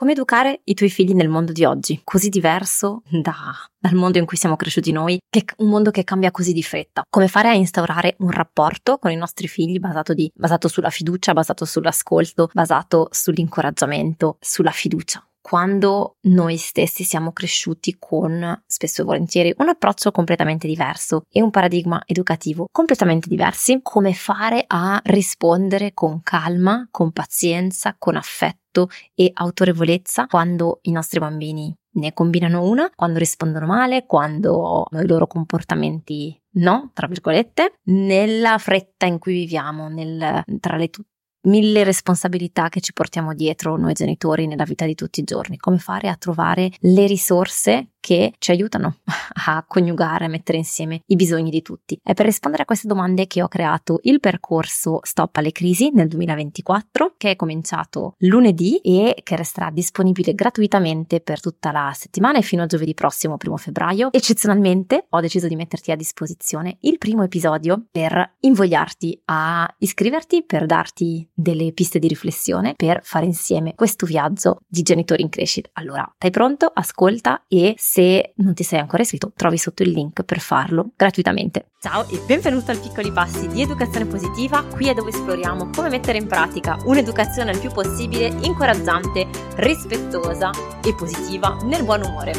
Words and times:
Come 0.00 0.12
educare 0.12 0.60
i 0.62 0.74
tuoi 0.74 0.90
figli 0.90 1.12
nel 1.12 1.28
mondo 1.28 1.50
di 1.50 1.64
oggi, 1.64 2.02
così 2.04 2.28
diverso 2.28 3.02
da, 3.10 3.34
dal 3.76 3.94
mondo 3.94 4.18
in 4.18 4.26
cui 4.26 4.36
siamo 4.36 4.54
cresciuti 4.54 4.92
noi, 4.92 5.18
che 5.28 5.40
è 5.40 5.54
un 5.56 5.70
mondo 5.70 5.90
che 5.90 6.04
cambia 6.04 6.30
così 6.30 6.52
di 6.52 6.62
fretta. 6.62 7.02
Come 7.10 7.26
fare 7.26 7.48
a 7.48 7.54
instaurare 7.54 8.14
un 8.20 8.30
rapporto 8.30 8.98
con 8.98 9.10
i 9.10 9.16
nostri 9.16 9.48
figli 9.48 9.80
basato, 9.80 10.14
di, 10.14 10.30
basato 10.32 10.68
sulla 10.68 10.90
fiducia, 10.90 11.32
basato 11.32 11.64
sull'ascolto, 11.64 12.48
basato 12.52 13.08
sull'incoraggiamento, 13.10 14.36
sulla 14.38 14.70
fiducia 14.70 15.27
quando 15.48 16.16
noi 16.24 16.58
stessi 16.58 17.04
siamo 17.04 17.32
cresciuti 17.32 17.96
con, 17.98 18.62
spesso 18.66 19.00
e 19.00 19.04
volentieri, 19.06 19.54
un 19.56 19.70
approccio 19.70 20.10
completamente 20.10 20.66
diverso 20.66 21.22
e 21.30 21.40
un 21.40 21.48
paradigma 21.48 22.02
educativo 22.04 22.66
completamente 22.70 23.30
diversi, 23.30 23.80
come 23.82 24.12
fare 24.12 24.62
a 24.66 25.00
rispondere 25.04 25.94
con 25.94 26.20
calma, 26.22 26.86
con 26.90 27.12
pazienza, 27.12 27.96
con 27.98 28.16
affetto 28.16 28.90
e 29.14 29.30
autorevolezza 29.32 30.26
quando 30.26 30.80
i 30.82 30.92
nostri 30.92 31.18
bambini 31.18 31.74
ne 31.92 32.12
combinano 32.12 32.68
una, 32.68 32.90
quando 32.94 33.18
rispondono 33.18 33.64
male, 33.64 34.04
quando 34.04 34.86
i 34.92 35.06
loro 35.06 35.26
comportamenti 35.26 36.38
no, 36.58 36.90
tra 36.92 37.06
virgolette, 37.06 37.78
nella 37.84 38.58
fretta 38.58 39.06
in 39.06 39.18
cui 39.18 39.32
viviamo, 39.32 39.88
nel, 39.88 40.42
tra 40.60 40.76
le 40.76 40.88
tutte 40.88 41.07
mille 41.42 41.84
responsabilità 41.84 42.68
che 42.68 42.80
ci 42.80 42.92
portiamo 42.92 43.34
dietro 43.34 43.76
noi 43.76 43.92
genitori 43.92 44.46
nella 44.46 44.64
vita 44.64 44.84
di 44.86 44.94
tutti 44.94 45.20
i 45.20 45.24
giorni, 45.24 45.56
come 45.56 45.78
fare 45.78 46.08
a 46.08 46.16
trovare 46.16 46.70
le 46.80 47.06
risorse 47.06 47.92
che 48.08 48.32
ci 48.38 48.52
aiutano 48.52 49.00
a 49.48 49.62
coniugare, 49.68 50.24
a 50.24 50.28
mettere 50.28 50.56
insieme 50.56 51.02
i 51.08 51.14
bisogni 51.14 51.50
di 51.50 51.60
tutti. 51.60 52.00
È 52.02 52.14
per 52.14 52.24
rispondere 52.24 52.62
a 52.62 52.66
queste 52.66 52.88
domande 52.88 53.26
che 53.26 53.42
ho 53.42 53.48
creato 53.48 54.00
il 54.04 54.18
percorso 54.18 55.00
Stop 55.02 55.36
alle 55.36 55.52
crisi 55.52 55.90
nel 55.92 56.08
2024, 56.08 57.16
che 57.18 57.32
è 57.32 57.36
cominciato 57.36 58.14
lunedì 58.20 58.78
e 58.78 59.14
che 59.22 59.36
resterà 59.36 59.68
disponibile 59.70 60.32
gratuitamente 60.32 61.20
per 61.20 61.38
tutta 61.40 61.70
la 61.70 61.92
settimana 61.94 62.38
e 62.38 62.42
fino 62.42 62.62
a 62.62 62.66
giovedì 62.66 62.94
prossimo, 62.94 63.36
primo 63.36 63.58
febbraio. 63.58 64.10
Eccezionalmente 64.10 65.04
ho 65.10 65.20
deciso 65.20 65.46
di 65.46 65.56
metterti 65.56 65.90
a 65.90 65.96
disposizione 65.96 66.78
il 66.80 66.96
primo 66.96 67.24
episodio 67.24 67.88
per 67.90 68.36
invogliarti 68.40 69.20
a 69.26 69.68
iscriverti, 69.80 70.44
per 70.44 70.64
darti 70.64 71.28
delle 71.34 71.72
piste 71.72 71.98
di 71.98 72.08
riflessione, 72.08 72.72
per 72.74 73.00
fare 73.02 73.26
insieme 73.26 73.74
questo 73.74 74.06
viaggio 74.06 74.60
di 74.66 74.80
genitori 74.80 75.20
in 75.20 75.28
crescita. 75.28 75.68
Allora, 75.74 76.10
stai 76.16 76.30
pronto? 76.30 76.70
Ascolta 76.72 77.44
e 77.48 77.74
se 77.76 77.97
non 78.36 78.54
ti 78.54 78.62
sei 78.62 78.78
ancora 78.78 79.02
iscritto, 79.02 79.32
trovi 79.34 79.58
sotto 79.58 79.82
il 79.82 79.90
link 79.90 80.22
per 80.22 80.38
farlo 80.38 80.90
gratuitamente. 80.94 81.70
Ciao 81.80 82.08
e 82.08 82.20
benvenuto 82.26 82.70
al 82.70 82.78
Piccoli 82.78 83.10
Passi 83.10 83.48
di 83.48 83.62
Educazione 83.62 84.06
Positiva. 84.06 84.62
Qui 84.62 84.88
è 84.88 84.94
dove 84.94 85.10
esploriamo 85.10 85.70
come 85.74 85.88
mettere 85.88 86.18
in 86.18 86.26
pratica 86.26 86.76
un'educazione 86.84 87.50
il 87.50 87.58
più 87.58 87.70
possibile 87.70 88.26
incoraggiante, 88.42 89.26
rispettosa 89.56 90.50
e 90.84 90.94
positiva 90.94 91.56
nel 91.64 91.82
buon 91.82 92.04
umore. 92.04 92.32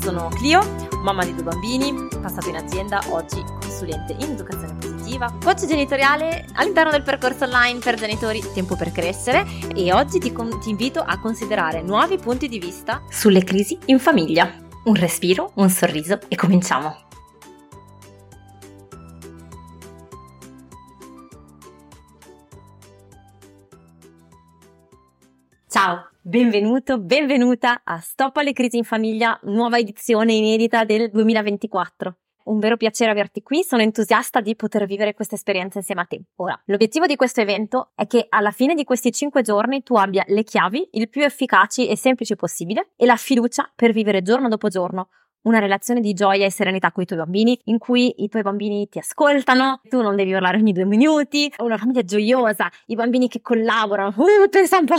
Sono 0.00 0.28
Clio, 0.28 0.60
mamma 1.02 1.24
di 1.24 1.34
due 1.34 1.44
bambini, 1.44 2.08
passato 2.20 2.48
in 2.48 2.56
azienda, 2.56 3.00
oggi 3.10 3.42
consulente 3.60 4.16
in 4.18 4.32
educazione 4.32 4.74
positiva, 4.74 5.32
coach 5.40 5.66
genitoriale 5.66 6.46
all'interno 6.54 6.90
del 6.90 7.02
percorso 7.02 7.44
online 7.44 7.78
per 7.78 7.94
genitori 7.94 8.42
Tempo 8.52 8.74
per 8.74 8.90
crescere 8.90 9.46
e 9.74 9.92
oggi 9.92 10.18
ti, 10.18 10.32
con- 10.32 10.58
ti 10.60 10.70
invito 10.70 11.00
a 11.00 11.18
considerare 11.20 11.82
nuovi 11.82 12.18
punti 12.18 12.48
di 12.48 12.58
vista 12.58 13.02
sulle 13.08 13.44
crisi 13.44 13.78
in 13.86 14.00
famiglia. 14.00 14.65
Un 14.86 14.94
respiro, 14.94 15.50
un 15.56 15.68
sorriso 15.68 16.20
e 16.28 16.36
cominciamo. 16.36 16.94
Ciao, 25.66 26.08
benvenuto, 26.20 27.00
benvenuta 27.00 27.80
a 27.82 27.98
Stop 27.98 28.36
alle 28.36 28.52
crisi 28.52 28.76
in 28.76 28.84
famiglia, 28.84 29.36
nuova 29.42 29.78
edizione 29.78 30.34
inedita 30.34 30.84
del 30.84 31.10
2024 31.10 32.18
un 32.46 32.58
vero 32.58 32.76
piacere 32.76 33.10
averti 33.10 33.42
qui, 33.42 33.62
sono 33.62 33.82
entusiasta 33.82 34.40
di 34.40 34.56
poter 34.56 34.86
vivere 34.86 35.14
questa 35.14 35.34
esperienza 35.34 35.78
insieme 35.78 36.02
a 36.02 36.04
te. 36.04 36.20
Ora, 36.36 36.60
l'obiettivo 36.66 37.06
di 37.06 37.16
questo 37.16 37.40
evento 37.40 37.92
è 37.94 38.06
che 38.06 38.26
alla 38.28 38.50
fine 38.50 38.74
di 38.74 38.84
questi 38.84 39.12
5 39.12 39.42
giorni 39.42 39.82
tu 39.82 39.94
abbia 39.94 40.24
le 40.26 40.42
chiavi 40.42 40.88
il 40.92 41.08
più 41.08 41.22
efficaci 41.22 41.88
e 41.88 41.96
semplici 41.96 42.36
possibile 42.36 42.90
e 42.96 43.06
la 43.06 43.16
fiducia 43.16 43.70
per 43.74 43.92
vivere 43.92 44.22
giorno 44.22 44.48
dopo 44.48 44.68
giorno 44.68 45.08
una 45.46 45.58
relazione 45.58 46.00
di 46.00 46.12
gioia 46.12 46.44
e 46.44 46.50
serenità 46.50 46.92
con 46.92 47.04
i 47.04 47.06
tuoi 47.06 47.20
bambini, 47.20 47.58
in 47.64 47.78
cui 47.78 48.12
i 48.22 48.28
tuoi 48.28 48.42
bambini 48.42 48.88
ti 48.88 48.98
ascoltano, 48.98 49.80
tu 49.88 50.02
non 50.02 50.16
devi 50.16 50.34
urlare 50.34 50.56
ogni 50.58 50.72
due 50.72 50.84
minuti, 50.84 51.52
una 51.58 51.78
famiglia 51.78 52.02
gioiosa, 52.02 52.68
i 52.86 52.94
bambini 52.96 53.28
che 53.28 53.40
collaborano, 53.40 54.12
uh, 54.16 54.48
pensa 54.50 54.78
un 54.78 54.86
po', 54.86 54.96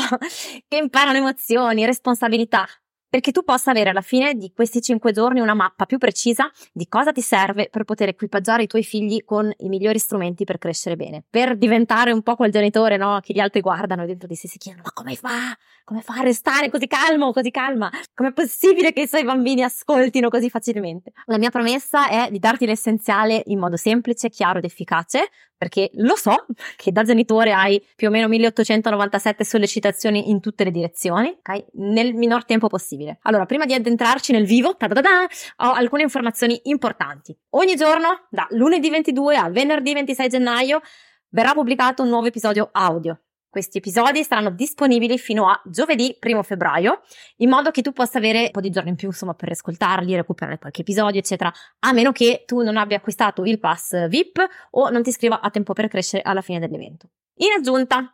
che 0.68 0.78
imparano 0.78 1.18
emozioni, 1.18 1.86
responsabilità 1.86 2.66
perché 3.10 3.32
tu 3.32 3.44
possa 3.44 3.72
avere 3.72 3.90
alla 3.90 4.02
fine 4.02 4.34
di 4.34 4.52
questi 4.54 4.82
cinque 4.82 5.12
giorni 5.12 5.40
una 5.40 5.54
mappa 5.54 5.86
più 5.86 5.98
precisa 5.98 6.50
di 6.72 6.88
cosa 6.88 7.12
ti 7.12 7.22
serve 7.22 7.70
per 7.70 7.84
poter 7.84 8.10
equipaggiare 8.10 8.64
i 8.64 8.68
tuoi 8.68 8.84
figli 8.84 9.24
con 9.24 9.52
i 9.58 9.70
migliori 9.70 10.00
strumenti 10.00 10.44
per 10.44 10.58
crescere 10.58 10.96
bene, 10.96 11.24
per 11.30 11.58
diventare 11.58 12.12
un 12.12 12.22
po' 12.22 12.36
quel 12.36 12.52
genitore 12.52 12.98
no? 12.98 13.20
che 13.22 13.34
gli 13.34 13.40
altri 13.40 13.62
guardano 13.62 14.06
dentro 14.06 14.28
di 14.28 14.36
sé 14.36 14.48
si 14.48 14.58
chiedono 14.58 14.84
ma 14.84 14.92
come 14.94 15.16
fa? 15.16 15.58
Come 15.84 16.02
fa 16.02 16.16
a 16.16 16.22
restare 16.22 16.70
così 16.70 16.86
calmo, 16.88 17.32
così 17.32 17.50
calma? 17.50 17.90
Com'è 18.14 18.34
possibile 18.34 18.92
che 18.92 19.02
i 19.02 19.08
suoi 19.08 19.24
bambini 19.24 19.64
ascoltino 19.64 20.30
così 20.30 20.50
facilmente? 20.50 21.14
La 21.26 21.38
mia 21.38 21.50
promessa 21.50 22.10
è 22.10 22.30
di 22.30 22.40
darti 22.40 22.66
l'essenziale 22.66 23.42
in 23.46 23.58
modo 23.58 23.78
semplice, 23.78 24.30
chiaro 24.30 24.58
ed 24.58 24.66
efficace, 24.66 25.30
perché 25.58 25.90
lo 25.94 26.16
so 26.16 26.46
che 26.76 26.92
da 26.92 27.04
genitore 27.04 27.52
hai 27.52 27.84
più 27.96 28.10
o 28.10 28.12
meno 28.12 28.28
1897 28.28 29.44
sollecitazioni 29.44 30.30
in 30.30 30.40
tutte 30.40 30.64
le 30.64 30.72
direzioni, 30.72 31.30
ok? 31.30 31.66
Nel 31.74 32.14
minor 32.14 32.46
tempo 32.46 32.68
possibile. 32.68 32.97
Allora, 33.24 33.46
prima 33.46 33.66
di 33.66 33.74
addentrarci 33.74 34.32
nel 34.32 34.46
vivo, 34.46 34.70
ho 34.70 35.72
alcune 35.72 36.02
informazioni 36.04 36.60
importanti. 36.64 37.38
Ogni 37.52 37.76
giorno, 37.76 38.28
da 38.30 38.48
lunedì 38.52 38.90
22 38.90 39.36
a 39.36 39.50
venerdì 39.50 39.94
26 39.94 40.30
gennaio, 40.30 40.82
verrà 41.30 41.54
pubblicato 41.54 42.04
un 42.04 42.10
nuovo 42.10 42.28
episodio 42.28 42.70
audio. 42.72 43.22
Questi 43.50 43.78
episodi 43.78 44.24
saranno 44.24 44.52
disponibili 44.52 45.18
fino 45.18 45.50
a 45.50 45.60
giovedì 45.66 46.16
1 46.22 46.44
febbraio, 46.44 47.02
in 47.38 47.50
modo 47.50 47.72
che 47.72 47.82
tu 47.82 47.92
possa 47.92 48.18
avere 48.18 48.42
un 48.42 48.52
po' 48.52 48.60
di 48.62 48.70
giorni 48.70 48.90
in 48.90 48.96
più, 48.96 49.08
insomma, 49.08 49.34
per 49.34 49.50
ascoltarli, 49.50 50.16
recuperare 50.16 50.60
qualche 50.60 50.82
episodio, 50.82 51.20
eccetera, 51.20 51.52
a 51.80 51.92
meno 51.92 52.12
che 52.12 52.44
tu 52.46 52.62
non 52.62 52.78
abbia 52.78 52.98
acquistato 52.98 53.46
il 53.46 53.58
pass 53.58 54.08
VIP 54.10 54.46
o 54.72 54.90
non 54.90 55.02
ti 55.02 55.10
iscriva 55.10 55.40
a 55.40 55.50
tempo 55.50 55.74
per 55.74 55.88
crescere 55.88 56.22
alla 56.24 56.42
fine 56.42 56.60
dell'evento. 56.60 57.10
In 57.36 57.54
aggiunta, 57.58 58.14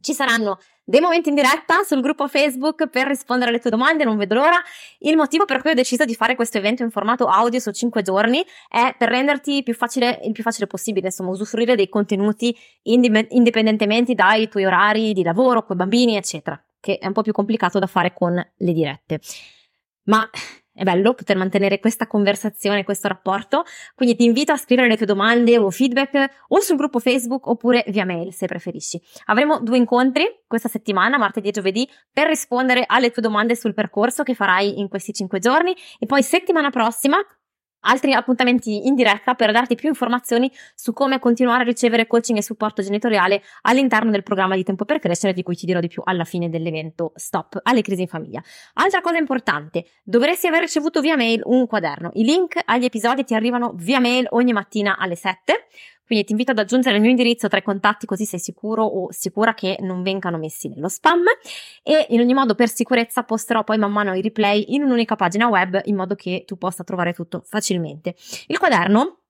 ci 0.00 0.12
saranno 0.12 0.58
dei 0.86 1.00
momenti 1.00 1.30
in 1.30 1.34
diretta 1.34 1.82
sul 1.82 2.02
gruppo 2.02 2.28
Facebook 2.28 2.88
per 2.88 3.06
rispondere 3.06 3.50
alle 3.50 3.58
tue 3.58 3.70
domande, 3.70 4.04
non 4.04 4.18
vedo 4.18 4.34
l'ora. 4.34 4.62
Il 4.98 5.16
motivo 5.16 5.46
per 5.46 5.62
cui 5.62 5.70
ho 5.70 5.74
deciso 5.74 6.04
di 6.04 6.14
fare 6.14 6.34
questo 6.34 6.58
evento 6.58 6.82
in 6.82 6.90
formato 6.90 7.26
audio 7.26 7.58
su 7.58 7.70
5 7.70 8.02
giorni 8.02 8.44
è 8.68 8.94
per 8.98 9.08
renderti 9.08 9.62
più 9.62 9.72
facile, 9.74 10.20
il 10.24 10.32
più 10.32 10.42
facile 10.42 10.66
possibile, 10.66 11.06
insomma, 11.06 11.30
usufruire 11.30 11.74
dei 11.74 11.88
contenuti 11.88 12.54
indipendentemente 12.82 14.14
dai 14.14 14.48
tuoi 14.48 14.66
orari 14.66 15.14
di 15.14 15.22
lavoro, 15.22 15.64
con 15.64 15.76
i 15.76 15.78
bambini, 15.78 16.16
eccetera, 16.16 16.62
che 16.78 16.98
è 16.98 17.06
un 17.06 17.14
po' 17.14 17.22
più 17.22 17.32
complicato 17.32 17.78
da 17.78 17.86
fare 17.86 18.12
con 18.12 18.34
le 18.34 18.72
dirette. 18.72 19.20
Ma 20.04 20.28
è 20.74 20.82
bello 20.82 21.14
poter 21.14 21.36
mantenere 21.36 21.78
questa 21.78 22.06
conversazione, 22.06 22.84
questo 22.84 23.08
rapporto, 23.08 23.64
quindi 23.94 24.16
ti 24.16 24.24
invito 24.24 24.52
a 24.52 24.56
scrivere 24.56 24.88
le 24.88 24.96
tue 24.96 25.06
domande 25.06 25.56
o 25.56 25.70
feedback 25.70 26.44
o 26.48 26.60
sul 26.60 26.76
gruppo 26.76 26.98
Facebook 26.98 27.46
oppure 27.46 27.84
via 27.88 28.04
mail 28.04 28.32
se 28.32 28.46
preferisci. 28.46 29.00
Avremo 29.26 29.60
due 29.60 29.76
incontri 29.76 30.42
questa 30.46 30.68
settimana, 30.68 31.16
martedì 31.16 31.48
e 31.48 31.52
giovedì, 31.52 31.88
per 32.12 32.26
rispondere 32.26 32.84
alle 32.86 33.10
tue 33.10 33.22
domande 33.22 33.54
sul 33.54 33.72
percorso 33.72 34.24
che 34.24 34.34
farai 34.34 34.80
in 34.80 34.88
questi 34.88 35.12
cinque 35.12 35.38
giorni 35.38 35.74
e 35.98 36.06
poi 36.06 36.22
settimana 36.22 36.70
prossima 36.70 37.18
altri 37.84 38.12
appuntamenti 38.12 38.86
in 38.86 38.94
diretta 38.94 39.34
per 39.34 39.52
darti 39.52 39.74
più 39.74 39.88
informazioni 39.88 40.50
su 40.74 40.92
come 40.92 41.18
continuare 41.18 41.62
a 41.62 41.64
ricevere 41.64 42.06
coaching 42.06 42.38
e 42.38 42.42
supporto 42.42 42.82
genitoriale 42.82 43.42
all'interno 43.62 44.10
del 44.10 44.22
programma 44.22 44.54
di 44.56 44.62
Tempo 44.62 44.84
per 44.84 44.98
Crescere, 44.98 45.32
di 45.32 45.42
cui 45.42 45.56
ti 45.56 45.66
dirò 45.66 45.80
di 45.80 45.88
più 45.88 46.02
alla 46.04 46.24
fine 46.24 46.48
dell'evento 46.48 47.12
Stop 47.14 47.60
alle 47.62 47.82
crisi 47.82 48.02
in 48.02 48.08
famiglia. 48.08 48.42
Altra 48.74 49.00
cosa 49.00 49.16
importante, 49.16 49.86
dovresti 50.02 50.46
aver 50.46 50.60
ricevuto 50.60 51.00
via 51.00 51.16
mail 51.16 51.40
un 51.44 51.66
quaderno. 51.66 52.10
I 52.14 52.24
link 52.24 52.60
agli 52.64 52.84
episodi 52.84 53.24
ti 53.24 53.34
arrivano 53.34 53.72
via 53.74 54.00
mail 54.00 54.26
ogni 54.30 54.52
mattina 54.52 54.96
alle 54.98 55.16
7. 55.16 55.66
Quindi 56.06 56.24
ti 56.24 56.32
invito 56.32 56.50
ad 56.50 56.58
aggiungere 56.58 56.96
il 56.96 57.00
mio 57.00 57.10
indirizzo 57.10 57.48
tra 57.48 57.58
i 57.58 57.62
contatti 57.62 58.06
così 58.06 58.24
sei 58.24 58.38
sicuro 58.38 58.84
o 58.84 59.10
sicura 59.10 59.54
che 59.54 59.78
non 59.80 60.02
vengano 60.02 60.36
messi 60.38 60.68
nello 60.68 60.88
spam 60.88 61.22
e 61.82 62.06
in 62.10 62.20
ogni 62.20 62.34
modo 62.34 62.54
per 62.54 62.68
sicurezza 62.68 63.22
posterò 63.22 63.64
poi 63.64 63.78
man 63.78 63.92
mano 63.92 64.14
i 64.14 64.20
replay 64.20 64.74
in 64.74 64.82
un'unica 64.82 65.16
pagina 65.16 65.48
web 65.48 65.80
in 65.84 65.96
modo 65.96 66.14
che 66.14 66.44
tu 66.46 66.56
possa 66.56 66.84
trovare 66.84 67.12
tutto 67.12 67.42
facilmente. 67.44 68.14
Il 68.48 68.58
quaderno 68.58 69.20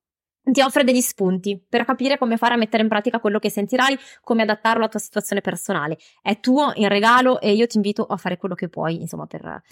ti 0.42 0.60
offre 0.60 0.84
degli 0.84 1.00
spunti 1.00 1.64
per 1.66 1.84
capire 1.84 2.18
come 2.18 2.36
fare 2.36 2.54
a 2.54 2.56
mettere 2.56 2.82
in 2.82 2.88
pratica 2.88 3.18
quello 3.18 3.38
che 3.38 3.50
sentirai, 3.50 3.96
come 4.20 4.42
adattarlo 4.42 4.80
alla 4.80 4.88
tua 4.88 5.00
situazione 5.00 5.40
personale. 5.40 5.96
È 6.20 6.38
tuo 6.40 6.72
in 6.74 6.88
regalo 6.88 7.40
e 7.40 7.52
io 7.52 7.66
ti 7.66 7.76
invito 7.76 8.04
a 8.04 8.16
fare 8.16 8.36
quello 8.36 8.54
che 8.54 8.68
puoi, 8.68 9.00
insomma, 9.00 9.26
per 9.26 9.62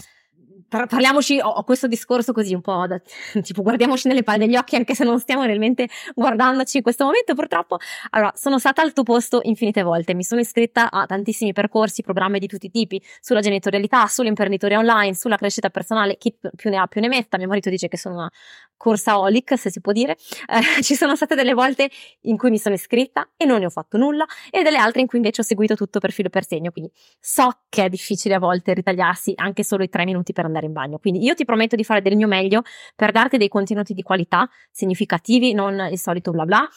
parliamoci, 0.87 1.39
ho, 1.41 1.49
ho, 1.49 1.63
questo 1.65 1.87
discorso 1.87 2.33
così 2.33 2.55
un 2.55 2.61
po' 2.61 2.87
da, 2.87 3.01
tipo 3.43 3.63
guardiamoci 3.63 4.09
nelle 4.09 4.23
palle 4.23 4.47
degli 4.47 4.57
occhi 4.57 4.77
anche 4.77 4.95
se 4.95 5.05
non 5.05 5.19
stiamo 5.21 5.45
realmente 5.45 5.89
guardandoci 6.15 6.79
in 6.79 6.83
questo 6.83 7.05
momento 7.05 7.35
purtroppo. 7.35 7.79
Allora, 8.11 8.33
sono 8.35 8.59
stata 8.59 8.83
al 8.83 8.93
tuo 8.93 9.03
posto 9.03 9.41
infinite 9.43 9.83
volte, 9.83 10.15
mi 10.15 10.25
sono 10.25 10.41
iscritta 10.41 10.91
a 10.91 11.07
tantissimi 11.07 11.53
percorsi, 11.53 12.03
programmi 12.03 12.39
di 12.39 12.47
tutti 12.47 12.67
i 12.67 12.71
tipi, 12.71 13.03
sulla 13.21 13.41
genitorialità, 13.41 14.07
sull'imprenditoria 14.07 14.79
online, 14.79 15.15
sulla 15.15 15.37
crescita 15.37 15.71
personale, 15.71 16.17
chi 16.17 16.35
più 16.57 16.71
ne 16.71 16.77
ha 16.77 16.87
più 16.87 17.01
ne 17.01 17.09
metta, 17.09 17.37
mio 17.37 17.49
marito 17.49 17.69
dice 17.69 17.89
che 17.89 17.99
sono 17.99 18.15
una 18.15 18.31
corsa 18.77 19.19
holic, 19.19 19.57
se 19.57 19.71
si 19.71 19.81
può 19.81 19.93
dire. 19.93 20.17
Eh, 20.47 20.83
ci 20.83 20.95
sono 20.95 21.15
state 21.15 21.35
delle 21.35 21.55
volte 21.55 21.91
in 22.23 22.37
cui 22.37 22.51
mi 22.51 22.59
sono 22.59 22.75
iscritta 22.75 23.29
e 23.37 23.45
non 23.45 23.61
ne 23.61 23.67
ho 23.67 23.71
fatto 23.71 23.97
nulla 23.97 24.27
e 24.51 24.63
delle 24.63 24.79
altre 24.79 25.01
in 25.01 25.07
cui 25.07 25.19
invece 25.19 25.43
ho 25.43 25.45
seguito 25.45 25.77
tutto 25.77 26.01
per 26.01 26.11
filo 26.13 26.29
per 26.31 26.45
segno, 26.45 26.71
quindi 26.71 26.91
so 27.21 27.61
che 27.69 27.85
è 27.85 27.89
difficile 27.89 28.35
a 28.35 28.39
volte 28.39 28.75
ritagliarsi 28.75 29.33
anche 29.37 29.63
solo 29.63 29.85
i 29.85 29.89
tre 29.89 30.05
minuti 30.05 30.33
per 30.33 30.45
andare 30.45 30.62
andare 30.63 30.67
in 30.67 30.73
bagno. 30.73 30.99
Quindi 30.99 31.23
io 31.23 31.35
ti 31.35 31.45
prometto 31.45 31.77
di 31.77 31.85
fare 31.85 32.03
del 32.03 32.17
mio 32.17 32.27
meglio 32.27 32.63
per 32.95 33.11
darti 33.11 33.37
dei 33.37 33.49
contenuti 33.49 33.95
di 33.95 34.03
qualità, 34.03 34.49
significativi, 34.71 35.53
non 35.53 35.89
il 35.91 35.99
solito 35.99 36.31
bla 36.31 36.45
bla, 36.45 36.69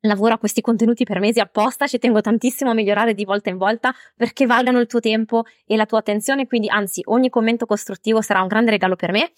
lavoro 0.00 0.34
a 0.34 0.38
questi 0.38 0.60
contenuti 0.60 1.04
per 1.04 1.20
mesi 1.20 1.40
apposta, 1.40 1.86
ci 1.86 1.98
tengo 1.98 2.20
tantissimo 2.20 2.70
a 2.70 2.74
migliorare 2.74 3.14
di 3.14 3.24
volta 3.24 3.50
in 3.50 3.58
volta 3.58 3.94
perché 4.16 4.46
valgano 4.46 4.80
il 4.80 4.86
tuo 4.86 5.00
tempo 5.00 5.44
e 5.66 5.76
la 5.76 5.86
tua 5.86 5.98
attenzione, 5.98 6.46
quindi 6.46 6.68
anzi 6.68 7.02
ogni 7.06 7.28
commento 7.28 7.66
costruttivo 7.66 8.20
sarà 8.22 8.40
un 8.40 8.48
grande 8.48 8.70
regalo 8.70 8.96
per 8.96 9.12
me. 9.12 9.32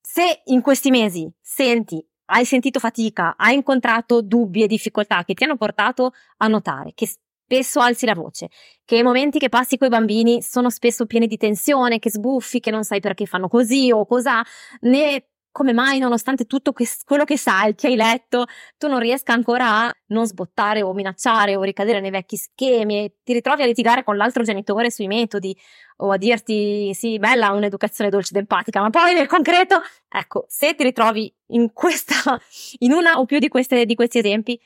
Se 0.00 0.42
in 0.46 0.62
questi 0.62 0.90
mesi 0.90 1.30
senti, 1.40 2.04
hai 2.30 2.44
sentito 2.44 2.78
fatica, 2.78 3.36
hai 3.36 3.54
incontrato 3.54 4.22
dubbi 4.22 4.62
e 4.62 4.66
difficoltà 4.66 5.24
che 5.24 5.34
ti 5.34 5.44
hanno 5.44 5.56
portato 5.56 6.12
a 6.38 6.46
notare 6.46 6.92
che 6.94 7.08
spesso 7.48 7.80
alzi 7.80 8.04
la 8.04 8.14
voce, 8.14 8.48
che 8.84 8.96
i 8.96 9.02
momenti 9.02 9.38
che 9.38 9.48
passi 9.48 9.78
con 9.78 9.86
i 9.86 9.90
bambini 9.90 10.42
sono 10.42 10.68
spesso 10.68 11.06
pieni 11.06 11.26
di 11.26 11.38
tensione, 11.38 11.98
che 11.98 12.10
sbuffi, 12.10 12.60
che 12.60 12.70
non 12.70 12.84
sai 12.84 13.00
perché 13.00 13.24
fanno 13.24 13.48
così 13.48 13.90
o 13.90 14.04
cos'ha, 14.04 14.44
né 14.82 15.24
come 15.50 15.72
mai, 15.72 15.98
nonostante 15.98 16.44
tutto 16.44 16.72
que- 16.72 16.86
quello 17.04 17.24
che 17.24 17.38
sai, 17.38 17.74
che 17.74 17.86
hai 17.88 17.96
letto, 17.96 18.44
tu 18.76 18.86
non 18.86 19.00
riesca 19.00 19.32
ancora 19.32 19.86
a 19.86 19.94
non 20.08 20.26
sbottare 20.26 20.82
o 20.82 20.92
minacciare 20.92 21.56
o 21.56 21.62
ricadere 21.62 22.00
nei 22.00 22.10
vecchi 22.10 22.36
schemi 22.36 23.04
e 23.04 23.14
ti 23.24 23.32
ritrovi 23.32 23.62
a 23.62 23.66
litigare 23.66 24.04
con 24.04 24.16
l'altro 24.16 24.44
genitore 24.44 24.90
sui 24.90 25.06
metodi 25.06 25.56
o 25.96 26.12
a 26.12 26.16
dirti 26.16 26.92
sì, 26.94 27.18
bella 27.18 27.50
un'educazione 27.52 28.10
dolce 28.10 28.30
ed 28.34 28.40
empatica, 28.40 28.80
ma 28.80 28.90
poi 28.90 29.14
nel 29.14 29.26
concreto, 29.26 29.80
ecco, 30.08 30.44
se 30.48 30.74
ti 30.74 30.84
ritrovi 30.84 31.34
in 31.48 31.72
questa, 31.72 32.38
in 32.80 32.92
una 32.92 33.18
o 33.18 33.24
più 33.24 33.38
di, 33.38 33.48
queste, 33.48 33.84
di 33.84 33.94
questi 33.94 34.18
esempi, 34.18 34.60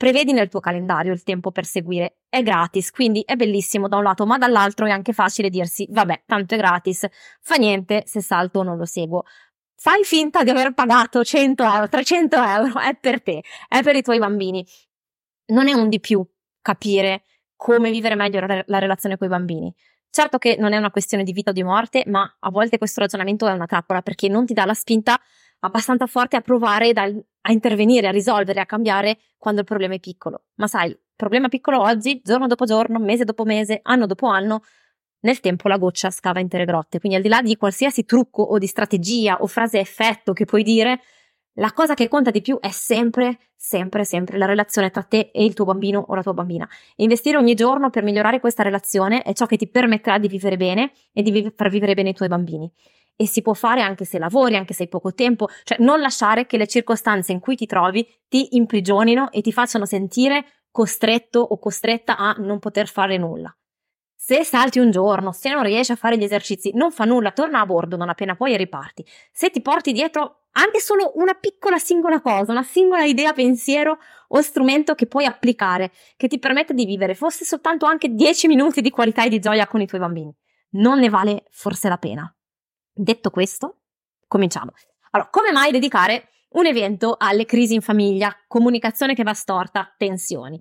Prevedi 0.00 0.32
nel 0.32 0.48
tuo 0.48 0.60
calendario 0.60 1.12
il 1.12 1.22
tempo 1.24 1.50
per 1.50 1.66
seguire, 1.66 2.20
è 2.30 2.42
gratis, 2.42 2.90
quindi 2.90 3.20
è 3.20 3.36
bellissimo 3.36 3.86
da 3.86 3.98
un 3.98 4.02
lato, 4.02 4.24
ma 4.24 4.38
dall'altro 4.38 4.86
è 4.86 4.90
anche 4.90 5.12
facile 5.12 5.50
dirsi, 5.50 5.86
vabbè, 5.90 6.22
tanto 6.24 6.54
è 6.54 6.56
gratis, 6.56 7.06
fa 7.42 7.56
niente 7.56 8.04
se 8.06 8.22
salto 8.22 8.60
o 8.60 8.62
non 8.62 8.78
lo 8.78 8.86
seguo. 8.86 9.24
Fai 9.74 10.02
finta 10.04 10.42
di 10.42 10.48
aver 10.48 10.72
pagato 10.72 11.22
100 11.22 11.62
euro, 11.64 11.86
300 11.86 12.34
euro, 12.34 12.80
è 12.80 12.96
per 12.98 13.22
te, 13.22 13.42
è 13.68 13.82
per 13.82 13.94
i 13.94 14.00
tuoi 14.00 14.18
bambini. 14.18 14.66
Non 15.48 15.68
è 15.68 15.74
un 15.74 15.90
di 15.90 16.00
più 16.00 16.26
capire 16.62 17.24
come 17.54 17.90
vivere 17.90 18.14
meglio 18.14 18.40
la 18.40 18.78
relazione 18.78 19.18
con 19.18 19.26
i 19.26 19.30
bambini. 19.30 19.74
Certo 20.08 20.38
che 20.38 20.56
non 20.58 20.72
è 20.72 20.78
una 20.78 20.90
questione 20.90 21.24
di 21.24 21.32
vita 21.32 21.50
o 21.50 21.52
di 21.52 21.62
morte, 21.62 22.04
ma 22.06 22.38
a 22.40 22.48
volte 22.48 22.78
questo 22.78 23.00
ragionamento 23.00 23.46
è 23.46 23.52
una 23.52 23.66
trappola 23.66 24.00
perché 24.00 24.28
non 24.28 24.46
ti 24.46 24.54
dà 24.54 24.64
la 24.64 24.72
spinta 24.72 25.20
abbastanza 25.58 26.06
forte 26.06 26.36
a 26.36 26.40
provare 26.40 26.94
da, 26.94 27.06
a 27.42 27.52
intervenire, 27.52 28.08
a 28.08 28.10
risolvere, 28.10 28.60
a 28.60 28.66
cambiare 28.66 29.18
quando 29.38 29.60
il 29.60 29.66
problema 29.66 29.94
è 29.94 30.00
piccolo. 30.00 30.44
Ma 30.56 30.66
sai, 30.66 30.96
problema 31.16 31.48
piccolo 31.48 31.80
oggi, 31.80 32.20
giorno 32.22 32.46
dopo 32.46 32.64
giorno, 32.64 32.98
mese 32.98 33.24
dopo 33.24 33.44
mese, 33.44 33.80
anno 33.82 34.06
dopo 34.06 34.26
anno, 34.26 34.62
nel 35.20 35.40
tempo 35.40 35.68
la 35.68 35.76
goccia 35.76 36.10
scava 36.10 36.40
intere 36.40 36.64
grotte. 36.64 36.98
Quindi 36.98 37.18
al 37.18 37.22
di 37.22 37.28
là 37.28 37.42
di 37.42 37.56
qualsiasi 37.56 38.04
trucco 38.04 38.42
o 38.42 38.58
di 38.58 38.66
strategia 38.66 39.38
o 39.40 39.46
frase 39.46 39.78
effetto 39.78 40.32
che 40.32 40.44
puoi 40.44 40.62
dire, 40.62 41.00
la 41.54 41.72
cosa 41.72 41.94
che 41.94 42.08
conta 42.08 42.30
di 42.30 42.40
più 42.40 42.58
è 42.60 42.70
sempre, 42.70 43.38
sempre, 43.54 44.04
sempre 44.04 44.38
la 44.38 44.46
relazione 44.46 44.90
tra 44.90 45.02
te 45.02 45.30
e 45.32 45.44
il 45.44 45.52
tuo 45.52 45.64
bambino 45.64 46.02
o 46.08 46.14
la 46.14 46.22
tua 46.22 46.32
bambina. 46.32 46.66
E 46.96 47.02
investire 47.02 47.36
ogni 47.36 47.54
giorno 47.54 47.90
per 47.90 48.02
migliorare 48.02 48.40
questa 48.40 48.62
relazione 48.62 49.22
è 49.22 49.34
ciò 49.34 49.46
che 49.46 49.56
ti 49.56 49.68
permetterà 49.68 50.18
di 50.18 50.28
vivere 50.28 50.56
bene 50.56 50.92
e 51.12 51.22
di 51.22 51.52
far 51.54 51.68
vivere 51.68 51.94
bene 51.94 52.10
i 52.10 52.14
tuoi 52.14 52.28
bambini 52.28 52.72
e 53.20 53.26
si 53.26 53.42
può 53.42 53.52
fare 53.52 53.82
anche 53.82 54.06
se 54.06 54.18
lavori, 54.18 54.56
anche 54.56 54.72
se 54.72 54.84
hai 54.84 54.88
poco 54.88 55.12
tempo, 55.12 55.48
cioè 55.64 55.76
non 55.80 56.00
lasciare 56.00 56.46
che 56.46 56.56
le 56.56 56.66
circostanze 56.66 57.32
in 57.32 57.38
cui 57.38 57.54
ti 57.54 57.66
trovi 57.66 58.08
ti 58.26 58.56
imprigionino 58.56 59.30
e 59.30 59.42
ti 59.42 59.52
facciano 59.52 59.84
sentire 59.84 60.46
costretto 60.70 61.40
o 61.40 61.58
costretta 61.58 62.16
a 62.16 62.32
non 62.38 62.58
poter 62.58 62.88
fare 62.88 63.18
nulla. 63.18 63.54
Se 64.16 64.42
salti 64.42 64.78
un 64.78 64.90
giorno, 64.90 65.32
se 65.32 65.52
non 65.52 65.64
riesci 65.64 65.92
a 65.92 65.96
fare 65.96 66.16
gli 66.16 66.22
esercizi, 66.22 66.70
non 66.72 66.92
fa 66.92 67.04
nulla, 67.04 67.32
torna 67.32 67.60
a 67.60 67.66
bordo 67.66 67.98
non 67.98 68.08
appena 68.08 68.34
puoi 68.34 68.54
e 68.54 68.56
riparti. 68.56 69.04
Se 69.30 69.50
ti 69.50 69.60
porti 69.60 69.92
dietro 69.92 70.44
anche 70.52 70.80
solo 70.80 71.12
una 71.16 71.34
piccola 71.34 71.76
singola 71.76 72.22
cosa, 72.22 72.52
una 72.52 72.62
singola 72.62 73.04
idea, 73.04 73.34
pensiero 73.34 73.98
o 74.28 74.40
strumento 74.40 74.94
che 74.94 75.06
puoi 75.06 75.26
applicare, 75.26 75.92
che 76.16 76.26
ti 76.26 76.38
permette 76.38 76.72
di 76.72 76.86
vivere, 76.86 77.14
fosse 77.14 77.44
soltanto 77.44 77.84
anche 77.84 78.14
10 78.14 78.46
minuti 78.46 78.80
di 78.80 78.88
qualità 78.88 79.24
e 79.24 79.28
di 79.28 79.40
gioia 79.40 79.66
con 79.66 79.82
i 79.82 79.86
tuoi 79.86 80.00
bambini, 80.00 80.34
non 80.70 80.98
ne 81.00 81.10
vale 81.10 81.44
forse 81.50 81.90
la 81.90 81.98
pena. 81.98 82.34
Detto 83.02 83.30
questo, 83.30 83.78
cominciamo. 84.26 84.72
Allora, 85.12 85.30
come 85.30 85.52
mai 85.52 85.70
dedicare 85.70 86.28
un 86.50 86.66
evento 86.66 87.16
alle 87.18 87.46
crisi 87.46 87.72
in 87.72 87.80
famiglia, 87.80 88.36
comunicazione 88.46 89.14
che 89.14 89.22
va 89.22 89.32
storta, 89.32 89.94
tensioni? 89.96 90.60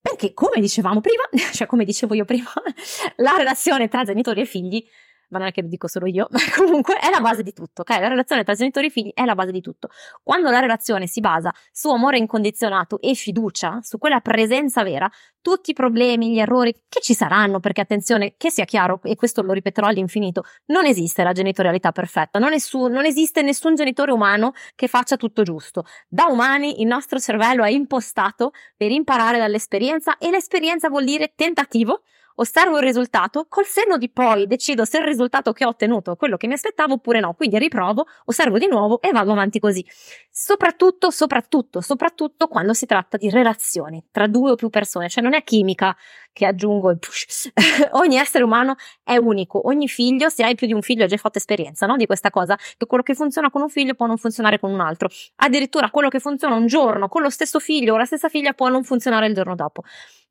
Perché, 0.00 0.34
come 0.34 0.60
dicevamo 0.60 1.00
prima, 1.00 1.24
cioè 1.52 1.66
come 1.66 1.84
dicevo 1.84 2.14
io 2.14 2.24
prima, 2.24 2.48
la 3.16 3.34
relazione 3.36 3.88
tra 3.88 4.04
genitori 4.04 4.42
e 4.42 4.44
figli 4.44 4.86
ma 5.34 5.40
non 5.40 5.48
è 5.48 5.52
che 5.52 5.62
lo 5.62 5.68
dico 5.68 5.88
solo 5.88 6.06
io, 6.06 6.28
ma 6.30 6.38
comunque 6.56 6.96
è 6.98 7.10
la 7.10 7.20
base 7.20 7.42
di 7.42 7.52
tutto, 7.52 7.80
ok? 7.82 7.90
La 7.90 8.08
relazione 8.08 8.44
tra 8.44 8.54
genitori 8.54 8.86
e 8.86 8.90
figli 8.90 9.10
è 9.12 9.24
la 9.24 9.34
base 9.34 9.50
di 9.50 9.60
tutto. 9.60 9.88
Quando 10.22 10.48
la 10.50 10.60
relazione 10.60 11.08
si 11.08 11.18
basa 11.18 11.52
su 11.72 11.90
amore 11.90 12.18
incondizionato 12.18 13.00
e 13.00 13.14
fiducia, 13.14 13.80
su 13.82 13.98
quella 13.98 14.20
presenza 14.20 14.84
vera, 14.84 15.10
tutti 15.40 15.72
i 15.72 15.74
problemi, 15.74 16.32
gli 16.32 16.38
errori 16.38 16.72
che 16.88 17.00
ci 17.00 17.12
saranno, 17.12 17.58
perché 17.58 17.80
attenzione, 17.80 18.34
che 18.38 18.50
sia 18.50 18.64
chiaro, 18.64 19.00
e 19.02 19.16
questo 19.16 19.42
lo 19.42 19.52
ripeterò 19.52 19.88
all'infinito, 19.88 20.44
non 20.66 20.86
esiste 20.86 21.22
la 21.24 21.32
genitorialità 21.32 21.90
perfetta, 21.90 22.38
non, 22.38 22.58
su, 22.60 22.86
non 22.86 23.04
esiste 23.04 23.42
nessun 23.42 23.74
genitore 23.74 24.12
umano 24.12 24.52
che 24.76 24.86
faccia 24.86 25.16
tutto 25.16 25.42
giusto. 25.42 25.84
Da 26.08 26.26
umani 26.26 26.80
il 26.80 26.86
nostro 26.86 27.18
cervello 27.18 27.64
è 27.64 27.70
impostato 27.70 28.52
per 28.76 28.90
imparare 28.92 29.38
dall'esperienza 29.38 30.16
e 30.16 30.30
l'esperienza 30.30 30.88
vuol 30.88 31.04
dire 31.04 31.32
tentativo, 31.34 32.02
osservo 32.36 32.78
il 32.78 32.82
risultato, 32.82 33.46
col 33.48 33.66
senno 33.66 33.96
di 33.96 34.10
poi 34.10 34.46
decido 34.46 34.84
se 34.84 34.98
il 34.98 35.04
risultato 35.04 35.52
che 35.52 35.64
ho 35.64 35.68
ottenuto 35.68 36.12
è 36.12 36.16
quello 36.16 36.36
che 36.36 36.46
mi 36.46 36.54
aspettavo 36.54 36.94
oppure 36.94 37.20
no, 37.20 37.34
quindi 37.34 37.58
riprovo, 37.58 38.06
osservo 38.26 38.58
di 38.58 38.66
nuovo 38.66 39.00
e 39.00 39.12
vado 39.12 39.32
avanti 39.32 39.58
così. 39.58 39.84
Soprattutto, 40.30 41.10
soprattutto, 41.10 41.80
soprattutto 41.80 42.48
quando 42.48 42.72
si 42.74 42.86
tratta 42.86 43.16
di 43.16 43.30
relazioni 43.30 44.04
tra 44.10 44.26
due 44.26 44.52
o 44.52 44.54
più 44.56 44.68
persone, 44.68 45.08
cioè 45.08 45.22
non 45.22 45.34
è 45.34 45.44
chimica 45.44 45.96
che 46.32 46.46
aggiungo 46.46 46.90
il 46.90 46.98
push. 46.98 47.50
ogni 47.92 48.16
essere 48.16 48.42
umano 48.44 48.74
è 49.02 49.16
unico, 49.16 49.68
ogni 49.68 49.88
figlio, 49.88 50.28
se 50.28 50.42
hai 50.42 50.56
più 50.56 50.66
di 50.66 50.72
un 50.72 50.82
figlio 50.82 51.04
hai 51.04 51.08
già 51.08 51.16
fatto 51.16 51.38
esperienza, 51.38 51.86
no? 51.86 51.96
Di 51.96 52.06
questa 52.06 52.30
cosa, 52.30 52.56
che 52.76 52.86
quello 52.86 53.04
che 53.04 53.14
funziona 53.14 53.50
con 53.50 53.62
un 53.62 53.68
figlio 53.68 53.94
può 53.94 54.06
non 54.06 54.18
funzionare 54.18 54.58
con 54.58 54.72
un 54.72 54.80
altro. 54.80 55.08
Addirittura 55.36 55.90
quello 55.90 56.08
che 56.08 56.18
funziona 56.18 56.56
un 56.56 56.66
giorno 56.66 57.08
con 57.08 57.22
lo 57.22 57.30
stesso 57.30 57.60
figlio 57.60 57.94
o 57.94 57.96
la 57.96 58.04
stessa 58.04 58.28
figlia 58.28 58.52
può 58.52 58.68
non 58.68 58.82
funzionare 58.82 59.28
il 59.28 59.34
giorno 59.34 59.54
dopo. 59.54 59.82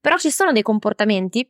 Però 0.02 0.18
ci 0.18 0.30
sono 0.30 0.52
dei 0.52 0.62
comportamenti 0.62 1.50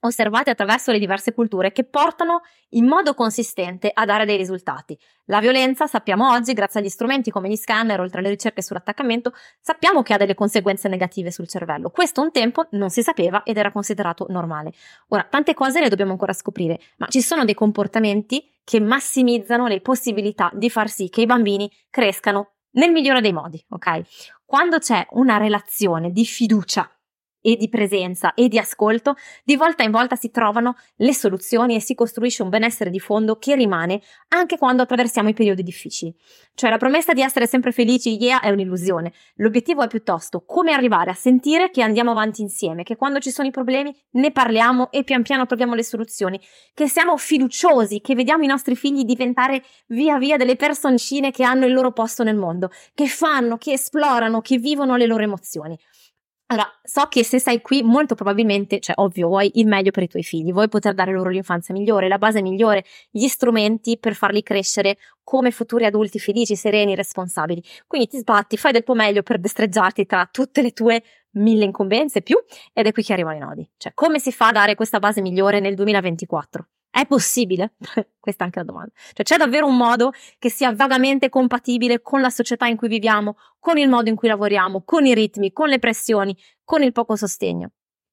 osservati 0.00 0.50
attraverso 0.50 0.92
le 0.92 0.98
diverse 0.98 1.32
culture 1.32 1.72
che 1.72 1.84
portano 1.84 2.42
in 2.70 2.86
modo 2.86 3.14
consistente 3.14 3.90
a 3.92 4.04
dare 4.04 4.24
dei 4.24 4.36
risultati. 4.36 4.98
La 5.24 5.40
violenza, 5.40 5.86
sappiamo 5.86 6.30
oggi, 6.30 6.52
grazie 6.52 6.80
agli 6.80 6.88
strumenti 6.88 7.30
come 7.30 7.48
gli 7.48 7.56
scanner, 7.56 8.00
oltre 8.00 8.20
alle 8.20 8.30
ricerche 8.30 8.62
sull'attaccamento, 8.62 9.32
sappiamo 9.60 10.02
che 10.02 10.14
ha 10.14 10.16
delle 10.16 10.34
conseguenze 10.34 10.88
negative 10.88 11.30
sul 11.30 11.48
cervello. 11.48 11.90
Questo 11.90 12.20
un 12.20 12.30
tempo 12.30 12.66
non 12.72 12.90
si 12.90 13.02
sapeva 13.02 13.42
ed 13.42 13.56
era 13.56 13.72
considerato 13.72 14.26
normale. 14.28 14.72
Ora, 15.08 15.24
tante 15.24 15.54
cose 15.54 15.80
le 15.80 15.88
dobbiamo 15.88 16.12
ancora 16.12 16.32
scoprire, 16.32 16.78
ma 16.98 17.06
ci 17.08 17.20
sono 17.20 17.44
dei 17.44 17.54
comportamenti 17.54 18.56
che 18.64 18.80
massimizzano 18.80 19.66
le 19.66 19.80
possibilità 19.80 20.50
di 20.52 20.70
far 20.70 20.88
sì 20.88 21.08
che 21.08 21.22
i 21.22 21.26
bambini 21.26 21.70
crescano 21.90 22.52
nel 22.72 22.90
migliore 22.90 23.20
dei 23.20 23.32
modi, 23.32 23.64
ok? 23.70 24.02
Quando 24.44 24.78
c'è 24.78 25.06
una 25.10 25.36
relazione 25.36 26.10
di 26.10 26.24
fiducia 26.24 26.90
e 27.40 27.56
di 27.56 27.68
presenza 27.68 28.34
e 28.34 28.48
di 28.48 28.58
ascolto, 28.58 29.14
di 29.44 29.56
volta 29.56 29.82
in 29.82 29.90
volta 29.90 30.16
si 30.16 30.30
trovano 30.30 30.76
le 30.96 31.14
soluzioni 31.14 31.74
e 31.74 31.80
si 31.80 31.94
costruisce 31.94 32.42
un 32.42 32.48
benessere 32.48 32.90
di 32.90 33.00
fondo 33.00 33.38
che 33.38 33.54
rimane 33.54 34.00
anche 34.28 34.58
quando 34.58 34.82
attraversiamo 34.82 35.28
i 35.28 35.34
periodi 35.34 35.62
difficili. 35.62 36.14
Cioè 36.54 36.70
la 36.70 36.76
promessa 36.76 37.12
di 37.12 37.22
essere 37.22 37.46
sempre 37.46 37.72
felici, 37.72 38.16
yeah, 38.16 38.40
è 38.40 38.50
un'illusione. 38.50 39.12
L'obiettivo 39.36 39.82
è 39.82 39.86
piuttosto 39.86 40.44
come 40.44 40.72
arrivare 40.72 41.10
a 41.10 41.14
sentire 41.14 41.70
che 41.70 41.82
andiamo 41.82 42.10
avanti 42.10 42.42
insieme, 42.42 42.82
che 42.82 42.96
quando 42.96 43.20
ci 43.20 43.30
sono 43.30 43.48
i 43.48 43.52
problemi 43.52 43.94
ne 44.12 44.32
parliamo 44.32 44.90
e 44.90 45.04
pian 45.04 45.22
piano 45.22 45.46
troviamo 45.46 45.74
le 45.74 45.84
soluzioni, 45.84 46.40
che 46.74 46.88
siamo 46.88 47.16
fiduciosi, 47.16 48.00
che 48.00 48.14
vediamo 48.14 48.44
i 48.44 48.48
nostri 48.48 48.74
figli 48.74 49.04
diventare 49.04 49.62
via 49.88 50.18
via 50.18 50.36
delle 50.36 50.56
personcine 50.56 51.30
che 51.30 51.44
hanno 51.44 51.66
il 51.66 51.72
loro 51.72 51.92
posto 51.92 52.24
nel 52.24 52.36
mondo, 52.36 52.70
che 52.94 53.06
fanno, 53.06 53.56
che 53.56 53.72
esplorano, 53.72 54.40
che 54.40 54.58
vivono 54.58 54.96
le 54.96 55.06
loro 55.06 55.22
emozioni. 55.22 55.78
Allora, 56.50 56.66
so 56.82 57.06
che 57.08 57.24
se 57.24 57.38
sei 57.38 57.60
qui, 57.60 57.82
molto 57.82 58.14
probabilmente, 58.14 58.80
cioè 58.80 58.94
ovvio, 58.98 59.28
vuoi 59.28 59.50
il 59.56 59.66
meglio 59.66 59.90
per 59.90 60.04
i 60.04 60.08
tuoi 60.08 60.22
figli, 60.22 60.50
vuoi 60.50 60.68
poter 60.68 60.94
dare 60.94 61.12
loro 61.12 61.28
l'infanzia 61.28 61.74
migliore, 61.74 62.08
la 62.08 62.16
base 62.16 62.40
migliore, 62.40 62.84
gli 63.10 63.26
strumenti 63.26 63.98
per 63.98 64.14
farli 64.14 64.42
crescere 64.42 64.96
come 65.22 65.50
futuri 65.50 65.84
adulti 65.84 66.18
felici, 66.18 66.56
sereni, 66.56 66.94
responsabili. 66.94 67.62
Quindi 67.86 68.08
ti 68.08 68.16
sbatti, 68.16 68.56
fai 68.56 68.72
del 68.72 68.82
tuo 68.82 68.94
meglio 68.94 69.22
per 69.22 69.38
destreggiarti 69.38 70.06
tra 70.06 70.26
tutte 70.30 70.62
le 70.62 70.72
tue 70.72 71.02
mille 71.32 71.64
incombenze 71.64 72.22
più, 72.22 72.42
ed 72.72 72.86
è 72.86 72.92
qui 72.92 73.02
che 73.02 73.12
arrivano 73.12 73.36
i 73.36 73.40
nodi. 73.40 73.70
Cioè, 73.76 73.92
come 73.92 74.18
si 74.18 74.32
fa 74.32 74.48
a 74.48 74.52
dare 74.52 74.74
questa 74.74 74.98
base 75.00 75.20
migliore 75.20 75.60
nel 75.60 75.74
2024? 75.74 76.66
È 76.90 77.06
possibile? 77.06 77.74
Questa 78.18 78.42
è 78.42 78.46
anche 78.46 78.58
la 78.58 78.64
domanda. 78.64 78.92
Cioè, 79.12 79.24
c'è 79.24 79.36
davvero 79.36 79.66
un 79.66 79.76
modo 79.76 80.12
che 80.38 80.50
sia 80.50 80.72
vagamente 80.74 81.28
compatibile 81.28 82.00
con 82.02 82.20
la 82.20 82.30
società 82.30 82.66
in 82.66 82.76
cui 82.76 82.88
viviamo, 82.88 83.36
con 83.58 83.78
il 83.78 83.88
modo 83.88 84.08
in 84.08 84.16
cui 84.16 84.28
lavoriamo, 84.28 84.82
con 84.84 85.06
i 85.06 85.14
ritmi, 85.14 85.52
con 85.52 85.68
le 85.68 85.78
pressioni, 85.78 86.36
con 86.64 86.82
il 86.82 86.92
poco 86.92 87.16
sostegno? 87.16 87.70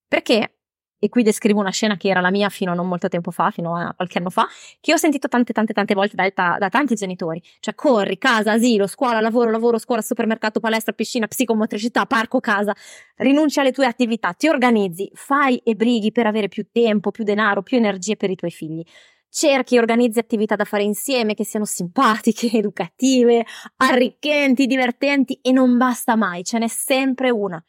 Perché 0.08 0.55
e 1.00 1.10
qui 1.10 1.24
descrivo 1.24 1.60
una 1.60 1.72
scena 1.72 1.98
che 1.98 2.08
era 2.08 2.22
la 2.22 2.32
mia 2.32 2.50
fino 2.50 2.72
a 2.72 2.74
non 2.74 2.88
molto 2.88 3.08
tempo 3.08 3.32
fa, 3.32 3.52
fino 3.52 3.76
a 3.76 3.94
qualche 3.96 4.18
anno 4.18 4.30
fa, 4.30 4.48
che 4.80 4.94
ho 4.94 4.98
sentito 4.98 5.28
tante 5.28 5.54
tante 5.54 5.74
tante 5.74 5.94
volte 5.94 6.16
da, 6.16 6.58
da, 6.58 6.70
tanti 6.70 6.96
genitori, 6.96 7.42
cioè 7.60 7.76
corri, 7.76 8.18
casa, 8.18 8.54
asilo, 8.54 8.88
scuola, 8.88 9.20
lavoro, 9.20 9.52
lavoro, 9.52 9.78
scuola, 9.78 10.02
supermercato, 10.02 10.60
palestra, 10.60 10.94
piscina, 10.94 11.28
psicomotricità, 11.28 12.06
parco, 12.06 12.40
casa, 12.40 12.74
rinunci 13.18 13.60
alle 13.60 13.72
tue 13.72 13.86
attività, 13.86 14.34
ti 14.34 14.48
organizzi, 14.48 15.10
fai 15.14 15.58
e 15.58 15.76
brighi 15.76 16.12
per 16.12 16.28
avere 16.28 16.48
più 16.48 16.68
tempo, 16.72 17.12
più 17.12 17.24
denaro, 17.24 17.62
più 17.62 17.78
energie 17.78 18.16
per 18.16 18.30
i 18.30 18.36
tuoi 18.36 18.52
figli. 18.52 18.84
Cerchi 19.30 19.76
e 19.76 19.80
organizzi 19.80 20.18
attività 20.18 20.56
da 20.56 20.64
fare 20.64 20.84
insieme 20.84 21.34
che 21.34 21.44
siano 21.44 21.66
simpatiche, 21.66 22.50
educative, 22.58 23.46
arricchenti, 23.78 24.66
divertenti 24.66 25.40
e 25.42 25.52
non 25.52 25.78
basta 25.78 26.16
mai, 26.16 26.44
ce 26.44 26.58
n'è 26.58 26.68
sempre 26.70 27.32
una 27.32 27.62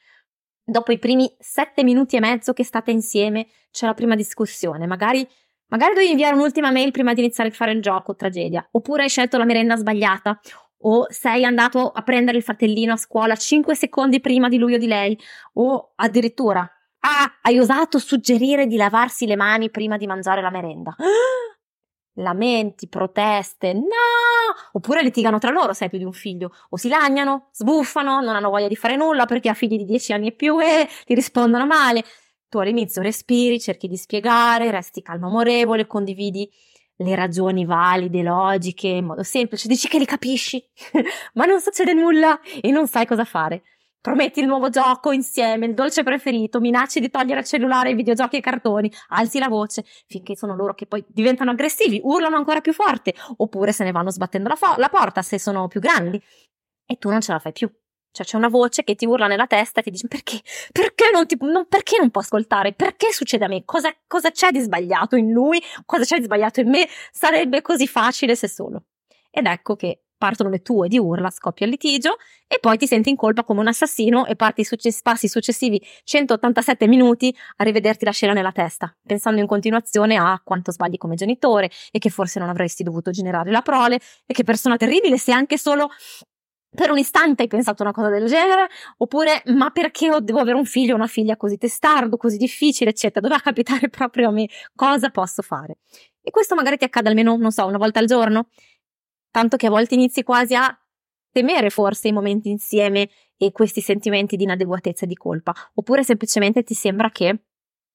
dopo 0.66 0.90
i 0.90 0.98
primi 0.98 1.32
sette 1.38 1.84
minuti 1.84 2.16
e 2.16 2.20
mezzo 2.20 2.52
che 2.52 2.64
state 2.64 2.90
insieme 2.90 3.46
c'è 3.70 3.86
la 3.86 3.94
prima 3.94 4.16
discussione, 4.16 4.86
magari, 4.86 5.26
magari 5.68 5.94
devi 5.94 6.10
inviare 6.10 6.34
un'ultima 6.34 6.72
mail 6.72 6.90
prima 6.90 7.14
di 7.14 7.20
iniziare 7.20 7.50
a 7.50 7.52
fare 7.52 7.72
il 7.72 7.80
gioco, 7.80 8.16
tragedia, 8.16 8.66
oppure 8.72 9.04
hai 9.04 9.08
scelto 9.08 9.38
la 9.38 9.44
merenda 9.44 9.76
sbagliata, 9.76 10.40
o 10.80 11.06
sei 11.08 11.44
andato 11.44 11.90
a 11.90 12.02
prendere 12.02 12.38
il 12.38 12.42
fratellino 12.42 12.92
a 12.92 12.96
scuola 12.96 13.34
5 13.34 13.74
secondi 13.74 14.20
prima 14.20 14.48
di 14.48 14.58
lui 14.58 14.74
o 14.74 14.78
di 14.78 14.86
lei, 14.86 15.18
o 15.54 15.92
addirittura, 15.94 16.60
ah, 16.60 17.38
hai 17.42 17.58
osato 17.58 17.98
suggerire 17.98 18.66
di 18.66 18.76
lavarsi 18.76 19.26
le 19.26 19.36
mani 19.36 19.70
prima 19.70 19.96
di 19.96 20.06
mangiare 20.06 20.42
la 20.42 20.50
merenda. 20.50 20.94
lamenti, 22.18 22.88
proteste, 22.88 23.72
no! 23.72 24.15
Oppure 24.76 25.02
litigano 25.02 25.38
tra 25.38 25.50
loro 25.50 25.72
se 25.72 25.84
hai 25.84 25.90
più 25.90 25.98
di 25.98 26.04
un 26.04 26.12
figlio, 26.12 26.52
o 26.68 26.76
si 26.76 26.88
lagnano, 26.88 27.48
sbuffano, 27.52 28.20
non 28.20 28.36
hanno 28.36 28.50
voglia 28.50 28.68
di 28.68 28.76
fare 28.76 28.94
nulla 28.94 29.24
perché 29.24 29.48
ha 29.48 29.54
figli 29.54 29.78
di 29.78 29.86
10 29.86 30.12
anni 30.12 30.28
e 30.28 30.32
più 30.32 30.60
e 30.60 30.86
ti 31.06 31.14
rispondono 31.14 31.64
male. 31.64 32.04
Tu 32.50 32.58
all'inizio 32.58 33.00
respiri, 33.00 33.58
cerchi 33.58 33.88
di 33.88 33.96
spiegare, 33.96 34.70
resti 34.70 35.00
calmo, 35.00 35.28
amorevole, 35.28 35.86
condividi 35.86 36.50
le 36.96 37.14
ragioni 37.14 37.64
valide, 37.64 38.22
logiche, 38.22 38.88
in 38.88 39.06
modo 39.06 39.22
semplice, 39.22 39.66
dici 39.66 39.88
che 39.88 39.98
li 39.98 40.04
capisci, 40.04 40.62
ma 41.34 41.46
non 41.46 41.58
succede 41.62 41.94
nulla 41.94 42.38
e 42.60 42.70
non 42.70 42.86
sai 42.86 43.06
cosa 43.06 43.24
fare 43.24 43.62
prometti 44.06 44.38
il 44.38 44.46
nuovo 44.46 44.68
gioco 44.68 45.10
insieme, 45.10 45.66
il 45.66 45.74
dolce 45.74 46.04
preferito, 46.04 46.60
minacci 46.60 47.00
di 47.00 47.10
togliere 47.10 47.40
il 47.40 47.46
cellulare, 47.46 47.90
i 47.90 47.94
videogiochi 47.94 48.36
e 48.36 48.38
i 48.38 48.42
cartoni, 48.42 48.88
alzi 49.08 49.40
la 49.40 49.48
voce 49.48 49.84
finché 50.06 50.36
sono 50.36 50.54
loro 50.54 50.74
che 50.74 50.86
poi 50.86 51.04
diventano 51.08 51.50
aggressivi, 51.50 52.00
urlano 52.04 52.36
ancora 52.36 52.60
più 52.60 52.72
forte, 52.72 53.14
oppure 53.38 53.72
se 53.72 53.82
ne 53.82 53.90
vanno 53.90 54.10
sbattendo 54.10 54.48
la, 54.48 54.54
fo- 54.54 54.76
la 54.76 54.88
porta 54.88 55.22
se 55.22 55.40
sono 55.40 55.66
più 55.66 55.80
grandi 55.80 56.22
e 56.86 56.96
tu 56.98 57.10
non 57.10 57.20
ce 57.20 57.32
la 57.32 57.40
fai 57.40 57.50
più. 57.50 57.68
Cioè 58.12 58.24
c'è 58.24 58.36
una 58.36 58.46
voce 58.46 58.84
che 58.84 58.94
ti 58.94 59.06
urla 59.06 59.26
nella 59.26 59.48
testa 59.48 59.80
e 59.80 59.82
ti 59.82 59.90
dice 59.90 60.06
perché? 60.06 60.40
Perché 60.70 61.10
non, 61.12 61.26
ti, 61.26 61.36
non, 61.40 61.66
perché 61.66 61.98
non 61.98 62.10
può 62.10 62.20
ascoltare? 62.20 62.74
Perché 62.74 63.12
succede 63.12 63.46
a 63.46 63.48
me? 63.48 63.64
Cosa, 63.64 63.92
cosa 64.06 64.30
c'è 64.30 64.52
di 64.52 64.60
sbagliato 64.60 65.16
in 65.16 65.32
lui? 65.32 65.60
Cosa 65.84 66.04
c'è 66.04 66.18
di 66.18 66.24
sbagliato 66.26 66.60
in 66.60 66.68
me? 66.68 66.86
Sarebbe 67.10 67.60
così 67.60 67.88
facile 67.88 68.36
se 68.36 68.46
solo. 68.46 68.84
Ed 69.30 69.46
ecco 69.46 69.74
che 69.74 70.05
partono 70.16 70.48
le 70.50 70.62
tue 70.62 70.88
di 70.88 70.98
urla, 70.98 71.30
scoppia 71.30 71.66
il 71.66 71.72
litigio 71.72 72.16
e 72.46 72.58
poi 72.58 72.76
ti 72.76 72.86
senti 72.86 73.10
in 73.10 73.16
colpa 73.16 73.44
come 73.44 73.60
un 73.60 73.68
assassino 73.68 74.26
e 74.26 74.36
parti 74.36 74.64
success- 74.64 75.02
passi 75.02 75.28
successivi 75.28 75.80
187 76.04 76.86
minuti 76.86 77.34
a 77.56 77.64
rivederti 77.64 78.04
la 78.04 78.12
scena 78.12 78.32
nella 78.32 78.52
testa, 78.52 78.94
pensando 79.06 79.40
in 79.40 79.46
continuazione 79.46 80.16
a 80.16 80.40
quanto 80.42 80.72
sbagli 80.72 80.96
come 80.96 81.14
genitore 81.14 81.70
e 81.90 81.98
che 81.98 82.10
forse 82.10 82.38
non 82.38 82.48
avresti 82.48 82.82
dovuto 82.82 83.10
generare 83.10 83.50
la 83.50 83.62
prole 83.62 84.00
e 84.26 84.32
che 84.32 84.44
persona 84.44 84.76
terribile 84.76 85.18
se 85.18 85.32
anche 85.32 85.58
solo 85.58 85.90
per 86.76 86.90
un 86.90 86.98
istante 86.98 87.42
hai 87.42 87.48
pensato 87.48 87.82
una 87.82 87.92
cosa 87.92 88.10
del 88.10 88.26
genere, 88.26 88.68
oppure 88.98 89.42
ma 89.46 89.70
perché 89.70 90.18
devo 90.20 90.38
avere 90.38 90.56
un 90.56 90.66
figlio 90.66 90.92
o 90.92 90.96
una 90.96 91.06
figlia 91.06 91.36
così 91.36 91.56
testardo, 91.56 92.16
così 92.16 92.36
difficile, 92.36 92.90
eccetera, 92.90 93.20
doveva 93.20 93.40
capitare 93.40 93.88
proprio 93.88 94.28
a 94.28 94.32
me, 94.32 94.46
cosa 94.74 95.08
posso 95.08 95.42
fare? 95.42 95.78
E 96.20 96.30
questo 96.30 96.54
magari 96.54 96.76
ti 96.76 96.84
accade 96.84 97.08
almeno, 97.08 97.36
non 97.36 97.50
so, 97.50 97.64
una 97.66 97.78
volta 97.78 97.98
al 97.98 98.06
giorno, 98.06 98.48
tanto 99.30 99.56
che 99.56 99.66
a 99.66 99.70
volte 99.70 99.94
inizi 99.94 100.22
quasi 100.22 100.54
a 100.54 100.76
temere 101.30 101.70
forse 101.70 102.08
i 102.08 102.12
momenti 102.12 102.48
insieme 102.48 103.10
e 103.36 103.52
questi 103.52 103.80
sentimenti 103.80 104.36
di 104.36 104.44
inadeguatezza 104.44 105.04
e 105.04 105.08
di 105.08 105.14
colpa, 105.14 105.52
oppure 105.74 106.02
semplicemente 106.02 106.62
ti 106.62 106.74
sembra 106.74 107.10
che 107.10 107.44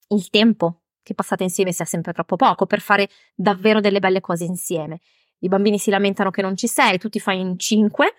il 0.08 0.30
tempo 0.30 0.82
che 1.02 1.16
passate 1.16 1.44
insieme 1.44 1.72
sia 1.72 1.86
sempre 1.86 2.14
troppo 2.14 2.36
poco 2.36 2.66
per 2.66 2.80
fare 2.80 3.10
davvero 3.34 3.80
delle 3.80 4.00
belle 4.00 4.22
cose 4.22 4.44
insieme. 4.44 5.00
I 5.40 5.48
bambini 5.48 5.80
si 5.80 5.90
lamentano 5.90 6.30
che 6.30 6.44
non 6.44 6.56
ci 6.56 6.68
sei, 6.68 7.00
tu 7.00 7.10
ti 7.10 7.20
fai 7.20 7.40
in 7.40 7.58
cinque 7.58 8.14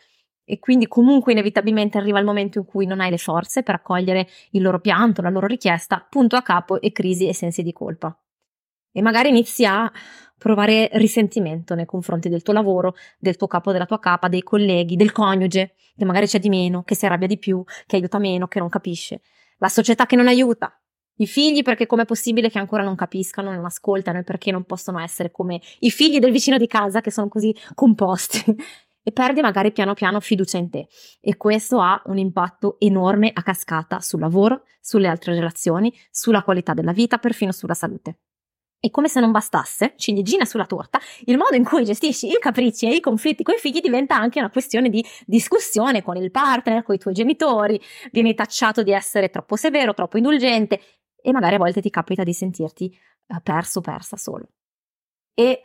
e 0.45 0.59
quindi 0.59 0.88
comunque 0.88 1.33
inevitabilmente 1.33 1.99
arriva 1.99 2.19
il 2.19 2.25
momento 2.25 2.59
in 2.59 2.64
cui 2.64 2.87
non 2.87 3.00
hai 3.00 3.11
le 3.11 3.19
forze 3.19 3.62
per 3.62 3.76
accogliere 3.76 4.28
il 4.50 4.62
loro 4.62 4.81
pianto, 4.81 5.23
la 5.23 5.31
loro 5.31 5.47
richiesta, 5.47 6.04
punto 6.11 6.35
a 6.35 6.42
capo 6.42 6.81
e 6.81 6.90
crisi 6.90 7.28
e 7.28 7.35
sensi 7.35 7.62
di 7.62 7.73
colpa. 7.73 8.16
E 8.90 9.00
magari 9.00 9.28
inizi 9.28 9.64
a 9.64 9.90
provare 10.42 10.90
risentimento 10.94 11.75
nei 11.75 11.87
confronti 11.87 12.28
del 12.28 12.42
tuo 12.42 12.52
lavoro, 12.52 12.94
del 13.18 13.37
tuo 13.37 13.46
capo, 13.46 13.72
della 13.72 13.87
tua 13.87 14.00
capa, 14.00 14.28
dei 14.28 14.42
colleghi, 14.42 14.96
del 14.96 15.12
coniuge, 15.12 15.75
che 15.96 16.04
magari 16.04 16.26
c'è 16.26 16.38
di 16.38 16.49
meno, 16.49 16.82
che 16.82 16.94
si 16.94 17.06
arrabbia 17.06 17.28
di 17.28 17.38
più, 17.38 17.62
che 17.87 17.96
aiuta 17.96 18.18
meno, 18.18 18.49
che 18.49 18.58
non 18.58 18.68
capisce. 18.68 19.22
La 19.58 19.68
società 19.68 20.04
che 20.06 20.16
non 20.16 20.26
aiuta. 20.26 20.76
I 21.16 21.26
figli 21.26 21.62
perché 21.62 21.87
com'è 21.87 22.04
possibile 22.04 22.50
che 22.50 22.58
ancora 22.58 22.82
non 22.82 22.96
capiscano, 22.96 23.52
non 23.52 23.64
ascoltano 23.64 24.18
e 24.18 24.25
perché 24.25 24.50
non 24.50 24.64
possono 24.64 24.99
essere 24.99 25.30
come 25.30 25.61
i 25.80 25.90
figli 25.90 26.18
del 26.18 26.32
vicino 26.32 26.58
di 26.58 26.66
casa 26.66 27.00
che 27.00 27.12
sono 27.12 27.28
così 27.28 27.54
composti. 27.75 28.42
e 29.04 29.11
perdi 29.12 29.40
magari 29.40 29.72
piano 29.72 29.94
piano 29.94 30.20
fiducia 30.20 30.58
in 30.58 30.70
te. 30.70 30.88
E 31.20 31.37
questo 31.37 31.80
ha 31.80 32.02
un 32.06 32.18
impatto 32.18 32.76
enorme 32.80 33.30
a 33.32 33.42
cascata 33.42 34.00
sul 34.00 34.20
lavoro, 34.20 34.64
sulle 34.80 35.08
altre 35.08 35.34
relazioni, 35.34 35.92
sulla 36.11 36.42
qualità 36.42 36.75
della 36.75 36.92
vita, 36.92 37.18
perfino 37.18 37.52
sulla 37.52 37.75
salute. 37.75 38.18
E 38.84 38.90
come 38.90 39.06
se 39.06 39.20
non 39.20 39.30
bastasse, 39.30 39.94
ciliegina 39.96 40.44
sulla 40.44 40.66
torta, 40.66 40.98
il 41.26 41.36
modo 41.36 41.54
in 41.54 41.62
cui 41.62 41.84
gestisci 41.84 42.26
i 42.26 42.38
capricci 42.40 42.86
e 42.86 42.96
i 42.96 43.00
conflitti 43.00 43.44
con 43.44 43.54
i 43.54 43.58
figli 43.58 43.80
diventa 43.80 44.16
anche 44.16 44.40
una 44.40 44.50
questione 44.50 44.88
di 44.88 45.04
discussione 45.24 46.02
con 46.02 46.16
il 46.16 46.32
partner, 46.32 46.82
con 46.82 46.96
i 46.96 46.98
tuoi 46.98 47.14
genitori, 47.14 47.80
vieni 48.10 48.34
tacciato 48.34 48.82
di 48.82 48.90
essere 48.90 49.30
troppo 49.30 49.54
severo, 49.54 49.94
troppo 49.94 50.16
indulgente 50.16 50.80
e 51.14 51.30
magari 51.30 51.54
a 51.54 51.58
volte 51.58 51.80
ti 51.80 51.90
capita 51.90 52.24
di 52.24 52.32
sentirti 52.32 52.92
eh, 53.28 53.40
perso, 53.40 53.80
persa 53.80 54.16
solo. 54.16 54.48
E 55.32 55.60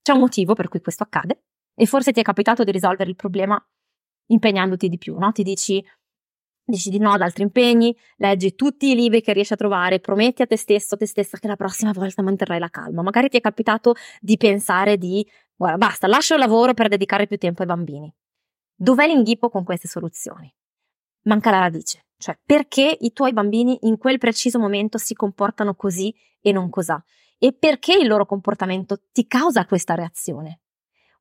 c'è 0.00 0.12
un 0.12 0.20
motivo 0.20 0.54
per 0.54 0.68
cui 0.68 0.80
questo 0.80 1.02
accade 1.02 1.42
e 1.74 1.84
forse 1.84 2.12
ti 2.12 2.20
è 2.20 2.22
capitato 2.22 2.64
di 2.64 2.70
risolvere 2.70 3.10
il 3.10 3.16
problema 3.16 3.62
impegnandoti 4.28 4.88
di 4.88 4.96
più, 4.96 5.18
no? 5.18 5.32
Ti 5.32 5.42
dici 5.42 5.84
dici 6.64 6.90
di 6.90 6.98
no 6.98 7.12
ad 7.12 7.20
altri 7.20 7.42
impegni, 7.42 7.96
leggi 8.16 8.54
tutti 8.54 8.90
i 8.90 8.94
libri 8.94 9.20
che 9.20 9.32
riesci 9.32 9.52
a 9.52 9.56
trovare, 9.56 10.00
prometti 10.00 10.42
a 10.42 10.46
te 10.46 10.56
stesso, 10.56 10.94
a 10.94 10.98
te 10.98 11.06
stessa 11.06 11.38
che 11.38 11.48
la 11.48 11.56
prossima 11.56 11.92
volta 11.92 12.22
manterrai 12.22 12.58
la 12.58 12.68
calma. 12.68 13.02
Magari 13.02 13.28
ti 13.28 13.36
è 13.36 13.40
capitato 13.40 13.94
di 14.20 14.36
pensare 14.36 14.96
di, 14.96 15.26
guarda, 15.54 15.78
basta, 15.78 16.06
lascio 16.06 16.34
il 16.34 16.40
lavoro 16.40 16.74
per 16.74 16.88
dedicare 16.88 17.26
più 17.26 17.36
tempo 17.36 17.62
ai 17.62 17.68
bambini. 17.68 18.12
Dov'è 18.74 19.06
l'inghippo 19.06 19.48
con 19.48 19.64
queste 19.64 19.88
soluzioni? 19.88 20.52
Manca 21.24 21.50
la 21.50 21.60
radice, 21.60 22.06
cioè 22.16 22.38
perché 22.44 22.96
i 23.00 23.12
tuoi 23.12 23.32
bambini 23.32 23.78
in 23.82 23.96
quel 23.96 24.18
preciso 24.18 24.58
momento 24.58 24.98
si 24.98 25.14
comportano 25.14 25.74
così 25.74 26.12
e 26.40 26.50
non 26.50 26.68
cos'ha? 26.68 27.02
E 27.38 27.52
perché 27.52 27.94
il 27.94 28.08
loro 28.08 28.26
comportamento 28.26 29.02
ti 29.12 29.26
causa 29.26 29.66
questa 29.66 29.94
reazione? 29.94 30.61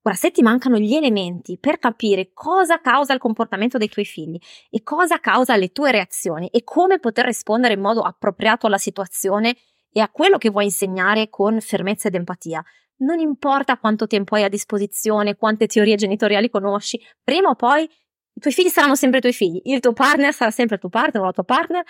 Ora, 0.03 0.15
se 0.15 0.31
ti 0.31 0.41
mancano 0.41 0.77
gli 0.77 0.95
elementi 0.95 1.59
per 1.59 1.77
capire 1.77 2.31
cosa 2.33 2.81
causa 2.81 3.13
il 3.13 3.19
comportamento 3.19 3.77
dei 3.77 3.87
tuoi 3.87 4.05
figli 4.05 4.39
e 4.71 4.81
cosa 4.81 5.19
causa 5.19 5.55
le 5.55 5.71
tue 5.71 5.91
reazioni 5.91 6.47
e 6.47 6.63
come 6.63 6.99
poter 6.99 7.25
rispondere 7.25 7.75
in 7.75 7.81
modo 7.81 8.01
appropriato 8.01 8.65
alla 8.65 8.79
situazione 8.79 9.55
e 9.91 9.99
a 9.99 10.09
quello 10.09 10.39
che 10.39 10.49
vuoi 10.49 10.65
insegnare 10.65 11.29
con 11.29 11.59
fermezza 11.61 12.07
ed 12.07 12.15
empatia, 12.15 12.63
non 13.01 13.19
importa 13.19 13.77
quanto 13.77 14.07
tempo 14.07 14.35
hai 14.35 14.43
a 14.43 14.49
disposizione, 14.49 15.35
quante 15.35 15.67
teorie 15.67 15.95
genitoriali 15.95 16.49
conosci, 16.49 16.99
prima 17.23 17.49
o 17.49 17.55
poi 17.55 17.83
i 17.83 18.39
tuoi 18.39 18.53
figli 18.53 18.69
saranno 18.69 18.95
sempre 18.95 19.19
i 19.19 19.21
tuoi 19.21 19.33
figli, 19.33 19.61
il 19.65 19.79
tuo 19.81 19.93
partner 19.93 20.33
sarà 20.33 20.49
sempre 20.49 20.75
il 20.75 20.81
tuo 20.81 20.89
partner 20.89 21.21
o 21.21 21.25
la 21.25 21.31
tua 21.31 21.43
partner 21.43 21.83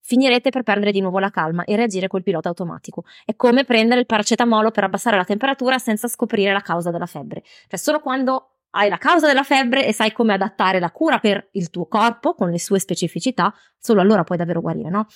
finirete 0.00 0.50
per 0.50 0.62
perdere 0.62 0.92
di 0.92 1.00
nuovo 1.00 1.18
la 1.18 1.30
calma 1.30 1.64
e 1.64 1.76
reagire 1.76 2.08
col 2.08 2.22
pilota 2.22 2.48
automatico. 2.48 3.04
È 3.24 3.34
come 3.36 3.64
prendere 3.64 4.00
il 4.00 4.06
paracetamolo 4.06 4.70
per 4.70 4.84
abbassare 4.84 5.16
la 5.16 5.24
temperatura 5.24 5.78
senza 5.78 6.08
scoprire 6.08 6.52
la 6.52 6.60
causa 6.60 6.90
della 6.90 7.06
febbre. 7.06 7.42
Cioè, 7.68 7.78
solo 7.78 8.00
quando 8.00 8.56
hai 8.70 8.88
la 8.88 8.98
causa 8.98 9.26
della 9.26 9.42
febbre 9.42 9.86
e 9.86 9.92
sai 9.92 10.12
come 10.12 10.32
adattare 10.32 10.78
la 10.78 10.90
cura 10.90 11.18
per 11.18 11.48
il 11.52 11.70
tuo 11.70 11.86
corpo 11.86 12.34
con 12.34 12.50
le 12.50 12.58
sue 12.58 12.78
specificità, 12.78 13.52
solo 13.78 14.00
allora 14.00 14.24
puoi 14.24 14.38
davvero 14.38 14.60
guarire, 14.60 14.90
no? 14.90 15.06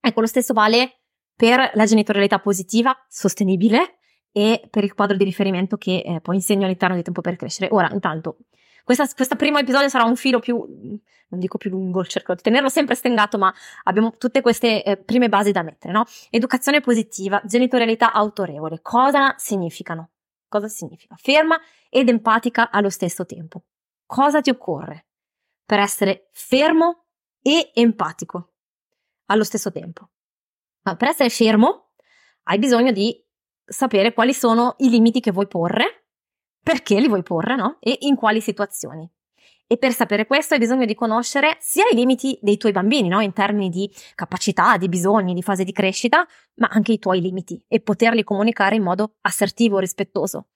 Ecco, 0.00 0.20
lo 0.20 0.26
stesso 0.26 0.52
vale 0.52 1.00
per 1.34 1.70
la 1.74 1.84
genitorialità 1.86 2.38
positiva, 2.38 2.94
sostenibile 3.08 3.98
e 4.30 4.66
per 4.68 4.84
il 4.84 4.94
quadro 4.94 5.16
di 5.16 5.24
riferimento 5.24 5.76
che 5.76 6.02
eh, 6.04 6.20
poi 6.20 6.36
insegno 6.36 6.64
all'interno 6.64 6.96
di 6.96 7.02
Tempo 7.02 7.20
per 7.20 7.36
Crescere. 7.36 7.68
Ora, 7.72 7.88
intanto, 7.92 8.38
questo 8.84 9.36
primo 9.36 9.58
episodio 9.58 9.88
sarà 9.88 10.04
un 10.04 10.14
filo 10.14 10.40
più, 10.40 10.56
non 10.56 11.40
dico 11.40 11.56
più 11.56 11.70
lungo, 11.70 12.04
cerco 12.04 12.34
di 12.34 12.42
tenerlo 12.42 12.68
sempre 12.68 12.94
stengato, 12.94 13.38
ma 13.38 13.52
abbiamo 13.84 14.16
tutte 14.18 14.42
queste 14.42 14.84
eh, 14.84 14.96
prime 14.98 15.30
basi 15.30 15.52
da 15.52 15.62
mettere, 15.62 15.92
no? 15.92 16.04
Educazione 16.28 16.80
positiva, 16.80 17.40
genitorialità 17.44 18.12
autorevole. 18.12 18.80
Cosa 18.82 19.34
significano? 19.38 20.10
Cosa 20.48 20.68
significa? 20.68 21.16
Ferma 21.16 21.58
ed 21.88 22.08
empatica 22.10 22.70
allo 22.70 22.90
stesso 22.90 23.24
tempo. 23.24 23.64
Cosa 24.04 24.42
ti 24.42 24.50
occorre 24.50 25.06
per 25.64 25.78
essere 25.78 26.28
fermo 26.32 27.06
e 27.40 27.70
empatico 27.72 28.52
allo 29.26 29.44
stesso 29.44 29.72
tempo? 29.72 30.10
Ma 30.82 30.94
per 30.96 31.08
essere 31.08 31.30
fermo 31.30 31.92
hai 32.44 32.58
bisogno 32.58 32.92
di 32.92 33.18
sapere 33.64 34.12
quali 34.12 34.34
sono 34.34 34.74
i 34.78 34.90
limiti 34.90 35.20
che 35.20 35.32
vuoi 35.32 35.48
porre 35.48 36.03
perché 36.64 36.98
li 36.98 37.08
vuoi 37.08 37.22
porre, 37.22 37.54
no? 37.56 37.76
E 37.78 37.98
in 38.00 38.16
quali 38.16 38.40
situazioni. 38.40 39.08
E 39.66 39.76
per 39.76 39.92
sapere 39.92 40.26
questo 40.26 40.54
hai 40.54 40.60
bisogno 40.60 40.86
di 40.86 40.94
conoscere 40.94 41.56
sia 41.60 41.84
i 41.90 41.94
limiti 41.94 42.38
dei 42.40 42.56
tuoi 42.56 42.72
bambini, 42.72 43.08
no? 43.08 43.20
In 43.20 43.34
termini 43.34 43.68
di 43.68 43.90
capacità, 44.14 44.76
di 44.78 44.88
bisogni, 44.88 45.34
di 45.34 45.42
fase 45.42 45.62
di 45.62 45.72
crescita, 45.72 46.26
ma 46.54 46.68
anche 46.70 46.92
i 46.92 46.98
tuoi 46.98 47.20
limiti 47.20 47.62
e 47.68 47.80
poterli 47.80 48.24
comunicare 48.24 48.76
in 48.76 48.82
modo 48.82 49.16
assertivo, 49.20 49.78
rispettoso. 49.78 50.48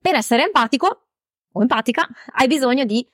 Per 0.00 0.14
essere 0.14 0.44
empatico 0.44 1.06
o 1.52 1.60
empatica 1.60 2.06
hai 2.34 2.48
bisogno 2.48 2.84
di 2.84 3.06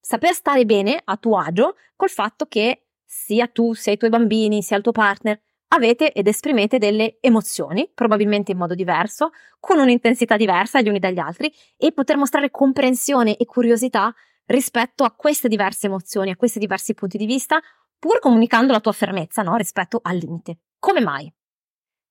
saper 0.00 0.34
stare 0.34 0.64
bene 0.64 1.00
a 1.02 1.16
tuo 1.16 1.38
agio 1.38 1.76
col 1.94 2.10
fatto 2.10 2.46
che 2.46 2.86
sia 3.04 3.46
tu, 3.46 3.72
sia 3.74 3.92
i 3.92 3.96
tuoi 3.96 4.10
bambini, 4.10 4.62
sia 4.62 4.76
il 4.76 4.82
tuo 4.82 4.92
partner 4.92 5.40
avete 5.68 6.12
ed 6.12 6.26
esprimete 6.26 6.78
delle 6.78 7.18
emozioni, 7.20 7.90
probabilmente 7.92 8.52
in 8.52 8.58
modo 8.58 8.74
diverso, 8.74 9.30
con 9.60 9.78
un'intensità 9.78 10.36
diversa 10.36 10.80
gli 10.80 10.88
uni 10.88 10.98
dagli 10.98 11.18
altri, 11.18 11.52
e 11.76 11.92
poter 11.92 12.16
mostrare 12.16 12.50
comprensione 12.50 13.36
e 13.36 13.44
curiosità 13.44 14.14
rispetto 14.46 15.04
a 15.04 15.12
queste 15.12 15.48
diverse 15.48 15.86
emozioni, 15.86 16.30
a 16.30 16.36
questi 16.36 16.58
diversi 16.58 16.94
punti 16.94 17.18
di 17.18 17.26
vista, 17.26 17.60
pur 17.98 18.18
comunicando 18.18 18.72
la 18.72 18.80
tua 18.80 18.92
fermezza 18.92 19.42
no? 19.42 19.56
rispetto 19.56 20.00
al 20.02 20.16
limite. 20.16 20.60
Come 20.78 21.00
mai? 21.00 21.32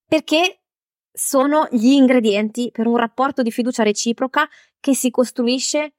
Perché 0.06 0.62
sono 1.10 1.66
gli 1.70 1.92
ingredienti 1.92 2.70
per 2.70 2.86
un 2.86 2.96
rapporto 2.96 3.42
di 3.42 3.50
fiducia 3.50 3.82
reciproca 3.82 4.48
che 4.78 4.94
si 4.94 5.10
costruisce 5.10 5.94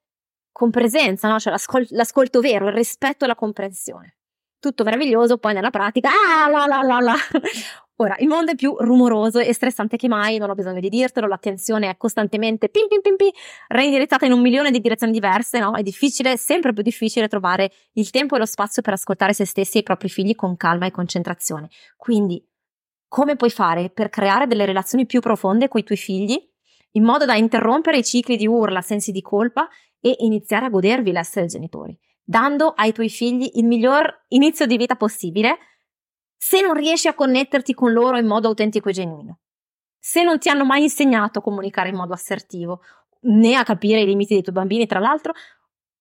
con 0.51 0.69
presenza, 0.69 1.27
no? 1.27 1.39
cioè 1.39 1.51
l'ascol- 1.51 1.87
l'ascolto 1.89 2.39
vero, 2.39 2.67
il 2.67 2.73
rispetto 2.73 3.25
e 3.25 3.27
la 3.27 3.35
comprensione 3.35 4.18
tutto 4.59 4.83
meraviglioso, 4.83 5.37
poi 5.37 5.53
nella 5.53 5.69
pratica, 5.69 6.09
ah, 6.09 6.49
la, 6.49 6.65
la, 6.65 6.81
la, 6.81 6.99
la. 6.99 7.15
Ora, 8.01 8.15
il 8.19 8.27
mondo 8.27 8.51
è 8.51 8.55
più 8.55 8.75
rumoroso 8.79 9.39
e 9.39 9.53
stressante 9.53 9.97
che 9.97 10.07
mai, 10.07 10.37
non 10.37 10.49
ho 10.49 10.55
bisogno 10.55 10.79
di 10.79 10.87
dirtelo, 10.87 11.27
l'attenzione 11.27 11.89
è 11.89 11.97
costantemente 11.97 12.69
pim 12.69 12.87
pim 12.87 13.01
pim 13.01 13.17
pim, 13.17 13.29
reindirizzata 13.67 14.25
in 14.25 14.31
un 14.31 14.39
milione 14.39 14.71
di 14.71 14.79
direzioni 14.79 15.11
diverse, 15.11 15.59
no? 15.59 15.75
È 15.75 15.83
difficile, 15.83 16.37
sempre 16.37 16.71
più 16.71 16.81
difficile 16.81 17.27
trovare 17.27 17.71
il 17.93 18.09
tempo 18.09 18.35
e 18.35 18.39
lo 18.39 18.45
spazio 18.45 18.81
per 18.81 18.93
ascoltare 18.93 19.33
se 19.33 19.43
stessi 19.43 19.77
e 19.77 19.79
i 19.81 19.83
propri 19.83 20.07
figli 20.07 20.33
con 20.33 20.55
calma 20.55 20.85
e 20.85 20.91
concentrazione. 20.91 21.67
Quindi, 21.97 22.41
come 23.09 23.35
puoi 23.35 23.49
fare 23.49 23.89
per 23.89 24.07
creare 24.07 24.47
delle 24.47 24.65
relazioni 24.65 25.05
più 25.05 25.19
profonde 25.19 25.67
con 25.67 25.81
i 25.81 25.83
tuoi 25.83 25.97
figli, 25.97 26.41
in 26.91 27.03
modo 27.03 27.25
da 27.25 27.35
interrompere 27.35 27.97
i 27.97 28.03
cicli 28.05 28.37
di 28.37 28.47
urla, 28.47 28.79
sensi 28.79 29.11
di 29.11 29.21
colpa 29.21 29.67
e 29.99 30.15
iniziare 30.19 30.67
a 30.67 30.69
godervi 30.69 31.11
l'essere 31.11 31.47
genitori? 31.47 31.99
Dando 32.29 32.73
ai 32.75 32.93
tuoi 32.93 33.09
figli 33.09 33.49
il 33.55 33.65
miglior 33.65 34.25
inizio 34.27 34.67
di 34.67 34.77
vita 34.77 34.95
possibile 34.95 35.57
se 36.37 36.61
non 36.61 36.75
riesci 36.75 37.07
a 37.07 37.15
connetterti 37.15 37.73
con 37.73 37.91
loro 37.91 38.19
in 38.19 38.27
modo 38.27 38.47
autentico 38.47 38.89
e 38.89 38.91
genuino. 38.91 39.39
Se 39.97 40.21
non 40.21 40.37
ti 40.37 40.47
hanno 40.47 40.63
mai 40.63 40.83
insegnato 40.83 41.39
a 41.39 41.41
comunicare 41.41 41.89
in 41.89 41.95
modo 41.95 42.13
assertivo, 42.13 42.81
né 43.21 43.55
a 43.55 43.63
capire 43.63 44.01
i 44.01 44.05
limiti 44.05 44.35
dei 44.35 44.43
tuoi 44.43 44.53
bambini, 44.53 44.85
tra 44.85 44.99
l'altro, 44.99 45.33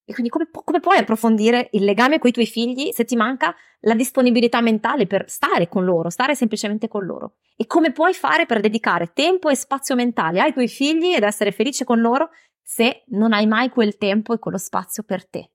e 0.04 0.12
quindi 0.12 0.28
come, 0.28 0.50
come, 0.52 0.80
puoi 0.80 0.99
approfondire 0.99 1.70
il 1.73 1.85
legame 1.85 2.18
con 2.18 2.28
i 2.28 2.32
tuoi 2.32 2.47
figli 2.47 2.90
se 2.92 3.06
ti 3.06 3.16
manca 3.16 3.54
la 3.80 3.94
disponibilità 3.94 4.61
mentale 4.61 5.06
per 5.06 5.30
stare 5.30 5.66
con 5.66 5.85
loro, 5.85 6.11
stare 6.11 6.35
semplicemente 6.35 6.88
con 6.88 7.06
loro? 7.06 7.37
E 7.56 7.66
come 7.66 7.90
puoi 7.90 8.12
fare 8.12 8.44
per 8.44 8.61
dedicare 8.61 9.12
tempo 9.14 9.49
e 9.49 9.56
spazio 9.56 9.94
mentale 9.94 10.40
ai 10.40 10.52
tuoi 10.52 10.68
figli 10.68 11.14
ed 11.14 11.23
essere 11.23 11.52
felice 11.52 11.85
con 11.85 12.00
loro 12.00 12.28
se 12.62 13.04
non 13.08 13.32
hai 13.32 13.47
mai 13.47 13.70
quel 13.70 13.97
tempo 13.97 14.35
e 14.35 14.38
quello 14.38 14.58
spazio 14.58 15.02
per 15.02 15.26
te? 15.26 15.52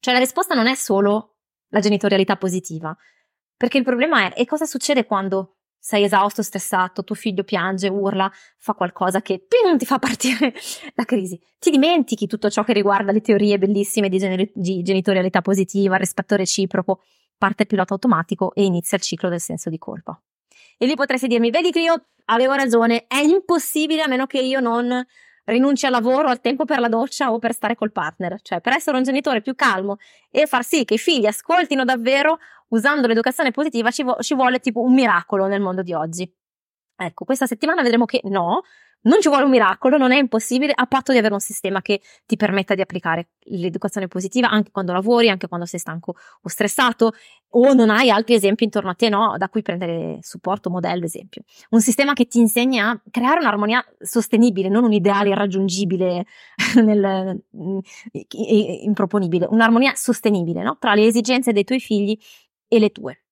Cioè 0.00 0.14
la 0.14 0.20
risposta 0.20 0.54
non 0.54 0.66
è 0.66 0.74
solo 0.74 1.36
la 1.68 1.80
genitorialità 1.80 2.36
positiva, 2.36 2.96
perché 3.56 3.78
il 3.78 3.84
problema 3.84 4.32
è 4.32 4.40
e 4.40 4.46
cosa 4.46 4.64
succede 4.64 5.04
quando 5.04 5.58
sei 5.80 6.04
esausto, 6.04 6.42
stressato, 6.42 7.04
tuo 7.04 7.14
figlio 7.14 7.44
piange, 7.44 7.88
urla, 7.88 8.30
fa 8.58 8.74
qualcosa 8.74 9.22
che 9.22 9.44
ping, 9.46 9.78
ti 9.78 9.86
fa 9.86 9.98
partire 9.98 10.52
la 10.94 11.04
crisi. 11.04 11.40
Ti 11.58 11.70
dimentichi 11.70 12.26
tutto 12.26 12.50
ciò 12.50 12.64
che 12.64 12.72
riguarda 12.72 13.12
le 13.12 13.20
teorie 13.20 13.58
bellissime 13.58 14.08
di, 14.08 14.18
gener- 14.18 14.52
di 14.54 14.82
genitorialità 14.82 15.40
positiva, 15.40 15.96
rispetto 15.96 16.36
reciproco, 16.36 17.02
parte 17.36 17.62
il 17.62 17.68
pilota 17.68 17.94
automatico 17.94 18.52
e 18.54 18.64
inizia 18.64 18.96
il 18.96 19.02
ciclo 19.02 19.28
del 19.28 19.40
senso 19.40 19.70
di 19.70 19.78
colpa. 19.78 20.20
E 20.76 20.86
lì 20.86 20.94
potresti 20.94 21.26
dirmi, 21.26 21.50
vedi 21.50 21.70
che 21.70 21.80
io 21.80 22.08
avevo 22.26 22.54
ragione, 22.54 23.06
è 23.06 23.18
impossibile 23.18 24.02
a 24.02 24.08
meno 24.08 24.26
che 24.26 24.40
io 24.40 24.60
non 24.60 25.04
rinunci 25.48 25.86
al 25.86 25.92
lavoro, 25.92 26.28
al 26.28 26.40
tempo 26.40 26.64
per 26.64 26.78
la 26.78 26.88
doccia 26.88 27.32
o 27.32 27.38
per 27.38 27.52
stare 27.52 27.74
col 27.74 27.92
partner, 27.92 28.40
cioè 28.42 28.60
per 28.60 28.74
essere 28.74 28.96
un 28.96 29.02
genitore 29.02 29.40
più 29.40 29.54
calmo 29.54 29.96
e 30.30 30.46
far 30.46 30.64
sì 30.64 30.84
che 30.84 30.94
i 30.94 30.98
figli 30.98 31.26
ascoltino 31.26 31.84
davvero 31.84 32.38
usando 32.68 33.06
l'educazione 33.06 33.50
positiva 33.50 33.90
ci, 33.90 34.02
vo- 34.02 34.18
ci 34.20 34.34
vuole 34.34 34.60
tipo 34.60 34.80
un 34.80 34.92
miracolo 34.92 35.46
nel 35.46 35.60
mondo 35.60 35.82
di 35.82 35.92
oggi. 35.92 36.30
Ecco, 37.00 37.24
questa 37.24 37.46
settimana 37.46 37.82
vedremo 37.82 38.04
che 38.04 38.20
no, 38.24 38.62
non 39.02 39.20
ci 39.20 39.28
vuole 39.28 39.44
un 39.44 39.50
miracolo, 39.50 39.96
non 39.96 40.12
è 40.12 40.18
impossibile 40.18 40.72
a 40.74 40.86
patto 40.86 41.12
di 41.12 41.18
avere 41.18 41.34
un 41.34 41.40
sistema 41.40 41.80
che 41.80 42.00
ti 42.26 42.36
permetta 42.36 42.74
di 42.74 42.80
applicare 42.80 43.30
l'educazione 43.44 44.08
positiva 44.08 44.50
anche 44.50 44.70
quando 44.70 44.92
lavori, 44.92 45.28
anche 45.30 45.48
quando 45.48 45.66
sei 45.66 45.78
stanco 45.78 46.16
o 46.42 46.48
stressato 46.48 47.12
o 47.50 47.72
non 47.72 47.90
hai 47.90 48.10
altri 48.10 48.34
esempi 48.34 48.64
intorno 48.64 48.90
a 48.90 48.94
te, 48.94 49.08
no? 49.08 49.36
Da 49.38 49.48
cui 49.48 49.62
prendere 49.62 50.18
supporto, 50.20 50.68
modello, 50.68 51.04
esempio. 51.04 51.42
Un 51.70 51.80
sistema 51.80 52.12
che 52.12 52.26
ti 52.26 52.38
insegna 52.38 52.90
a 52.90 53.02
creare 53.10 53.40
un'armonia 53.40 53.82
sostenibile, 53.98 54.68
non 54.68 54.84
un 54.84 54.92
ideale 54.92 55.30
irraggiungibile, 55.30 56.26
nel, 56.84 57.42
improponibile, 58.82 59.46
un'armonia 59.48 59.94
sostenibile, 59.94 60.62
no? 60.62 60.76
Tra 60.78 60.94
le 60.94 61.06
esigenze 61.06 61.52
dei 61.52 61.64
tuoi 61.64 61.80
figli 61.80 62.18
e 62.66 62.78
le 62.78 62.90
tue 62.90 63.22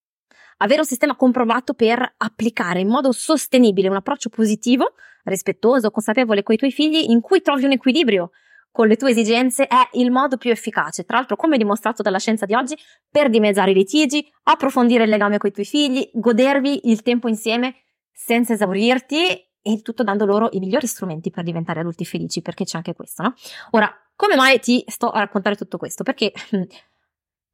avere 0.59 0.81
un 0.81 0.87
sistema 0.87 1.17
comprovato 1.17 1.75
per 1.75 2.15
applicare 2.17 2.81
in 2.81 2.89
modo 2.89 3.13
sostenibile 3.13 3.89
un 3.89 3.97
approccio 3.97 4.29
positivo, 4.29 4.95
rispettoso, 5.25 5.91
consapevole 5.91 6.43
con 6.43 6.55
i 6.55 6.59
tuoi 6.59 6.71
figli, 6.71 7.11
in 7.11 7.21
cui 7.21 7.43
trovi 7.43 7.65
un 7.65 7.73
equilibrio 7.73 8.31
con 8.77 8.89
le 8.89 8.97
tue 8.97 9.13
esigenze 9.13 9.67
è 9.67 9.89
il 9.93 10.11
modo 10.11 10.37
più 10.37 10.51
efficace, 10.51 11.05
tra 11.05 11.17
l'altro 11.17 11.35
come 11.35 11.57
dimostrato 11.57 12.03
dalla 12.03 12.19
scienza 12.19 12.45
di 12.45 12.53
oggi, 12.53 12.77
per 13.11 13.31
dimezzare 13.31 13.71
i 13.71 13.75
litigi, 13.75 14.31
approfondire 14.43 15.05
il 15.05 15.09
legame 15.09 15.39
con 15.39 15.49
i 15.49 15.53
tuoi 15.53 15.65
figli, 15.65 16.11
godervi 16.13 16.91
il 16.91 17.01
tempo 17.01 17.27
insieme 17.27 17.77
senza 18.13 18.53
esaurirti 18.53 19.29
e 19.31 19.73
il 19.73 19.81
tutto 19.81 20.03
dando 20.03 20.27
loro 20.27 20.49
i 20.53 20.59
migliori 20.59 20.87
strumenti 20.87 21.31
per 21.31 21.43
diventare 21.43 21.81
adulti 21.81 22.05
felici, 22.05 22.43
perché 22.43 22.65
c'è 22.65 22.77
anche 22.77 22.95
questo, 22.95 23.23
no? 23.23 23.35
Ora, 23.71 23.91
come 24.15 24.37
mai 24.37 24.61
ti 24.61 24.85
sto 24.87 25.09
a 25.09 25.21
raccontare 25.21 25.57
tutto 25.57 25.79
questo? 25.79 26.03
Perché 26.03 26.33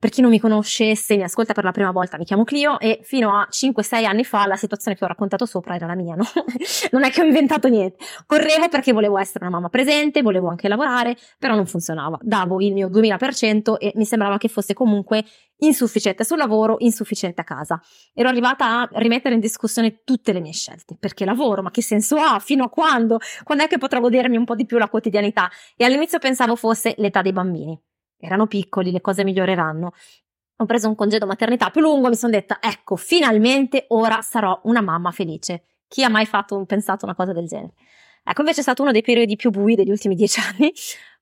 per 0.03 0.11
chi 0.11 0.21
non 0.21 0.31
mi 0.31 0.41
conoscesse, 0.41 1.17
mi 1.17 1.23
ascolta 1.23 1.53
per 1.53 1.63
la 1.63 1.71
prima 1.71 1.93
volta, 1.93 2.19
mi 2.19 2.25
chiamo 2.25 2.43
Clio 2.43 2.81
e 2.81 2.99
fino 3.05 3.39
a 3.39 3.47
5-6 3.49 4.05
anni 4.05 4.25
fa 4.25 4.49
la 4.49 4.57
situazione 4.57 4.97
che 4.97 5.05
ho 5.05 5.07
raccontato 5.07 5.47
sopra 5.47 5.77
era 5.77 5.87
la 5.87 5.95
mia, 5.95 6.17
no? 6.17 6.25
non 6.91 7.05
è 7.05 7.11
che 7.13 7.21
ho 7.21 7.25
inventato 7.25 7.69
niente. 7.69 7.99
Correvo 8.27 8.69
perché 8.69 8.93
volevo 8.93 9.17
essere 9.17 9.45
una 9.45 9.55
mamma 9.55 9.69
presente, 9.69 10.21
volevo 10.23 10.49
anche 10.49 10.67
lavorare, 10.67 11.17
però 11.39 11.55
non 11.55 11.67
funzionava. 11.67 12.19
Davo 12.21 12.61
il 12.61 12.73
mio 12.73 12.89
2000% 12.89 13.77
e 13.79 13.93
mi 13.95 14.05
sembrava 14.05 14.39
che 14.39 14.49
fosse 14.49 14.75
comunque 14.75 15.25
insufficiente 15.59 16.25
sul 16.25 16.39
lavoro, 16.39 16.79
insufficiente 16.81 17.41
a 17.41 17.45
casa. 17.45 17.81
Ero 18.13 18.29
arrivata 18.29 18.81
a 18.81 18.89
rimettere 18.95 19.37
in 19.37 19.41
discussione 19.41 20.03
tutte 20.03 20.33
le 20.33 20.41
mie 20.41 20.53
scelte. 20.53 20.97
Perché 20.99 21.25
lavoro? 21.25 21.63
Ma 21.63 21.71
che 21.71 21.81
senso 21.81 22.17
ha? 22.17 22.41
Fino 22.41 22.65
a 22.65 22.71
quando? 22.71 23.21
Quando 23.45 23.63
è 23.63 23.69
che 23.69 23.79
potrò 23.79 24.01
godermi 24.01 24.37
un 24.37 24.47
po' 24.47 24.57
di 24.57 24.67
più 24.67 24.79
la 24.79 24.89
quotidianità? 24.89 25.49
E 25.77 25.85
all'inizio 25.85 26.19
pensavo 26.19 26.57
fosse 26.57 26.93
l'età 26.97 27.23
dei 27.23 27.33
bambini 27.33 27.81
erano 28.23 28.47
piccoli, 28.47 28.93
le 28.93 29.01
cose 29.01 29.25
miglioreranno. 29.25 29.93
Ho 30.57 30.65
preso 30.65 30.89
un 30.89 30.95
congedo 30.95 31.27
maternità 31.27 31.71
più 31.71 31.81
lungo 31.81 32.07
e 32.07 32.11
mi 32.11 32.17
sono 32.17 32.33
detta, 32.33 32.59
ecco, 32.61 32.95
finalmente 32.97 33.87
ora 33.89 34.21
sarò 34.23 34.61
una 34.65 34.81
mamma 34.81 35.11
felice. 35.11 35.65
Chi 35.89 36.05
ha 36.05 36.09
mai 36.09 36.25
fatto, 36.25 36.65
pensato 36.65 37.05
una 37.05 37.15
cosa 37.15 37.33
del 37.33 37.47
genere? 37.47 37.75
Ecco, 38.25 38.41
invece 38.41 38.61
è 38.61 38.63
stato 38.63 38.83
uno 38.83 38.93
dei 38.93 39.03
periodi 39.03 39.35
più 39.35 39.51
bui 39.51 39.75
degli 39.75 39.91
ultimi 39.91 40.15
dieci 40.17 40.41
anni. 40.41 40.73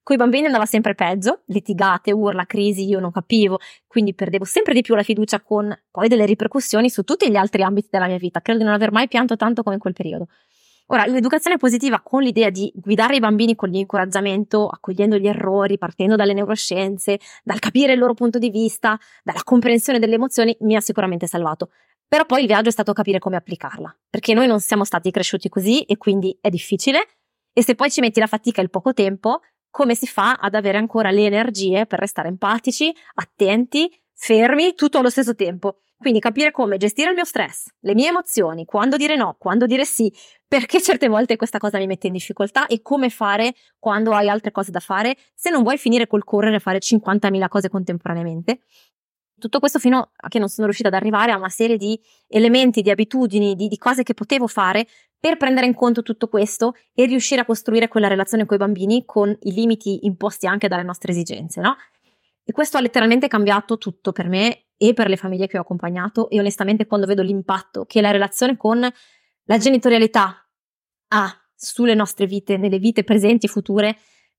Con 0.03 0.17
i 0.17 0.19
bambini 0.19 0.47
andava 0.47 0.67
sempre 0.67 0.95
peggio, 0.95 1.43
litigate, 1.47 2.11
urla, 2.11 2.45
crisi, 2.45 2.87
io 2.87 3.01
non 3.01 3.11
capivo, 3.11 3.59
quindi 3.87 4.15
perdevo 4.15 4.45
sempre 4.45 4.73
di 4.75 4.81
più 4.81 4.95
la 4.95 5.03
fiducia 5.03 5.41
con 5.41 5.75
poi 5.91 6.09
delle 6.09 6.25
ripercussioni 6.25 6.89
su 6.89 7.03
tutti 7.03 7.31
gli 7.31 7.37
altri 7.37 7.63
ambiti 7.63 7.89
della 7.91 8.07
mia 8.07 8.17
vita. 8.17 8.41
Credo 8.41 8.61
di 8.61 8.65
non 8.65 8.75
aver 8.75 8.93
mai 8.93 9.09
pianto 9.09 9.37
tanto 9.37 9.63
come 9.63 9.77
in 9.77 9.81
quel 9.81 9.93
periodo. 9.93 10.29
Ora, 10.92 11.07
l'educazione 11.07 11.57
positiva 11.57 12.00
con 12.00 12.20
l'idea 12.20 12.50
di 12.50 12.72
guidare 12.74 13.14
i 13.14 13.20
bambini 13.20 13.55
con 13.55 13.68
l'incoraggiamento, 13.68 14.66
accogliendo 14.66 15.18
gli 15.18 15.29
errori, 15.29 15.79
partendo 15.79 16.16
dalle 16.16 16.33
neuroscienze, 16.33 17.20
dal 17.44 17.61
capire 17.61 17.92
il 17.92 17.98
loro 18.00 18.14
punto 18.14 18.38
di 18.38 18.50
vista, 18.50 18.98
dalla 19.22 19.42
comprensione 19.44 20.00
delle 20.00 20.16
emozioni, 20.16 20.57
mi 20.62 20.74
ha 20.74 20.81
sicuramente 20.81 21.29
salvato. 21.29 21.70
Però 22.09 22.26
poi 22.26 22.40
il 22.40 22.48
viaggio 22.48 22.70
è 22.70 22.72
stato 22.72 22.92
capire 22.92 23.20
come 23.20 23.37
applicarla, 23.37 23.96
perché 24.11 24.35
noi 24.35 24.48
non 24.48 24.59
siamo 24.59 24.83
stati 24.83 25.12
cresciuti 25.12 25.48
così 25.48 25.83
e 25.83 25.96
quindi 25.96 26.37
è 26.40 26.48
difficile. 26.48 27.07
E 27.53 27.62
se 27.62 27.76
poi 27.76 27.88
ci 27.88 28.00
metti 28.00 28.18
la 28.18 28.26
fatica 28.26 28.61
e 28.61 28.64
il 28.64 28.70
poco 28.70 28.92
tempo, 28.92 29.42
come 29.70 29.94
si 29.94 30.09
fa 30.09 30.33
ad 30.40 30.57
avere 30.57 30.79
ancora 30.79 31.12
le 31.12 31.24
energie 31.24 31.87
per 31.87 32.00
restare 32.00 32.26
empatici, 32.26 32.92
attenti, 33.14 33.88
fermi, 34.12 34.74
tutto 34.74 34.98
allo 34.98 35.11
stesso 35.11 35.37
tempo? 35.37 35.83
Quindi 36.01 36.19
capire 36.19 36.51
come 36.51 36.79
gestire 36.79 37.11
il 37.11 37.15
mio 37.15 37.27
stress, 37.27 37.67
le 37.81 37.93
mie 37.93 38.09
emozioni, 38.09 38.65
quando 38.65 38.97
dire 38.97 39.17
no, 39.17 39.37
quando 39.39 39.67
dire 39.67 39.85
sì, 39.85 40.11
perché 40.49 40.81
certe 40.81 41.09
volte 41.09 41.37
questa 41.37 41.59
cosa 41.59 41.77
mi 41.77 41.87
mette 41.87 42.07
in 42.07 42.15
difficoltà 42.15 42.67
e 42.69 42.81
come 42.81 43.11
fare 43.11 43.55
quando 43.79 44.15
hai 44.15 44.27
altre 44.31 44.51
cose 44.51 44.71
da 44.71 44.81
fare, 44.81 45.15
se 45.35 45.51
non 45.51 45.63
vuoi 45.63 45.77
finire 45.77 46.07
col 46.07 46.25
correre 46.25 46.57
e 46.57 46.59
fare 46.59 46.79
50.000 46.79 47.49
cose 47.49 47.69
contemporaneamente. 47.69 48.61
Tutto 49.39 49.59
questo 49.59 49.79
fino 49.79 50.13
a 50.17 50.29
che 50.29 50.39
non 50.39 50.49
sono 50.49 50.65
riuscita 50.69 50.89
ad 50.89 50.95
arrivare 50.95 51.33
a 51.33 51.37
una 51.37 51.51
serie 51.51 51.77
di 51.77 52.01
elementi, 52.29 52.81
di 52.81 52.89
abitudini, 52.89 53.55
di, 53.55 53.69
di 53.69 53.77
cose 53.77 54.03
che 54.03 54.15
potevo 54.15 54.47
fare 54.47 54.87
per 55.19 55.37
prendere 55.37 55.67
in 55.67 55.75
conto 55.75 56.01
tutto 56.01 56.29
questo 56.29 56.77
e 56.95 57.05
riuscire 57.05 57.43
a 57.43 57.45
costruire 57.45 57.89
quella 57.89 58.09
relazione 58.09 58.47
con 58.47 58.57
i 58.57 58.59
bambini 58.59 59.05
con 59.05 59.37
i 59.39 59.53
limiti 59.53 60.07
imposti 60.07 60.47
anche 60.47 60.67
dalle 60.67 60.83
nostre 60.83 61.13
esigenze, 61.13 61.61
no? 61.61 61.77
E 62.43 62.53
questo 62.53 62.79
ha 62.79 62.81
letteralmente 62.81 63.29
cambiato 63.29 63.77
tutto 63.77 64.13
per 64.13 64.27
me 64.27 64.65
e 64.83 64.95
per 64.95 65.11
le 65.11 65.19
famiglie 65.19 65.47
che 65.47 65.59
ho 65.59 65.61
accompagnato 65.61 66.31
e 66.31 66.38
onestamente 66.38 66.87
quando 66.87 67.05
vedo 67.05 67.21
l'impatto 67.21 67.85
che 67.85 68.01
la 68.01 68.11
relazione 68.11 68.57
con 68.57 68.81
la 68.81 69.59
genitorialità 69.59 70.49
ha 71.09 71.40
sulle 71.55 71.93
nostre 71.95 72.25
vite, 72.25 72.57
nelle 72.57 72.79
vite 72.79 73.05
presenti 73.05 73.45
e 73.45 73.51
future, 73.51 73.95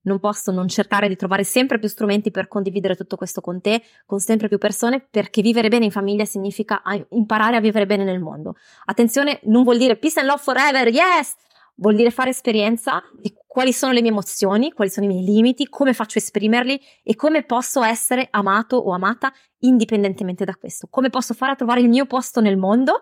non 0.05 0.19
posso 0.19 0.51
non 0.51 0.67
cercare 0.67 1.07
di 1.07 1.15
trovare 1.15 1.43
sempre 1.43 1.77
più 1.77 1.87
strumenti 1.87 2.31
per 2.31 2.47
condividere 2.47 2.95
tutto 2.95 3.17
questo 3.17 3.39
con 3.39 3.61
te, 3.61 3.83
con 4.07 4.19
sempre 4.19 4.47
più 4.47 4.57
persone, 4.57 4.99
perché 4.99 5.43
vivere 5.43 5.67
bene 5.67 5.85
in 5.85 5.91
famiglia 5.91 6.25
significa 6.25 6.81
imparare 7.09 7.57
a 7.57 7.59
vivere 7.59 7.85
bene 7.85 8.03
nel 8.03 8.19
mondo. 8.19 8.55
Attenzione, 8.85 9.41
non 9.43 9.61
vuol 9.61 9.77
dire 9.77 9.95
peace 9.95 10.19
and 10.19 10.27
love 10.27 10.41
forever, 10.41 10.87
yes! 10.87 11.35
Vuol 11.81 11.95
dire 11.95 12.11
fare 12.11 12.29
esperienza 12.29 13.01
di 13.19 13.33
quali 13.47 13.73
sono 13.73 13.91
le 13.91 14.01
mie 14.01 14.11
emozioni, 14.11 14.71
quali 14.71 14.91
sono 14.91 15.07
i 15.07 15.09
miei 15.09 15.23
limiti, 15.23 15.67
come 15.67 15.93
faccio 15.93 16.19
a 16.19 16.21
esprimerli 16.21 16.79
e 17.01 17.15
come 17.15 17.43
posso 17.43 17.81
essere 17.81 18.27
amato 18.29 18.77
o 18.77 18.91
amata 18.91 19.33
indipendentemente 19.61 20.45
da 20.45 20.55
questo. 20.55 20.87
Come 20.91 21.09
posso 21.09 21.33
fare 21.33 21.53
a 21.53 21.55
trovare 21.55 21.81
il 21.81 21.89
mio 21.89 22.05
posto 22.05 22.39
nel 22.39 22.55
mondo 22.55 23.01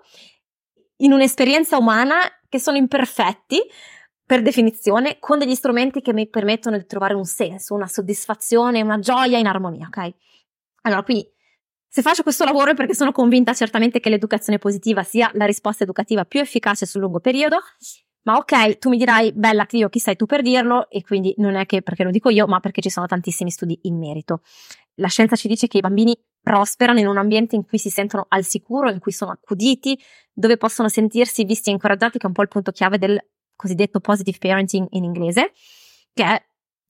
in 1.01 1.11
un'esperienza 1.11 1.77
umana 1.77 2.19
che 2.47 2.57
sono 2.57 2.77
imperfetti 2.77 3.59
per 4.25 4.41
definizione, 4.41 5.19
con 5.19 5.39
degli 5.39 5.55
strumenti 5.55 6.01
che 6.01 6.13
mi 6.13 6.29
permettono 6.29 6.77
di 6.77 6.85
trovare 6.85 7.15
un 7.15 7.25
senso, 7.25 7.73
una 7.73 7.87
soddisfazione, 7.87 8.81
una 8.81 8.99
gioia 8.99 9.37
in 9.37 9.47
armonia, 9.47 9.87
ok? 9.87 10.13
Allora, 10.83 11.03
quindi 11.03 11.29
se 11.85 12.01
faccio 12.01 12.23
questo 12.23 12.45
lavoro 12.45 12.71
è 12.71 12.75
perché 12.75 12.95
sono 12.95 13.11
convinta 13.11 13.53
certamente 13.53 13.99
che 13.99 14.09
l'educazione 14.09 14.57
positiva 14.57 15.03
sia 15.03 15.29
la 15.33 15.45
risposta 15.45 15.83
educativa 15.83 16.23
più 16.23 16.39
efficace 16.39 16.85
sul 16.85 17.01
lungo 17.01 17.19
periodo 17.19 17.57
ma 18.29 18.37
ok, 18.37 18.77
tu 18.77 18.89
mi 18.89 18.97
dirai, 18.97 19.33
bella 19.33 19.65
Clio, 19.65 19.89
chi 19.89 19.97
sei 19.97 20.15
tu 20.15 20.27
per 20.27 20.43
dirlo? 20.43 20.87
E 20.91 21.01
quindi 21.01 21.33
non 21.37 21.55
è 21.55 21.65
che 21.65 21.81
perché 21.81 22.03
lo 22.03 22.11
dico 22.11 22.29
io, 22.29 22.45
ma 22.45 22.59
perché 22.59 22.79
ci 22.79 22.91
sono 22.91 23.07
tantissimi 23.07 23.49
studi 23.49 23.79
in 23.83 23.97
merito. 23.97 24.41
La 24.95 25.07
scienza 25.07 25.35
ci 25.35 25.47
dice 25.47 25.65
che 25.65 25.79
i 25.79 25.81
bambini 25.81 26.15
prosperano 26.39 26.99
in 26.99 27.07
un 27.07 27.17
ambiente 27.17 27.55
in 27.55 27.65
cui 27.65 27.79
si 27.79 27.89
sentono 27.89 28.27
al 28.29 28.43
sicuro, 28.43 28.91
in 28.91 28.99
cui 28.99 29.13
sono 29.13 29.31
accuditi, 29.31 29.99
dove 30.31 30.57
possono 30.57 30.89
sentirsi 30.89 31.43
visti 31.43 31.69
e 31.69 31.73
incoraggiati, 31.73 32.19
che 32.19 32.25
è 32.25 32.27
un 32.27 32.33
po' 32.33 32.43
il 32.43 32.49
punto 32.49 32.71
chiave 32.71 32.99
del 32.99 33.19
cosiddetto 33.55 33.99
positive 33.99 34.37
parenting 34.37 34.85
in 34.91 35.05
inglese, 35.05 35.51
che 36.13 36.23
è 36.23 36.39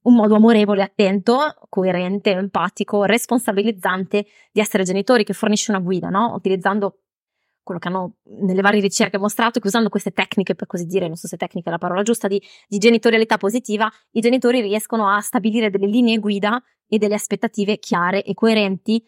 un 0.01 0.15
modo 0.15 0.35
amorevole, 0.35 0.83
attento, 0.83 1.55
coerente, 1.69 2.31
empatico, 2.31 3.05
responsabilizzante 3.05 4.25
di 4.51 4.59
essere 4.59 4.83
genitori, 4.83 5.23
che 5.23 5.31
fornisce 5.31 5.71
una 5.71 5.79
guida, 5.79 6.09
no? 6.09 6.33
Utilizzando 6.33 7.03
quello 7.69 7.79
che 7.79 7.87
hanno 7.87 8.15
nelle 8.41 8.61
varie 8.61 8.81
ricerche 8.81 9.19
mostrato 9.19 9.59
che 9.59 9.67
usando 9.67 9.89
queste 9.89 10.09
tecniche, 10.09 10.55
per 10.55 10.65
così 10.65 10.85
dire, 10.85 11.05
non 11.05 11.15
so 11.15 11.27
se 11.27 11.37
tecnica 11.37 11.69
è 11.69 11.71
la 11.71 11.77
parola 11.77 12.01
giusta, 12.01 12.27
di, 12.27 12.41
di 12.67 12.79
genitorialità 12.79 13.37
positiva, 13.37 13.87
i 14.11 14.21
genitori 14.21 14.59
riescono 14.61 15.07
a 15.07 15.19
stabilire 15.19 15.69
delle 15.69 15.85
linee 15.85 16.17
guida 16.17 16.59
e 16.87 16.97
delle 16.97 17.13
aspettative 17.13 17.77
chiare 17.77 18.23
e 18.23 18.33
coerenti 18.33 19.03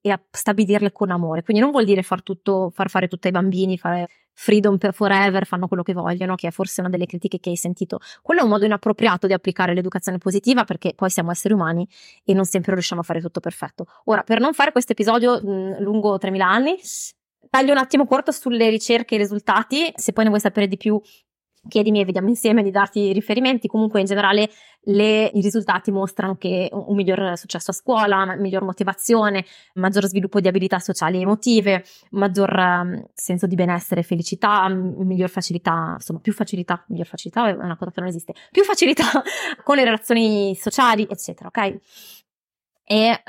e 0.00 0.10
a 0.10 0.18
stabilirle 0.30 0.92
con 0.92 1.10
amore. 1.10 1.42
Quindi 1.42 1.62
non 1.62 1.72
vuol 1.72 1.84
dire 1.84 2.02
far 2.02 2.22
tutto, 2.22 2.70
far 2.72 2.88
fare 2.88 3.06
tutto 3.06 3.26
ai 3.26 3.34
bambini, 3.34 3.76
fare 3.76 4.08
freedom 4.32 4.78
forever, 4.78 5.44
fanno 5.44 5.68
quello 5.68 5.82
che 5.82 5.92
vogliono, 5.92 6.36
che 6.36 6.48
è 6.48 6.50
forse 6.50 6.80
una 6.80 6.88
delle 6.88 7.04
critiche 7.04 7.38
che 7.38 7.50
hai 7.50 7.56
sentito. 7.56 7.98
Quello 8.22 8.40
è 8.40 8.42
un 8.44 8.48
modo 8.48 8.64
inappropriato 8.64 9.26
di 9.26 9.34
applicare 9.34 9.74
l'educazione 9.74 10.16
positiva 10.16 10.64
perché 10.64 10.94
poi 10.94 11.10
siamo 11.10 11.30
esseri 11.30 11.52
umani 11.52 11.86
e 12.24 12.32
non 12.32 12.46
sempre 12.46 12.72
riusciamo 12.72 13.02
a 13.02 13.04
fare 13.04 13.20
tutto 13.20 13.40
perfetto. 13.40 13.84
Ora, 14.04 14.22
per 14.22 14.40
non 14.40 14.54
fare 14.54 14.72
questo 14.72 14.92
episodio 14.92 15.38
lungo 15.42 16.16
3000 16.16 16.46
anni, 16.46 16.78
Taglio 17.50 17.72
un 17.72 17.78
attimo 17.78 18.06
corto 18.06 18.30
sulle 18.30 18.70
ricerche 18.70 19.14
e 19.14 19.18
i 19.18 19.20
risultati, 19.20 19.92
se 19.96 20.12
poi 20.12 20.22
ne 20.22 20.30
vuoi 20.30 20.40
sapere 20.40 20.68
di 20.68 20.76
più 20.76 21.00
chiedimi 21.68 22.00
e 22.00 22.04
vediamo 22.04 22.28
insieme 22.28 22.62
di 22.62 22.70
darti 22.70 23.00
i 23.00 23.12
riferimenti. 23.12 23.66
Comunque 23.66 24.00
in 24.00 24.06
generale 24.06 24.48
le, 24.82 25.24
i 25.24 25.40
risultati 25.40 25.90
mostrano 25.90 26.36
che 26.36 26.68
un, 26.72 26.94
miglior 26.94 27.36
successo 27.36 27.72
a 27.72 27.74
scuola, 27.74 28.36
miglior 28.36 28.62
motivazione, 28.62 29.44
maggior 29.74 30.06
sviluppo 30.06 30.40
di 30.40 30.48
abilità 30.48 30.78
sociali 30.78 31.18
e 31.18 31.22
emotive, 31.22 31.84
maggior 32.10 32.52
um, 32.56 33.04
senso 33.14 33.46
di 33.46 33.56
benessere 33.56 34.00
e 34.00 34.04
felicità, 34.04 34.68
miglior 34.68 35.28
facilità, 35.28 35.94
insomma 35.94 36.20
più 36.20 36.32
facilità, 36.32 36.84
miglior 36.88 37.06
facilità 37.06 37.48
è 37.48 37.52
una 37.52 37.76
cosa 37.76 37.90
che 37.90 38.00
non 38.00 38.08
esiste, 38.08 38.32
più 38.50 38.62
facilità 38.62 39.04
con 39.64 39.76
le 39.76 39.84
relazioni 39.84 40.54
sociali, 40.54 41.06
eccetera, 41.10 41.48
ok? 41.48 41.78
E 42.84 43.22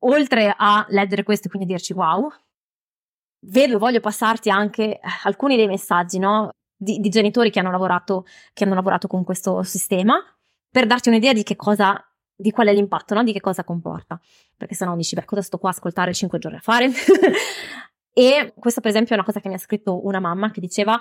oltre 0.00 0.54
a 0.56 0.86
leggere 0.90 1.22
questo 1.22 1.46
e 1.46 1.50
quindi 1.50 1.68
dirci 1.68 1.92
wow, 1.92 2.30
vedo 3.40 3.78
voglio 3.78 4.00
passarti 4.00 4.50
anche 4.50 4.82
eh, 4.82 5.00
alcuni 5.24 5.56
dei 5.56 5.66
messaggi 5.66 6.18
no? 6.18 6.50
di, 6.76 6.98
di, 6.98 7.08
genitori 7.08 7.50
che 7.50 7.58
hanno, 7.58 7.70
lavorato, 7.70 8.24
che 8.52 8.64
hanno 8.64 8.74
lavorato 8.74 9.08
con 9.08 9.24
questo 9.24 9.62
sistema 9.62 10.22
per 10.70 10.86
darti 10.86 11.08
un'idea 11.08 11.32
di 11.32 11.42
che 11.42 11.56
cosa 11.56 12.02
di 12.40 12.52
qual 12.52 12.68
è 12.68 12.72
l'impatto, 12.72 13.14
no? 13.14 13.24
di 13.24 13.32
che 13.32 13.40
cosa 13.40 13.64
comporta. 13.64 14.20
Perché 14.56 14.74
se 14.74 14.84
no 14.84 14.94
dici, 14.94 15.16
beh, 15.16 15.24
cosa 15.24 15.42
sto 15.42 15.58
qua 15.58 15.70
a 15.70 15.72
ascoltare 15.72 16.14
5 16.14 16.38
giorni 16.38 16.58
a 16.58 16.60
fare? 16.60 16.88
e 18.12 18.54
questa, 18.56 18.80
per 18.80 18.90
esempio, 18.90 19.14
è 19.14 19.18
una 19.18 19.26
cosa 19.26 19.40
che 19.40 19.48
mi 19.48 19.54
ha 19.54 19.58
scritto 19.58 20.06
una 20.06 20.20
mamma 20.20 20.52
che 20.52 20.60
diceva: 20.60 20.96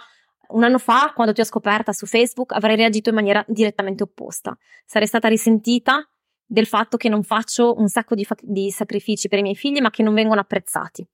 Un 0.49 0.63
anno 0.63 0.79
fa, 0.79 1.11
quando 1.13 1.33
ti 1.33 1.41
ho 1.41 1.43
scoperta 1.43 1.93
su 1.93 2.07
Facebook, 2.07 2.53
avrei 2.53 2.75
reagito 2.75 3.09
in 3.09 3.15
maniera 3.15 3.45
direttamente 3.47 4.01
opposta. 4.01 4.57
Sarei 4.83 5.07
stata 5.07 5.27
risentita 5.27 6.09
del 6.47 6.65
fatto 6.65 6.95
che 6.95 7.09
non 7.09 7.23
faccio 7.23 7.75
un 7.77 7.89
sacco 7.89 8.15
di, 8.15 8.23
fa- 8.23 8.37
di, 8.41 8.71
sacrifici 8.71 9.27
per 9.27 9.39
i 9.39 9.41
miei 9.41 9.55
figli, 9.55 9.81
ma 9.81 9.89
che 9.89 10.01
non 10.01 10.13
vengono 10.13 10.39
apprezzati. 10.39 11.05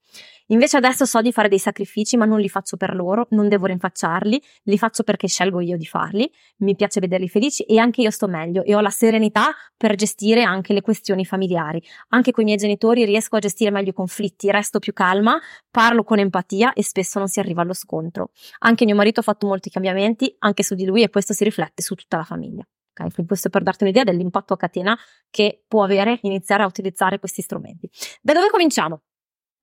Invece 0.48 0.76
adesso 0.76 1.04
so 1.06 1.20
di 1.20 1.32
fare 1.32 1.48
dei 1.48 1.58
sacrifici, 1.58 2.16
ma 2.16 2.24
non 2.24 2.38
li 2.38 2.48
faccio 2.48 2.76
per 2.76 2.94
loro, 2.94 3.26
non 3.30 3.48
devo 3.48 3.66
rinfacciarli, 3.66 4.40
li 4.64 4.78
faccio 4.78 5.02
perché 5.02 5.26
scelgo 5.26 5.60
io 5.60 5.76
di 5.76 5.86
farli, 5.86 6.30
mi 6.58 6.76
piace 6.76 7.00
vederli 7.00 7.28
felici 7.28 7.64
e 7.64 7.78
anche 7.78 8.02
io 8.02 8.10
sto 8.10 8.28
meglio 8.28 8.62
e 8.62 8.74
ho 8.74 8.80
la 8.80 8.90
serenità 8.90 9.52
per 9.76 9.94
gestire 9.96 10.42
anche 10.42 10.72
le 10.72 10.82
questioni 10.82 11.24
familiari. 11.24 11.82
Anche 12.08 12.30
con 12.30 12.42
i 12.42 12.46
miei 12.46 12.58
genitori 12.58 13.04
riesco 13.04 13.36
a 13.36 13.40
gestire 13.40 13.70
meglio 13.70 13.90
i 13.90 13.94
conflitti, 13.94 14.50
resto 14.50 14.78
più 14.78 14.92
calma, 14.92 15.40
parlo 15.70 16.04
con 16.04 16.18
empatia 16.18 16.74
e 16.74 16.84
spesso 16.84 17.18
non 17.18 17.28
si 17.28 17.40
arriva 17.40 17.62
allo 17.62 17.74
scontro. 17.74 18.30
Anche 18.60 18.84
mio 18.84 18.94
marito 18.94 19.20
ha 19.20 19.24
fatto 19.24 19.46
molti 19.46 19.70
cambiamenti, 19.70 20.32
anche 20.38 20.62
su 20.62 20.74
di 20.74 20.84
lui 20.84 21.02
e 21.02 21.10
questo 21.10 21.32
si 21.32 21.42
riflette 21.42 21.82
su 21.82 21.94
tutta 21.94 22.18
la 22.18 22.24
famiglia. 22.24 22.64
Okay? 22.96 23.26
Questo 23.26 23.48
per 23.48 23.62
darti 23.62 23.82
un'idea 23.82 24.04
dell'impatto 24.04 24.54
a 24.54 24.56
catena 24.56 24.96
che 25.30 25.64
può 25.66 25.82
avere 25.82 26.18
iniziare 26.22 26.62
a 26.62 26.66
utilizzare 26.66 27.18
questi 27.18 27.42
strumenti. 27.42 27.90
Da 28.22 28.32
dove 28.32 28.48
cominciamo? 28.50 29.02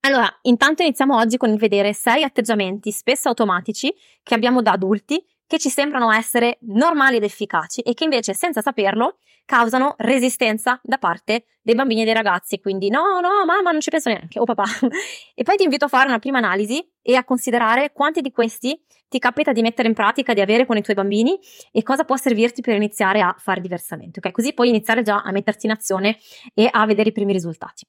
Allora, 0.02 0.28
intanto 0.44 0.82
iniziamo 0.82 1.16
oggi 1.16 1.38
con 1.38 1.52
il 1.52 1.60
vedere 1.60 1.94
sei 1.94 2.24
atteggiamenti 2.24 2.92
spesso 2.92 3.30
automatici 3.30 3.94
che 4.24 4.34
abbiamo 4.34 4.62
da 4.62 4.72
adulti 4.72 5.24
che 5.52 5.60
ci 5.60 5.70
sembrano 5.70 6.10
essere 6.14 6.60
normali 6.62 7.18
ed 7.18 7.24
efficaci 7.24 7.82
e 7.82 7.94
che 7.94 8.06
invece 8.06 8.34
senza 8.34 8.62
saperlo 8.62 9.18
causano 9.44 9.96
resistenza 9.98 10.80
da 10.82 10.98
parte 10.98 11.44
dei 11.62 11.76
bambini 11.76 12.04
e 12.04 12.06
dei 12.06 12.14
ragazzi. 12.14 12.62
Quindi 12.62 12.90
no, 12.90 13.20
no, 13.20 13.44
mamma, 13.46 13.72
non 13.72 13.82
ci 13.82 13.90
penso 13.90 14.08
neanche, 14.08 14.40
o 14.40 14.44
oh, 14.44 14.46
papà. 14.46 14.64
e 15.36 15.44
poi 15.44 15.58
ti 15.58 15.64
invito 15.64 15.84
a 15.84 15.88
fare 15.90 16.08
una 16.08 16.20
prima 16.20 16.38
analisi 16.38 16.82
e 17.02 17.16
a 17.16 17.26
considerare 17.26 17.92
quanti 17.92 18.22
di 18.22 18.32
questi 18.32 18.82
ti 19.10 19.20
capita 19.20 19.52
di 19.52 19.62
mettere 19.62 19.90
in 19.90 19.94
pratica, 19.94 20.34
di 20.34 20.40
avere 20.40 20.66
con 20.66 20.78
i 20.78 20.82
tuoi 20.82 20.96
bambini 20.96 21.38
e 21.74 21.84
cosa 21.84 22.06
può 22.06 22.16
servirti 22.16 22.62
per 22.62 22.78
iniziare 22.78 23.20
a 23.20 23.36
fare 23.38 23.60
diversamente. 23.60 24.20
Ok, 24.20 24.32
così 24.32 24.54
puoi 24.54 24.70
iniziare 24.70 25.02
già 25.02 25.18
a 25.18 25.32
metterti 25.32 25.66
in 25.66 25.74
azione 25.74 26.18
e 26.54 26.70
a 26.72 26.86
vedere 26.86 27.10
i 27.10 27.12
primi 27.12 27.34
risultati. 27.34 27.86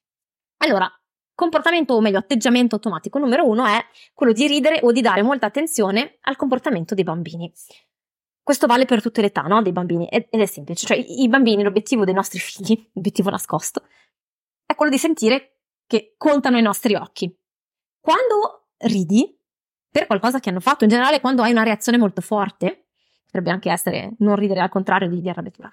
Allora, 0.65 0.93
comportamento 1.43 1.95
o 1.95 2.01
meglio 2.01 2.19
atteggiamento 2.19 2.77
automatico 2.77 3.19
numero 3.19 3.49
uno 3.49 3.67
è 3.67 3.85
quello 4.15 4.33
di 4.33 4.47
ridere 4.47 4.79
o 4.83 4.93
di 4.93 5.01
dare 5.01 5.23
molta 5.23 5.47
attenzione 5.47 6.19
al 6.23 6.37
comportamento 6.37 6.95
dei 6.95 7.03
bambini. 7.03 7.53
Questo 8.41 8.69
vale 8.69 8.85
per 8.85 9.03
tutte 9.03 9.21
le 9.21 9.27
età, 9.29 9.43
no? 9.43 9.61
Dei 9.61 9.73
bambini 9.73 10.07
ed 10.07 10.29
è 10.31 10.47
semplice, 10.47 10.87
cioè 10.87 10.97
i 10.97 11.29
bambini, 11.29 11.65
l'obiettivo 11.65 12.05
dei 12.05 12.15
nostri 12.15 12.39
figli, 12.39 12.89
l'obiettivo 12.95 13.31
nascosto, 13.31 13.83
è 14.65 14.77
quello 14.77 14.93
di 14.93 14.99
sentire 14.99 15.59
che 15.87 16.15
contano 16.17 16.59
i 16.59 16.63
nostri 16.63 16.95
occhi. 16.95 17.37
Quando 18.01 18.69
ridi 18.79 19.37
per 19.91 20.07
qualcosa 20.07 20.39
che 20.39 20.51
hanno 20.51 20.61
fatto, 20.61 20.85
in 20.85 20.91
generale 20.91 21.21
quando 21.21 21.43
hai 21.43 21.51
una 21.51 21.65
reazione 21.65 21.99
molto 21.99 22.21
forte, 22.21 22.87
potrebbe 23.25 23.51
anche 23.51 23.71
essere 23.71 24.15
non 24.19 24.37
ridere 24.37 24.61
al 24.61 24.71
contrario 24.71 25.09
di, 25.09 25.21
di 25.21 25.29
arrabbiatura. 25.29 25.73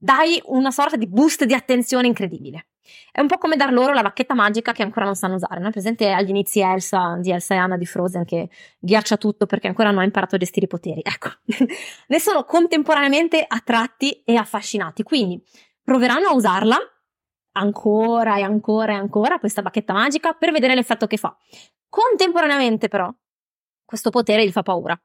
Dai 0.00 0.40
una 0.44 0.70
sorta 0.70 0.96
di 0.96 1.08
boost 1.08 1.44
di 1.44 1.54
attenzione 1.54 2.06
incredibile. 2.06 2.68
È 3.10 3.20
un 3.20 3.26
po' 3.26 3.36
come 3.36 3.56
dar 3.56 3.72
loro 3.72 3.92
la 3.92 4.02
bacchetta 4.02 4.34
magica 4.34 4.72
che 4.72 4.82
ancora 4.82 5.04
non 5.04 5.16
sanno 5.16 5.34
usare, 5.34 5.60
no? 5.60 5.70
Presente 5.70 6.10
agli 6.10 6.28
inizi 6.28 6.60
Elsa, 6.60 7.16
di 7.20 7.32
Elsa 7.32 7.54
e 7.54 7.58
Anna 7.58 7.76
di 7.76 7.84
Frozen 7.84 8.24
che 8.24 8.48
ghiaccia 8.78 9.16
tutto 9.16 9.46
perché 9.46 9.66
ancora 9.66 9.90
non 9.90 10.00
ha 10.00 10.04
imparato 10.04 10.36
a 10.36 10.38
gestire 10.38 10.66
i 10.66 10.68
poteri. 10.68 11.00
Ecco, 11.02 11.30
ne 12.06 12.20
sono 12.20 12.44
contemporaneamente 12.44 13.44
attratti 13.46 14.22
e 14.24 14.36
affascinati, 14.36 15.02
quindi 15.02 15.42
proveranno 15.82 16.28
a 16.28 16.34
usarla 16.34 16.78
ancora 17.52 18.36
e 18.38 18.42
ancora 18.42 18.92
e 18.92 18.96
ancora 18.96 19.38
questa 19.38 19.62
bacchetta 19.62 19.92
magica 19.92 20.32
per 20.32 20.52
vedere 20.52 20.74
l'effetto 20.74 21.06
che 21.06 21.16
fa. 21.16 21.36
Contemporaneamente 21.88 22.88
però 22.88 23.12
questo 23.84 24.10
potere 24.10 24.46
gli 24.46 24.52
fa 24.52 24.62
paura, 24.62 24.98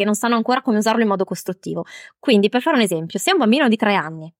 che 0.00 0.06
non 0.06 0.14
sanno 0.14 0.36
ancora 0.36 0.62
come 0.62 0.78
usarlo 0.78 1.02
in 1.02 1.08
modo 1.08 1.24
costruttivo. 1.24 1.84
Quindi, 2.18 2.48
per 2.48 2.62
fare 2.62 2.76
un 2.76 2.82
esempio, 2.82 3.18
se 3.18 3.32
un 3.32 3.38
bambino 3.38 3.68
di 3.68 3.76
tre 3.76 3.94
anni 3.94 4.32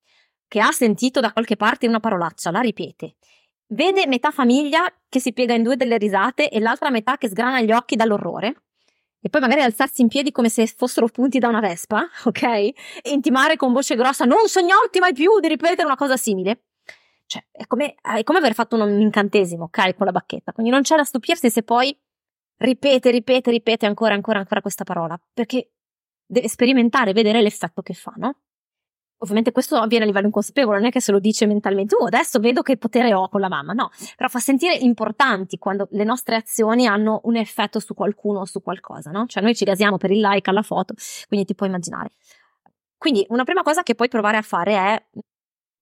che 0.48 0.58
ha 0.58 0.72
sentito 0.72 1.20
da 1.20 1.32
qualche 1.32 1.56
parte 1.56 1.86
una 1.86 2.00
parolaccia, 2.00 2.50
la 2.50 2.60
ripete, 2.60 3.16
vede 3.68 4.06
metà 4.06 4.30
famiglia 4.30 4.90
che 5.08 5.20
si 5.20 5.34
piega 5.34 5.54
in 5.54 5.62
due 5.62 5.76
delle 5.76 5.98
risate 5.98 6.48
e 6.48 6.60
l'altra 6.60 6.88
metà 6.90 7.18
che 7.18 7.28
sgrana 7.28 7.60
gli 7.60 7.72
occhi 7.72 7.94
dall'orrore, 7.94 8.62
e 9.20 9.28
poi 9.28 9.42
magari 9.42 9.60
alzarsi 9.60 10.00
in 10.00 10.08
piedi 10.08 10.32
come 10.32 10.48
se 10.48 10.66
fossero 10.66 11.06
punti 11.08 11.38
da 11.38 11.48
una 11.48 11.60
vespa, 11.60 12.08
ok? 12.24 12.42
E 12.42 12.74
intimare 13.10 13.56
con 13.56 13.72
voce 13.74 13.94
grossa, 13.94 14.24
non 14.24 14.48
sognarti 14.48 14.98
mai 14.98 15.12
più 15.12 15.38
di 15.40 15.48
ripetere 15.48 15.84
una 15.84 15.96
cosa 15.96 16.16
simile. 16.16 16.62
Cioè, 17.26 17.44
è 17.52 17.66
come, 17.66 17.94
è 18.00 18.24
come 18.24 18.38
aver 18.38 18.54
fatto 18.54 18.76
un 18.76 18.98
incantesimo, 18.98 19.64
ok, 19.64 19.94
con 19.94 20.06
la 20.06 20.12
bacchetta. 20.12 20.52
Quindi 20.52 20.72
non 20.72 20.82
c'è 20.82 20.96
da 20.96 21.04
stupirsi 21.04 21.50
se 21.50 21.62
poi 21.62 21.96
ripete, 22.60 23.10
ripete, 23.10 23.50
ripete 23.50 23.86
ancora, 23.86 24.14
ancora, 24.14 24.38
ancora 24.38 24.60
questa 24.60 24.84
parola, 24.84 25.20
perché 25.32 25.72
deve 26.26 26.48
sperimentare, 26.48 27.12
vedere 27.12 27.42
l'effetto 27.42 27.82
che 27.82 27.94
fa, 27.94 28.12
no? 28.16 28.36
Ovviamente 29.22 29.52
questo 29.52 29.76
avviene 29.76 30.04
a 30.04 30.06
livello 30.06 30.26
inconsapevole, 30.26 30.78
non 30.78 30.86
è 30.86 30.90
che 30.90 31.00
se 31.00 31.12
lo 31.12 31.18
dice 31.18 31.44
mentalmente, 31.46 31.94
oh, 31.94 32.06
adesso 32.06 32.38
vedo 32.38 32.62
che 32.62 32.78
potere 32.78 33.12
ho 33.12 33.28
con 33.28 33.40
la 33.40 33.48
mamma, 33.48 33.74
no, 33.74 33.90
però 34.16 34.28
fa 34.30 34.38
sentire 34.38 34.74
importanti 34.74 35.58
quando 35.58 35.88
le 35.90 36.04
nostre 36.04 36.36
azioni 36.36 36.86
hanno 36.86 37.20
un 37.24 37.36
effetto 37.36 37.80
su 37.80 37.92
qualcuno 37.92 38.40
o 38.40 38.44
su 38.46 38.62
qualcosa, 38.62 39.10
no? 39.10 39.26
Cioè 39.26 39.42
noi 39.42 39.54
ci 39.54 39.64
gasiamo 39.64 39.98
per 39.98 40.10
il 40.10 40.20
like 40.20 40.48
alla 40.48 40.62
foto, 40.62 40.94
quindi 41.28 41.46
ti 41.46 41.54
puoi 41.54 41.68
immaginare. 41.68 42.12
Quindi 42.96 43.24
una 43.28 43.44
prima 43.44 43.62
cosa 43.62 43.82
che 43.82 43.94
puoi 43.94 44.08
provare 44.08 44.36
a 44.38 44.42
fare 44.42 44.74
è 44.76 45.04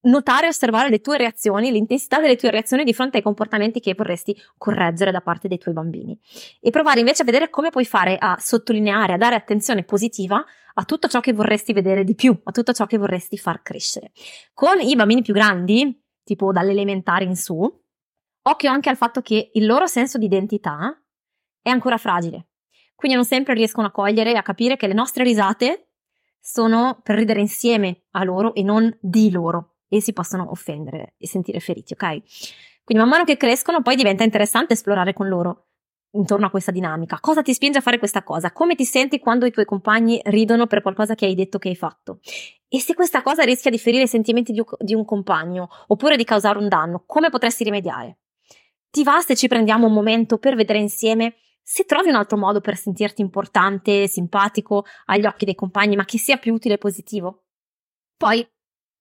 notare 0.09 0.47
e 0.47 0.49
osservare 0.49 0.88
le 0.88 1.01
tue 1.01 1.16
reazioni, 1.16 1.71
l'intensità 1.71 2.21
delle 2.21 2.37
tue 2.37 2.51
reazioni 2.51 2.85
di 2.85 2.92
fronte 2.92 3.18
ai 3.18 3.23
comportamenti 3.23 3.81
che 3.81 3.94
vorresti 3.97 4.37
correggere 4.57 5.11
da 5.11 5.21
parte 5.21 5.49
dei 5.49 5.59
tuoi 5.59 5.75
bambini 5.75 6.18
e 6.61 6.71
provare 6.71 7.01
invece 7.01 7.23
a 7.23 7.25
vedere 7.25 7.51
come 7.51 7.71
puoi 7.71 7.85
fare 7.85 8.16
a 8.18 8.37
sottolineare, 8.38 9.14
a 9.14 9.16
dare 9.16 9.35
attenzione 9.35 9.85
positiva 9.85 10.44
a 10.75 10.85
tutto 10.85 11.09
ciò 11.09 11.21
che 11.21 11.33
vorresti 11.33 11.73
vedere 11.73 12.05
di 12.05 12.14
più, 12.14 12.38
a 12.44 12.53
tutto 12.53 12.73
ciò 12.73 12.87
che 12.87 12.99
vorresti 12.99 13.37
far 13.37 13.62
crescere. 13.62 14.12
Con 14.53 14.81
i 14.81 14.94
bambini 14.94 15.23
più 15.23 15.35
grandi, 15.35 16.01
tipo 16.23 16.53
dall'elementare 16.53 17.25
in 17.25 17.37
su, 17.37 17.61
occhio 18.42 18.71
anche 18.71 18.88
al 18.88 18.97
fatto 18.97 19.21
che 19.21 19.51
il 19.53 19.66
loro 19.66 19.87
senso 19.87 20.18
di 20.18 20.27
identità 20.27 20.97
è 21.61 21.71
ancora 21.71 21.99
fragile. 21.99 22.47
Quindi 22.94 23.16
non 23.16 23.27
sempre 23.27 23.55
riescono 23.55 23.88
a 23.88 23.90
cogliere 23.90 24.33
e 24.33 24.37
a 24.37 24.42
capire 24.42 24.77
che 24.77 24.87
le 24.87 24.94
nostre 24.94 25.25
risate 25.25 25.90
sono 26.40 27.01
per 27.03 27.16
ridere 27.16 27.40
insieme 27.40 28.05
a 28.12 28.25
loro 28.25 28.55
e 28.55 28.62
non 28.62 28.97
di 29.01 29.31
loro 29.31 29.78
e 29.88 30.01
si 30.01 30.12
possono 30.12 30.51
offendere 30.51 31.14
e 31.18 31.27
sentire 31.27 31.61
feriti, 31.61 31.94
ok? 31.94 32.01
Quindi 32.85 33.05
man 33.05 33.09
mano 33.09 33.24
che 33.24 33.37
crescono 33.37 33.83
poi 33.83 33.96
diventa 33.96 34.24
interessante 34.24 34.74
esplorare 34.74 35.12
con 35.12 35.29
loro 35.29 35.68
intorno 36.12 36.46
a 36.46 36.51
questa 36.51 36.72
dinamica. 36.72 37.18
Cosa 37.20 37.42
ti 37.42 37.53
spinge 37.53 37.79
a 37.79 37.83
fare 37.83 37.98
questa 37.98 38.22
cosa? 38.22 38.53
Come 38.53 38.74
ti 38.74 38.85
senti 38.85 39.18
quando 39.18 39.46
i 39.46 39.51
tuoi 39.51 39.64
compagni 39.64 40.20
ridono 40.24 40.66
per 40.66 40.83
qualcosa 40.83 41.14
che 41.14 41.27
hai 41.27 41.35
detto 41.35 41.59
che 41.59 41.68
hai 41.68 41.77
fatto? 41.77 42.20
E 42.68 42.81
se 42.81 42.94
questa 42.94 43.22
cosa 43.22 43.42
rischia 43.42 43.70
di 43.70 43.79
ferire 43.79 44.05
i 44.05 44.09
sentimenti 44.09 44.53
di, 44.53 44.94
un 44.94 45.05
compagno 45.05 45.68
oppure 45.88 46.16
di 46.16 46.24
causare 46.24 46.59
un 46.59 46.68
danno, 46.68 47.05
come 47.07 47.31
potresti 47.31 47.64
rimediare? 47.64 48.18
Ti 48.90 49.03
va 49.03 49.20
se 49.20 49.37
ci 49.37 49.48
prendiamo 49.48 49.87
un 49.87 49.92
momento 49.92 50.38
per 50.38 50.55
vedere 50.55 50.79
insieme 50.79 51.35
se 51.62 51.85
trovi 51.85 52.09
un 52.09 52.14
altro 52.14 52.38
modo 52.38 52.62
per 52.62 52.77
sentirti 52.77 53.20
importante, 53.20 54.09
simpatico 54.09 54.87
agli 55.05 55.27
occhi 55.27 55.44
dei 55.44 55.55
compagni, 55.55 55.96
ma 55.96 56.07
che 56.07 56.16
sia 56.16 56.38
più 56.38 56.55
utile 56.55 56.74
e 56.74 56.79
positivo? 56.79 57.44
Poi 58.16 58.46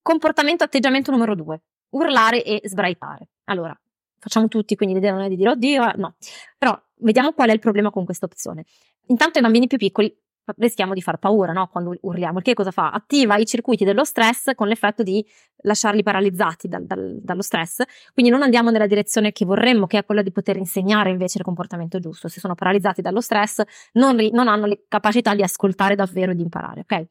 Comportamento 0.07 0.63
atteggiamento 0.63 1.11
numero 1.11 1.35
due, 1.35 1.63
urlare 1.89 2.41
e 2.41 2.61
sbraitare. 2.63 3.27
Allora, 3.47 3.77
facciamo 4.17 4.47
tutti, 4.47 4.77
quindi 4.77 4.95
l'idea 4.95 5.11
non 5.11 5.23
è 5.23 5.27
di 5.27 5.35
dire 5.35 5.49
oddio, 5.49 5.83
eh, 5.83 5.97
no. 5.97 6.15
Però 6.57 6.81
vediamo 6.99 7.33
qual 7.33 7.49
è 7.49 7.51
il 7.51 7.59
problema 7.59 7.89
con 7.89 8.05
questa 8.05 8.25
opzione. 8.25 8.63
Intanto 9.07 9.39
ai 9.39 9.43
bambini 9.43 9.67
più 9.67 9.77
piccoli 9.77 10.17
rischiamo 10.59 10.93
di 10.93 11.01
far 11.01 11.17
paura, 11.17 11.51
no? 11.51 11.67
Quando 11.67 11.93
urliamo. 11.99 12.37
Il 12.37 12.45
che 12.45 12.53
cosa 12.53 12.71
fa? 12.71 12.91
Attiva 12.91 13.35
i 13.35 13.45
circuiti 13.45 13.83
dello 13.83 14.05
stress 14.05 14.55
con 14.55 14.69
l'effetto 14.69 15.03
di 15.03 15.27
lasciarli 15.63 16.03
paralizzati 16.03 16.69
dal, 16.69 16.85
dal, 16.85 17.19
dallo 17.21 17.41
stress. 17.41 17.81
Quindi 18.13 18.31
non 18.31 18.43
andiamo 18.43 18.69
nella 18.69 18.87
direzione 18.87 19.33
che 19.33 19.43
vorremmo, 19.43 19.87
che 19.87 19.97
è 19.97 20.05
quella 20.05 20.21
di 20.21 20.31
poter 20.31 20.55
insegnare 20.55 21.09
invece 21.09 21.39
il 21.39 21.43
comportamento 21.43 21.99
giusto. 21.99 22.29
Se 22.29 22.39
sono 22.39 22.55
paralizzati 22.55 23.01
dallo 23.01 23.19
stress, 23.19 23.61
non, 23.95 24.15
non 24.31 24.47
hanno 24.47 24.67
le 24.67 24.85
capacità 24.87 25.35
di 25.35 25.43
ascoltare 25.43 25.95
davvero 25.95 26.31
e 26.31 26.35
di 26.35 26.43
imparare, 26.43 26.79
ok? 26.79 27.05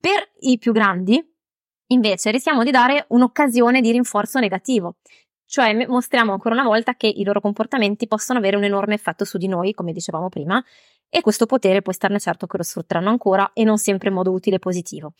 Per 0.00 0.30
i 0.40 0.56
più 0.56 0.72
grandi, 0.72 1.22
Invece 1.88 2.30
rischiamo 2.30 2.64
di 2.64 2.70
dare 2.70 3.04
un'occasione 3.08 3.80
di 3.80 3.90
rinforzo 3.92 4.38
negativo, 4.38 4.96
cioè 5.46 5.86
mostriamo 5.86 6.32
ancora 6.32 6.54
una 6.54 6.64
volta 6.64 6.94
che 6.94 7.06
i 7.06 7.22
loro 7.24 7.40
comportamenti 7.40 8.06
possono 8.06 8.38
avere 8.38 8.56
un 8.56 8.64
enorme 8.64 8.94
effetto 8.94 9.24
su 9.24 9.38
di 9.38 9.48
noi, 9.48 9.74
come 9.74 9.92
dicevamo 9.92 10.28
prima, 10.28 10.62
e 11.08 11.20
questo 11.20 11.46
potere 11.46 11.82
puoi 11.82 11.94
starne 11.94 12.18
certo 12.18 12.46
che 12.46 12.56
lo 12.56 12.62
sfrutteranno 12.62 13.10
ancora 13.10 13.52
e 13.52 13.62
non 13.64 13.78
sempre 13.78 14.08
in 14.08 14.14
modo 14.14 14.32
utile 14.32 14.56
e 14.56 14.58
positivo. 14.58 15.12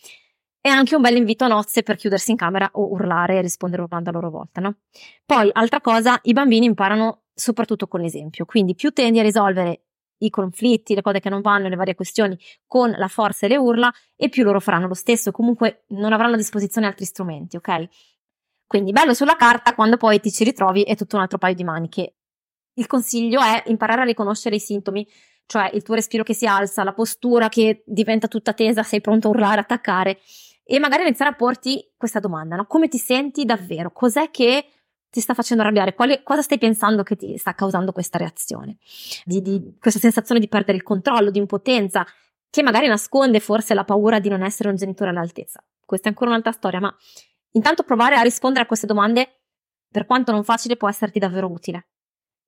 È 0.59 0.67
anche 0.67 0.95
un 0.95 1.01
bel 1.01 1.15
invito 1.15 1.45
a 1.45 1.47
nozze 1.47 1.83
per 1.83 1.95
chiudersi 1.95 2.31
in 2.31 2.37
camera 2.37 2.67
o 2.73 2.89
urlare 2.89 3.37
e 3.37 3.41
rispondere 3.41 3.83
urlando 3.83 4.09
a 4.09 4.13
loro 4.13 4.31
volta, 4.31 4.59
no? 4.61 4.77
Poi, 5.23 5.47
altra 5.53 5.79
cosa, 5.79 6.19
i 6.23 6.33
bambini 6.33 6.65
imparano 6.65 7.25
soprattutto 7.33 7.87
con 7.87 8.01
l'esempio, 8.01 8.45
quindi 8.45 8.73
più 8.73 8.91
tendi 8.91 9.19
a 9.19 9.21
risolvere 9.21 9.83
i 10.25 10.29
conflitti, 10.29 10.95
le 10.95 11.01
cose 11.01 11.19
che 11.19 11.29
non 11.29 11.41
vanno, 11.41 11.67
le 11.67 11.75
varie 11.75 11.95
questioni 11.95 12.37
con 12.65 12.91
la 12.91 13.07
forza 13.07 13.45
e 13.45 13.49
le 13.49 13.57
urla 13.57 13.91
e 14.15 14.29
più 14.29 14.43
loro 14.43 14.59
faranno 14.59 14.87
lo 14.87 14.93
stesso, 14.93 15.31
comunque 15.31 15.85
non 15.89 16.13
avranno 16.13 16.33
a 16.33 16.37
disposizione 16.37 16.87
altri 16.87 17.05
strumenti, 17.05 17.55
ok? 17.57 17.87
Quindi 18.67 18.91
bello 18.91 19.13
sulla 19.13 19.35
carta, 19.35 19.75
quando 19.75 19.97
poi 19.97 20.19
ti 20.19 20.31
ci 20.31 20.43
ritrovi 20.43 20.83
è 20.83 20.95
tutto 20.95 21.15
un 21.15 21.21
altro 21.21 21.37
paio 21.37 21.55
di 21.55 21.63
maniche. 21.63 22.15
Il 22.73 22.87
consiglio 22.87 23.39
è 23.41 23.63
imparare 23.67 24.01
a 24.01 24.05
riconoscere 24.05 24.55
i 24.55 24.59
sintomi, 24.59 25.07
cioè 25.45 25.69
il 25.73 25.83
tuo 25.83 25.95
respiro 25.95 26.23
che 26.23 26.33
si 26.33 26.45
alza, 26.45 26.83
la 26.83 26.93
postura 26.93 27.47
che 27.47 27.83
diventa 27.85 28.27
tutta 28.27 28.53
tesa, 28.53 28.83
sei 28.83 29.01
pronto 29.01 29.27
a 29.27 29.31
urlare, 29.31 29.61
attaccare 29.61 30.19
e 30.63 30.79
magari 30.79 31.03
iniziare 31.03 31.31
a 31.31 31.35
porti 31.35 31.93
questa 31.95 32.19
domanda, 32.19 32.55
no? 32.55 32.65
Come 32.65 32.87
ti 32.87 32.97
senti 32.97 33.45
davvero? 33.45 33.91
Cos'è 33.91 34.31
che 34.31 34.65
ti 35.15 35.21
sta 35.21 35.33
facendo 35.33 35.63
arrabbiare? 35.63 35.93
Quale, 35.93 36.23
cosa 36.23 36.41
stai 36.41 36.57
pensando 36.57 37.01
che 37.03 37.15
ti 37.15 37.37
sta 37.37 37.55
causando 37.55 37.93
questa 37.93 38.17
reazione? 38.17 38.77
Di, 39.23 39.41
di, 39.41 39.77
questa 39.79 39.99
sensazione 40.01 40.41
di 40.41 40.49
perdere 40.49 40.75
il 40.75 40.83
controllo, 40.83 41.31
di 41.31 41.39
impotenza, 41.39 42.05
che 42.49 42.61
magari 42.61 42.87
nasconde 42.87 43.39
forse 43.39 43.73
la 43.73 43.85
paura 43.85 44.19
di 44.19 44.27
non 44.27 44.43
essere 44.43 44.67
un 44.67 44.75
genitore 44.75 45.11
all'altezza. 45.11 45.63
Questa 45.85 46.07
è 46.07 46.09
ancora 46.09 46.31
un'altra 46.31 46.51
storia, 46.51 46.81
ma 46.81 46.93
intanto 47.51 47.83
provare 47.83 48.15
a 48.17 48.21
rispondere 48.23 48.65
a 48.65 48.67
queste 48.67 48.87
domande, 48.87 49.43
per 49.89 50.05
quanto 50.05 50.33
non 50.33 50.43
facile, 50.43 50.75
può 50.75 50.89
esserti 50.89 51.17
davvero 51.17 51.49
utile. 51.49 51.87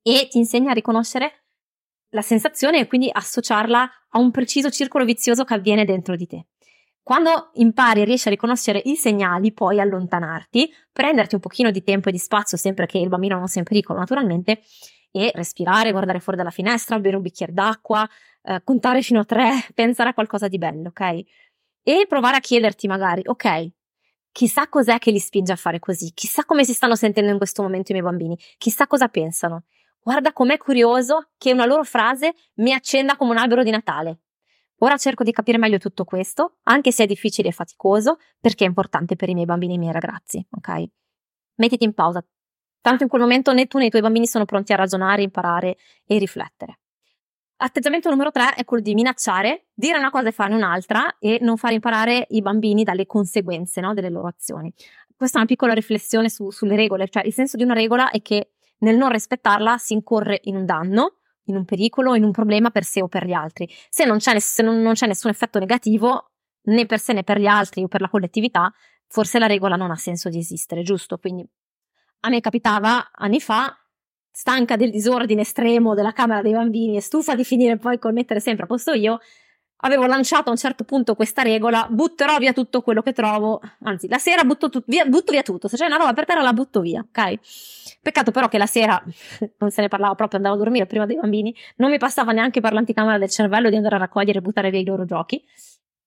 E 0.02 0.28
ti 0.30 0.36
insegna 0.36 0.72
a 0.72 0.74
riconoscere 0.74 1.44
la 2.10 2.22
sensazione 2.22 2.80
e 2.80 2.86
quindi 2.86 3.08
associarla 3.10 3.90
a 4.10 4.18
un 4.18 4.30
preciso 4.30 4.68
circolo 4.68 5.06
vizioso 5.06 5.44
che 5.44 5.54
avviene 5.54 5.86
dentro 5.86 6.16
di 6.16 6.26
te. 6.26 6.46
Quando 7.08 7.52
impari 7.54 8.02
e 8.02 8.04
riesci 8.04 8.28
a 8.28 8.30
riconoscere 8.30 8.82
i 8.84 8.94
segnali, 8.94 9.54
puoi 9.54 9.80
allontanarti, 9.80 10.70
prenderti 10.92 11.36
un 11.36 11.40
pochino 11.40 11.70
di 11.70 11.82
tempo 11.82 12.10
e 12.10 12.12
di 12.12 12.18
spazio, 12.18 12.58
sempre 12.58 12.84
che 12.84 12.98
il 12.98 13.08
bambino 13.08 13.38
non 13.38 13.48
sia 13.48 13.62
in 13.62 13.66
pericolo, 13.66 13.98
naturalmente, 13.98 14.60
e 15.10 15.30
respirare, 15.34 15.90
guardare 15.90 16.20
fuori 16.20 16.36
dalla 16.36 16.50
finestra, 16.50 16.98
bere 16.98 17.16
un 17.16 17.22
bicchiere 17.22 17.54
d'acqua, 17.54 18.06
eh, 18.42 18.60
contare 18.62 19.00
fino 19.00 19.20
a 19.20 19.24
tre, 19.24 19.52
pensare 19.72 20.10
a 20.10 20.12
qualcosa 20.12 20.48
di 20.48 20.58
bello, 20.58 20.88
ok? 20.88 21.22
E 21.82 22.04
provare 22.06 22.36
a 22.36 22.40
chiederti 22.40 22.86
magari, 22.86 23.22
ok, 23.24 23.70
chissà 24.30 24.68
cos'è 24.68 24.98
che 24.98 25.10
li 25.10 25.18
spinge 25.18 25.52
a 25.52 25.56
fare 25.56 25.78
così, 25.78 26.12
chissà 26.12 26.44
come 26.44 26.62
si 26.62 26.74
stanno 26.74 26.94
sentendo 26.94 27.30
in 27.30 27.38
questo 27.38 27.62
momento 27.62 27.90
i 27.90 27.94
miei 27.94 28.06
bambini, 28.06 28.38
chissà 28.58 28.86
cosa 28.86 29.08
pensano. 29.08 29.64
Guarda 29.98 30.34
com'è 30.34 30.58
curioso 30.58 31.30
che 31.38 31.54
una 31.54 31.64
loro 31.64 31.84
frase 31.84 32.34
mi 32.56 32.74
accenda 32.74 33.16
come 33.16 33.30
un 33.30 33.38
albero 33.38 33.62
di 33.62 33.70
Natale. 33.70 34.18
Ora 34.78 34.96
cerco 34.96 35.24
di 35.24 35.32
capire 35.32 35.58
meglio 35.58 35.78
tutto 35.78 36.04
questo, 36.04 36.58
anche 36.64 36.92
se 36.92 37.04
è 37.04 37.06
difficile 37.06 37.48
e 37.48 37.52
faticoso, 37.52 38.18
perché 38.40 38.64
è 38.64 38.68
importante 38.68 39.16
per 39.16 39.28
i 39.28 39.34
miei 39.34 39.46
bambini 39.46 39.72
e 39.72 39.76
i 39.76 39.78
miei 39.78 39.92
ragazzi, 39.92 40.44
ok? 40.50 40.84
Mettiti 41.56 41.84
in 41.84 41.94
pausa. 41.94 42.24
Tanto 42.80 43.02
in 43.02 43.08
quel 43.08 43.22
momento 43.22 43.52
né 43.52 43.66
tu 43.66 43.78
né 43.78 43.86
i 43.86 43.90
tuoi 43.90 44.02
bambini 44.02 44.26
sono 44.26 44.44
pronti 44.44 44.72
a 44.72 44.76
ragionare, 44.76 45.22
imparare 45.22 45.76
e 46.06 46.18
riflettere. 46.18 46.78
Atteggiamento 47.60 48.08
numero 48.08 48.30
tre 48.30 48.54
è 48.54 48.64
quello 48.64 48.84
di 48.84 48.94
minacciare, 48.94 49.66
dire 49.74 49.98
una 49.98 50.10
cosa 50.10 50.28
e 50.28 50.32
farne 50.32 50.54
un'altra 50.54 51.18
e 51.18 51.38
non 51.40 51.56
far 51.56 51.72
imparare 51.72 52.26
i 52.30 52.40
bambini 52.40 52.84
dalle 52.84 53.04
conseguenze 53.04 53.80
no, 53.80 53.94
delle 53.94 54.10
loro 54.10 54.28
azioni. 54.28 54.72
Questa 55.16 55.38
è 55.38 55.40
una 55.40 55.48
piccola 55.48 55.72
riflessione 55.72 56.30
su, 56.30 56.50
sulle 56.50 56.76
regole, 56.76 57.08
cioè 57.08 57.26
il 57.26 57.32
senso 57.32 57.56
di 57.56 57.64
una 57.64 57.74
regola 57.74 58.10
è 58.10 58.22
che 58.22 58.52
nel 58.78 58.96
non 58.96 59.10
rispettarla 59.10 59.76
si 59.76 59.92
incorre 59.92 60.38
in 60.44 60.54
un 60.54 60.64
danno 60.64 61.16
in 61.50 61.56
un 61.56 61.64
pericolo, 61.64 62.14
in 62.14 62.24
un 62.24 62.30
problema 62.30 62.70
per 62.70 62.84
sé 62.84 63.02
o 63.02 63.08
per 63.08 63.26
gli 63.26 63.32
altri. 63.32 63.68
Se 63.88 64.04
non 64.04 64.18
c'è, 64.18 64.38
se 64.38 64.62
non, 64.62 64.80
non 64.80 64.94
c'è 64.94 65.06
nessun 65.06 65.30
effetto 65.30 65.58
negativo, 65.58 66.30
né 66.62 66.86
per 66.86 66.98
sé 66.98 67.12
né 67.12 67.24
per 67.24 67.38
gli 67.38 67.46
altri 67.46 67.82
o 67.82 67.88
per 67.88 68.00
la 68.00 68.08
collettività, 68.08 68.72
forse 69.06 69.38
la 69.38 69.46
regola 69.46 69.76
non 69.76 69.90
ha 69.90 69.96
senso 69.96 70.28
di 70.28 70.38
esistere, 70.38 70.82
giusto? 70.82 71.18
Quindi 71.18 71.46
a 72.20 72.28
me 72.28 72.40
capitava 72.40 73.10
anni 73.12 73.40
fa, 73.40 73.74
stanca 74.30 74.76
del 74.76 74.90
disordine 74.90 75.42
estremo 75.42 75.94
della 75.94 76.12
camera 76.12 76.42
dei 76.42 76.52
bambini 76.52 76.96
e 76.96 77.00
stufa 77.00 77.34
di 77.34 77.44
finire 77.44 77.76
poi 77.76 77.98
col 77.98 78.12
mettere 78.12 78.40
sempre 78.40 78.64
a 78.64 78.66
posto 78.66 78.92
io, 78.92 79.18
avevo 79.80 80.06
lanciato 80.06 80.48
a 80.48 80.52
un 80.52 80.58
certo 80.58 80.84
punto 80.84 81.14
questa 81.14 81.42
regola, 81.42 81.86
butterò 81.88 82.38
via 82.38 82.52
tutto 82.52 82.82
quello 82.82 83.02
che 83.02 83.12
trovo, 83.12 83.60
anzi 83.82 84.08
la 84.08 84.18
sera 84.18 84.44
butto, 84.44 84.70
tu- 84.70 84.82
via, 84.86 85.04
butto 85.04 85.32
via 85.32 85.42
tutto, 85.42 85.68
se 85.68 85.76
c'è 85.76 85.86
una 85.86 85.96
roba 85.96 86.12
per 86.14 86.24
terra 86.24 86.42
la 86.42 86.52
butto 86.52 86.80
via, 86.80 87.04
ok? 87.06 87.98
Peccato 88.02 88.30
però 88.30 88.48
che 88.48 88.58
la 88.58 88.66
sera, 88.66 89.00
non 89.58 89.70
se 89.70 89.82
ne 89.82 89.88
parlava 89.88 90.14
proprio, 90.14 90.38
andavo 90.38 90.56
a 90.56 90.58
dormire 90.58 90.86
prima 90.86 91.06
dei 91.06 91.16
bambini, 91.16 91.54
non 91.76 91.90
mi 91.90 91.98
passava 91.98 92.32
neanche 92.32 92.60
per 92.60 92.72
l'anticamera 92.72 93.18
del 93.18 93.30
cervello 93.30 93.70
di 93.70 93.76
andare 93.76 93.96
a 93.96 93.98
raccogliere 93.98 94.38
e 94.38 94.42
buttare 94.42 94.70
via 94.70 94.80
i 94.80 94.84
loro 94.84 95.04
giochi. 95.04 95.42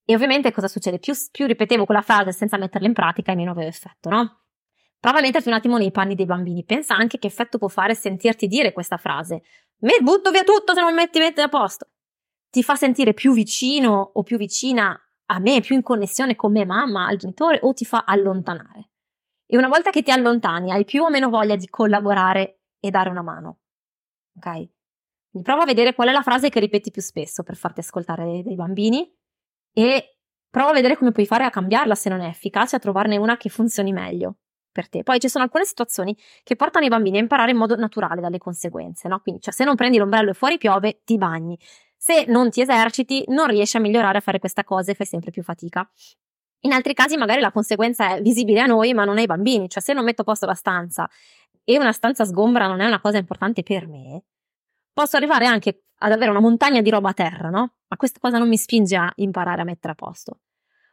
E 0.04 0.14
ovviamente 0.14 0.50
cosa 0.50 0.66
succede? 0.66 0.98
Più, 0.98 1.14
più 1.30 1.46
ripetevo 1.46 1.84
quella 1.84 2.02
frase 2.02 2.32
senza 2.32 2.56
metterla 2.58 2.88
in 2.88 2.92
pratica 2.92 3.32
e 3.32 3.36
meno 3.36 3.52
aveva 3.52 3.68
effetto, 3.68 4.10
no? 4.10 4.40
Prova 4.98 5.18
a 5.18 5.20
metterti 5.20 5.48
un 5.48 5.54
attimo 5.54 5.78
nei 5.78 5.90
panni 5.90 6.14
dei 6.14 6.26
bambini, 6.26 6.64
pensa 6.64 6.94
anche 6.94 7.18
che 7.18 7.26
effetto 7.28 7.58
può 7.58 7.68
fare 7.68 7.94
sentirti 7.94 8.46
dire 8.46 8.72
questa 8.72 8.96
frase. 8.96 9.42
Me 9.78 9.98
butto 10.00 10.30
via 10.30 10.44
tutto 10.44 10.74
se 10.74 10.80
non 10.80 10.94
metti 10.94 11.18
metti 11.18 11.40
a 11.40 11.48
posto 11.48 11.88
ti 12.52 12.62
fa 12.62 12.74
sentire 12.74 13.14
più 13.14 13.32
vicino 13.32 14.10
o 14.12 14.22
più 14.22 14.36
vicina 14.36 14.94
a 15.26 15.38
me, 15.38 15.62
più 15.62 15.74
in 15.74 15.80
connessione 15.80 16.36
con 16.36 16.52
me, 16.52 16.66
mamma, 16.66 17.06
al 17.06 17.16
genitore, 17.16 17.58
o 17.62 17.72
ti 17.72 17.86
fa 17.86 18.04
allontanare. 18.06 18.90
E 19.46 19.56
una 19.56 19.68
volta 19.68 19.88
che 19.88 20.02
ti 20.02 20.10
allontani, 20.10 20.70
hai 20.70 20.84
più 20.84 21.02
o 21.02 21.08
meno 21.08 21.30
voglia 21.30 21.56
di 21.56 21.66
collaborare 21.66 22.60
e 22.78 22.90
dare 22.90 23.08
una 23.08 23.22
mano. 23.22 23.60
Ok? 24.36 24.44
Quindi 25.30 25.48
prova 25.48 25.62
a 25.62 25.64
vedere 25.64 25.94
qual 25.94 26.08
è 26.08 26.12
la 26.12 26.20
frase 26.20 26.50
che 26.50 26.60
ripeti 26.60 26.90
più 26.90 27.00
spesso 27.00 27.42
per 27.42 27.56
farti 27.56 27.80
ascoltare 27.80 28.42
dei, 28.42 28.54
bambini 28.54 29.10
e 29.72 30.18
prova 30.50 30.72
a 30.72 30.74
vedere 30.74 30.98
come 30.98 31.10
puoi 31.10 31.24
fare 31.24 31.44
a 31.44 31.50
cambiarla 31.50 31.94
se 31.94 32.10
non 32.10 32.20
è 32.20 32.26
efficace, 32.28 32.76
a 32.76 32.78
trovarne 32.78 33.16
una 33.16 33.38
che 33.38 33.48
funzioni 33.48 33.92
meglio 33.94 34.36
per 34.70 34.90
te. 34.90 35.02
Poi 35.02 35.18
ci 35.18 35.30
sono 35.30 35.44
alcune 35.44 35.64
situazioni 35.64 36.14
che 36.42 36.54
portano 36.54 36.84
i 36.84 36.90
bambini 36.90 37.16
a 37.16 37.20
imparare 37.20 37.52
in 37.52 37.56
modo 37.56 37.76
naturale 37.76 38.20
dalle 38.20 38.36
conseguenze, 38.36 39.08
no? 39.08 39.20
Quindi, 39.20 39.40
cioè, 39.40 39.54
se 39.54 39.64
non 39.64 39.74
prendi 39.74 39.96
l'ombrello 39.96 40.32
e 40.32 40.34
fuori 40.34 40.58
piove, 40.58 41.00
ti 41.02 41.16
bagni. 41.16 41.58
Se 42.04 42.24
non 42.26 42.50
ti 42.50 42.60
eserciti, 42.60 43.22
non 43.28 43.46
riesci 43.46 43.76
a 43.76 43.80
migliorare 43.80 44.18
a 44.18 44.20
fare 44.20 44.40
questa 44.40 44.64
cosa 44.64 44.90
e 44.90 44.94
fai 44.94 45.06
sempre 45.06 45.30
più 45.30 45.44
fatica. 45.44 45.88
In 46.62 46.72
altri 46.72 46.94
casi 46.94 47.16
magari 47.16 47.40
la 47.40 47.52
conseguenza 47.52 48.16
è 48.16 48.20
visibile 48.20 48.58
a 48.58 48.66
noi, 48.66 48.92
ma 48.92 49.04
non 49.04 49.18
ai 49.18 49.26
bambini, 49.26 49.68
cioè 49.68 49.80
se 49.80 49.92
non 49.92 50.02
metto 50.02 50.22
a 50.22 50.24
posto 50.24 50.44
la 50.44 50.54
stanza 50.54 51.08
e 51.62 51.78
una 51.78 51.92
stanza 51.92 52.24
sgombra 52.24 52.66
non 52.66 52.80
è 52.80 52.86
una 52.86 53.00
cosa 53.00 53.18
importante 53.18 53.62
per 53.62 53.86
me, 53.86 54.24
posso 54.92 55.16
arrivare 55.16 55.46
anche 55.46 55.84
ad 55.98 56.10
avere 56.10 56.32
una 56.32 56.40
montagna 56.40 56.80
di 56.80 56.90
roba 56.90 57.10
a 57.10 57.12
terra, 57.12 57.50
no? 57.50 57.74
Ma 57.86 57.96
questa 57.96 58.18
cosa 58.18 58.36
non 58.36 58.48
mi 58.48 58.56
spinge 58.56 58.96
a 58.96 59.12
imparare 59.18 59.60
a 59.60 59.64
mettere 59.64 59.92
a 59.92 59.94
posto. 59.94 60.40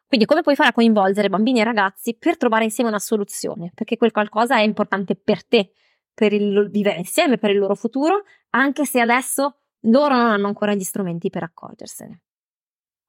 Quindi 0.05 0.27
come 0.27 0.43
puoi 0.43 0.53
fare 0.53 0.69
a 0.69 0.73
coinvolgere 0.73 1.27
bambini 1.27 1.61
e 1.61 1.63
ragazzi 1.63 2.15
per 2.19 2.37
trovare 2.37 2.65
insieme 2.65 2.91
una 2.91 2.99
soluzione? 2.99 3.71
Perché 3.73 3.97
quel 3.97 4.11
qualcosa 4.11 4.57
è 4.57 4.61
importante 4.61 5.15
per 5.15 5.43
te, 5.43 5.71
per 6.13 6.33
il 6.33 6.69
vivere 6.69 6.99
insieme, 6.99 7.39
per 7.39 7.49
il 7.49 7.57
loro 7.57 7.73
futuro, 7.73 8.25
anche 8.51 8.85
se 8.85 8.99
adesso 8.99 9.58
loro 9.81 10.15
non 10.15 10.27
hanno 10.27 10.47
ancora 10.47 10.73
gli 10.73 10.83
strumenti 10.83 11.29
per 11.29 11.43
accorgersene. 11.43 12.21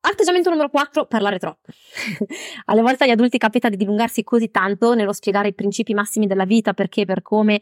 Atteggiamento 0.03 0.49
numero 0.49 0.71
4, 0.71 1.07
parlare 1.07 1.39
troppo. 1.39 1.71
Alle 2.67 2.81
volte 2.81 3.05
agli 3.05 3.11
adulti 3.11 3.37
capita 3.37 3.69
di 3.69 3.77
dilungarsi 3.77 4.25
così 4.25 4.51
tanto 4.51 4.95
nello 4.95 5.13
spiegare 5.13 5.49
i 5.49 5.55
principi 5.55 5.93
massimi 5.93 6.27
della 6.27 6.47
vita, 6.47 6.73
perché, 6.73 7.05
per 7.05 7.21
come, 7.21 7.61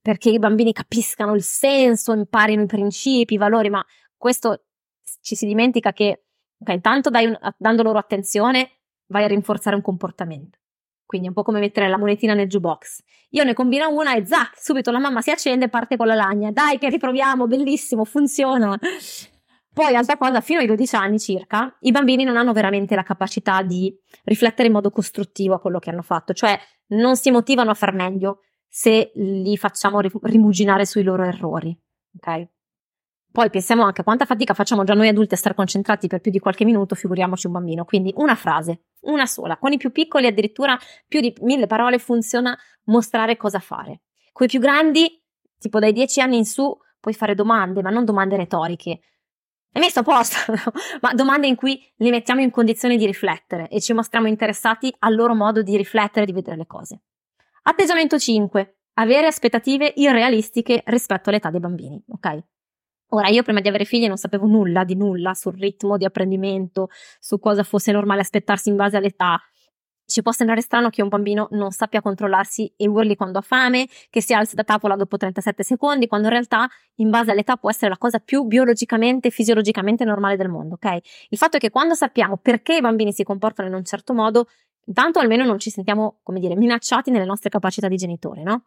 perché 0.00 0.30
i 0.30 0.40
bambini 0.40 0.72
capiscano 0.72 1.34
il 1.34 1.42
senso, 1.42 2.12
imparino 2.12 2.62
i 2.62 2.66
principi, 2.66 3.34
i 3.34 3.38
valori, 3.38 3.70
ma 3.70 3.84
questo 4.16 4.64
ci 5.20 5.36
si 5.36 5.46
dimentica 5.46 5.92
che, 5.92 6.24
ok, 6.58 6.68
intanto 6.68 7.10
dai 7.10 7.26
un, 7.26 7.38
dando 7.56 7.82
loro 7.84 7.98
attenzione 7.98 8.70
vai 9.06 9.22
a 9.22 9.28
rinforzare 9.28 9.76
un 9.76 9.82
comportamento. 9.82 10.57
Quindi 11.08 11.28
è 11.28 11.30
un 11.30 11.36
po' 11.36 11.42
come 11.42 11.58
mettere 11.58 11.88
la 11.88 11.96
monetina 11.96 12.34
nel 12.34 12.48
jukebox. 12.48 13.02
Io 13.30 13.42
ne 13.42 13.54
combino 13.54 13.88
una 13.88 14.14
e 14.14 14.26
zac, 14.26 14.60
subito 14.60 14.90
la 14.90 14.98
mamma 14.98 15.22
si 15.22 15.30
accende 15.30 15.64
e 15.64 15.68
parte 15.70 15.96
con 15.96 16.06
la 16.06 16.14
lagna. 16.14 16.50
Dai 16.50 16.76
che 16.76 16.90
riproviamo, 16.90 17.46
bellissimo, 17.46 18.04
funziona. 18.04 18.78
Poi, 19.72 19.94
altra 19.94 20.18
cosa, 20.18 20.42
fino 20.42 20.58
ai 20.60 20.66
12 20.66 20.96
anni 20.96 21.18
circa, 21.18 21.74
i 21.80 21.92
bambini 21.92 22.24
non 22.24 22.36
hanno 22.36 22.52
veramente 22.52 22.94
la 22.94 23.04
capacità 23.04 23.62
di 23.62 23.90
riflettere 24.24 24.68
in 24.68 24.74
modo 24.74 24.90
costruttivo 24.90 25.54
a 25.54 25.60
quello 25.60 25.78
che 25.78 25.88
hanno 25.88 26.02
fatto, 26.02 26.34
cioè 26.34 26.60
non 26.88 27.16
si 27.16 27.30
motivano 27.30 27.70
a 27.70 27.74
far 27.74 27.94
meglio 27.94 28.40
se 28.68 29.12
li 29.14 29.56
facciamo 29.56 30.00
rimuginare 30.00 30.84
sui 30.84 31.02
loro 31.02 31.24
errori. 31.24 31.74
Ok? 32.16 32.48
Poi 33.30 33.50
pensiamo 33.50 33.82
anche 33.82 34.00
a 34.00 34.04
quanta 34.04 34.24
fatica 34.24 34.54
facciamo 34.54 34.84
già 34.84 34.94
noi 34.94 35.08
adulti 35.08 35.34
a 35.34 35.36
stare 35.36 35.54
concentrati 35.54 36.08
per 36.08 36.20
più 36.20 36.30
di 36.30 36.38
qualche 36.38 36.64
minuto, 36.64 36.94
figuriamoci 36.94 37.46
un 37.46 37.52
bambino. 37.52 37.84
Quindi 37.84 38.12
una 38.16 38.34
frase, 38.34 38.84
una 39.02 39.26
sola. 39.26 39.58
Con 39.58 39.72
i 39.72 39.76
più 39.76 39.92
piccoli 39.92 40.26
addirittura 40.26 40.78
più 41.06 41.20
di 41.20 41.34
mille 41.42 41.66
parole 41.66 41.98
funziona 41.98 42.58
mostrare 42.84 43.36
cosa 43.36 43.58
fare. 43.58 44.00
Con 44.32 44.46
i 44.46 44.48
più 44.48 44.60
grandi, 44.60 45.22
tipo 45.58 45.78
dai 45.78 45.92
dieci 45.92 46.20
anni 46.20 46.38
in 46.38 46.46
su, 46.46 46.76
puoi 47.00 47.14
fare 47.14 47.34
domande, 47.34 47.82
ma 47.82 47.90
non 47.90 48.04
domande 48.04 48.36
retoriche. 48.36 49.00
Hai 49.72 49.82
messo 49.82 50.00
a 50.00 50.02
posto, 50.02 50.36
ma 51.02 51.12
domande 51.12 51.46
in 51.46 51.54
cui 51.54 51.80
li 51.96 52.10
mettiamo 52.10 52.40
in 52.40 52.50
condizione 52.50 52.96
di 52.96 53.04
riflettere 53.04 53.68
e 53.68 53.80
ci 53.80 53.92
mostriamo 53.92 54.26
interessati 54.26 54.92
al 55.00 55.14
loro 55.14 55.34
modo 55.34 55.62
di 55.62 55.76
riflettere 55.76 56.22
e 56.22 56.26
di 56.26 56.32
vedere 56.32 56.56
le 56.56 56.66
cose. 56.66 57.02
Atteggiamento 57.62 58.18
5. 58.18 58.78
Avere 58.94 59.26
aspettative 59.26 59.92
irrealistiche 59.96 60.82
rispetto 60.86 61.28
all'età 61.28 61.50
dei 61.50 61.60
bambini, 61.60 62.02
ok? 62.08 62.42
Ora, 63.10 63.28
io 63.28 63.42
prima 63.42 63.60
di 63.60 63.68
avere 63.68 63.84
figli 63.84 64.06
non 64.06 64.18
sapevo 64.18 64.46
nulla 64.46 64.84
di 64.84 64.94
nulla 64.94 65.32
sul 65.32 65.54
ritmo 65.54 65.96
di 65.96 66.04
apprendimento, 66.04 66.88
su 67.18 67.38
cosa 67.38 67.62
fosse 67.62 67.90
normale 67.90 68.20
aspettarsi 68.20 68.68
in 68.68 68.76
base 68.76 68.98
all'età. 68.98 69.40
Ci 70.04 70.22
può 70.22 70.32
sembrare 70.32 70.62
strano 70.62 70.88
che 70.88 71.02
un 71.02 71.08
bambino 71.08 71.48
non 71.50 71.70
sappia 71.70 72.00
controllarsi 72.00 72.72
e 72.76 72.88
urli 72.88 73.14
quando 73.14 73.38
ha 73.38 73.42
fame, 73.42 73.86
che 74.08 74.22
si 74.22 74.32
alzi 74.32 74.54
da 74.54 74.64
tavola 74.64 74.96
dopo 74.96 75.18
37 75.18 75.62
secondi, 75.62 76.06
quando 76.06 76.28
in 76.28 76.32
realtà, 76.32 76.66
in 76.96 77.10
base 77.10 77.30
all'età, 77.30 77.56
può 77.56 77.68
essere 77.68 77.90
la 77.90 77.98
cosa 77.98 78.18
più 78.18 78.44
biologicamente 78.44 79.28
e 79.28 79.30
fisiologicamente 79.30 80.04
normale 80.04 80.36
del 80.36 80.48
mondo, 80.48 80.74
ok? 80.74 80.98
Il 81.28 81.36
fatto 81.36 81.58
è 81.58 81.60
che 81.60 81.70
quando 81.70 81.94
sappiamo 81.94 82.38
perché 82.38 82.76
i 82.76 82.80
bambini 82.80 83.12
si 83.12 83.22
comportano 83.22 83.68
in 83.68 83.74
un 83.74 83.84
certo 83.84 84.14
modo, 84.14 84.48
intanto 84.86 85.18
almeno 85.18 85.44
non 85.44 85.58
ci 85.58 85.68
sentiamo, 85.68 86.20
come 86.22 86.40
dire, 86.40 86.56
minacciati 86.56 87.10
nelle 87.10 87.26
nostre 87.26 87.50
capacità 87.50 87.88
di 87.88 87.96
genitore, 87.96 88.42
no? 88.42 88.64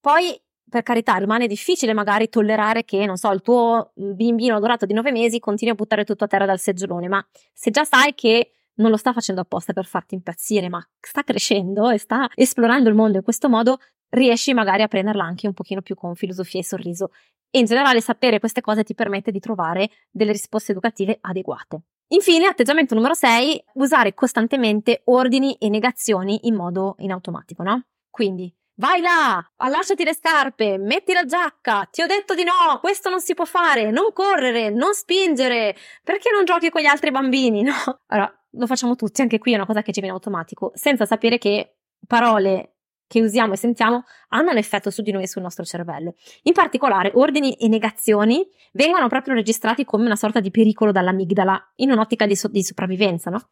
Poi 0.00 0.36
per 0.68 0.82
carità, 0.82 1.14
rimane 1.16 1.46
difficile 1.46 1.92
magari 1.92 2.28
tollerare 2.28 2.84
che, 2.84 3.04
non 3.06 3.16
so, 3.16 3.30
il 3.30 3.42
tuo 3.42 3.92
bambino 3.94 4.56
adorato 4.56 4.86
di 4.86 4.92
nove 4.92 5.12
mesi 5.12 5.38
continui 5.38 5.72
a 5.72 5.76
buttare 5.76 6.04
tutto 6.04 6.24
a 6.24 6.26
terra 6.26 6.46
dal 6.46 6.58
seggiolone, 6.58 7.08
ma 7.08 7.24
se 7.52 7.70
già 7.70 7.84
sai 7.84 8.14
che 8.14 8.50
non 8.76 8.90
lo 8.90 8.96
sta 8.96 9.12
facendo 9.12 9.40
apposta 9.40 9.72
per 9.72 9.84
farti 9.84 10.14
impazzire, 10.14 10.68
ma 10.68 10.84
sta 11.00 11.22
crescendo 11.22 11.90
e 11.90 11.98
sta 11.98 12.28
esplorando 12.34 12.88
il 12.88 12.94
mondo 12.94 13.18
in 13.18 13.22
questo 13.22 13.48
modo, 13.48 13.78
riesci 14.10 14.52
magari 14.54 14.82
a 14.82 14.88
prenderla 14.88 15.24
anche 15.24 15.46
un 15.46 15.54
pochino 15.54 15.82
più 15.82 15.94
con 15.94 16.14
filosofia 16.14 16.60
e 16.60 16.64
sorriso. 16.64 17.10
E 17.50 17.60
in 17.60 17.66
generale 17.66 18.00
sapere 18.00 18.40
queste 18.40 18.60
cose 18.60 18.82
ti 18.82 18.94
permette 18.94 19.30
di 19.30 19.38
trovare 19.38 19.90
delle 20.10 20.32
risposte 20.32 20.72
educative 20.72 21.18
adeguate. 21.20 21.82
Infine, 22.08 22.46
atteggiamento 22.46 22.94
numero 22.94 23.14
6, 23.14 23.64
usare 23.74 24.12
costantemente 24.12 25.02
ordini 25.04 25.54
e 25.54 25.68
negazioni 25.68 26.40
in 26.48 26.54
modo 26.54 26.96
in 26.98 27.12
automatico, 27.12 27.62
no? 27.62 27.86
Quindi 28.10 28.52
Vai 28.76 29.00
là, 29.00 29.52
allacciati 29.58 30.02
le 30.02 30.14
scarpe, 30.14 30.78
metti 30.78 31.12
la 31.12 31.24
giacca, 31.24 31.88
ti 31.92 32.02
ho 32.02 32.06
detto 32.06 32.34
di 32.34 32.42
no, 32.42 32.80
questo 32.80 33.08
non 33.08 33.20
si 33.20 33.32
può 33.32 33.44
fare, 33.44 33.92
non 33.92 34.12
correre, 34.12 34.70
non 34.70 34.94
spingere, 34.94 35.76
perché 36.02 36.30
non 36.32 36.44
giochi 36.44 36.70
con 36.70 36.82
gli 36.82 36.86
altri 36.86 37.12
bambini, 37.12 37.62
no? 37.62 37.72
Allora, 38.08 38.36
lo 38.50 38.66
facciamo 38.66 38.96
tutti, 38.96 39.20
anche 39.20 39.38
qui 39.38 39.52
è 39.52 39.54
una 39.54 39.66
cosa 39.66 39.82
che 39.82 39.92
ci 39.92 40.00
viene 40.00 40.16
automatico, 40.16 40.72
senza 40.74 41.06
sapere 41.06 41.38
che 41.38 41.76
parole 42.04 42.70
che 43.06 43.20
usiamo 43.20 43.52
e 43.52 43.56
sentiamo 43.56 44.02
hanno 44.30 44.50
un 44.50 44.56
effetto 44.56 44.90
su 44.90 45.02
di 45.02 45.12
noi 45.12 45.22
e 45.22 45.28
sul 45.28 45.42
nostro 45.42 45.64
cervello. 45.64 46.16
In 46.42 46.52
particolare, 46.52 47.12
ordini 47.14 47.54
e 47.54 47.68
negazioni 47.68 48.44
vengono 48.72 49.06
proprio 49.06 49.34
registrati 49.34 49.84
come 49.84 50.04
una 50.04 50.16
sorta 50.16 50.40
di 50.40 50.50
pericolo 50.50 50.90
dall'amigdala 50.90 51.74
in 51.76 51.92
un'ottica 51.92 52.26
di, 52.26 52.34
so- 52.34 52.48
di 52.48 52.64
sopravvivenza, 52.64 53.30
no? 53.30 53.50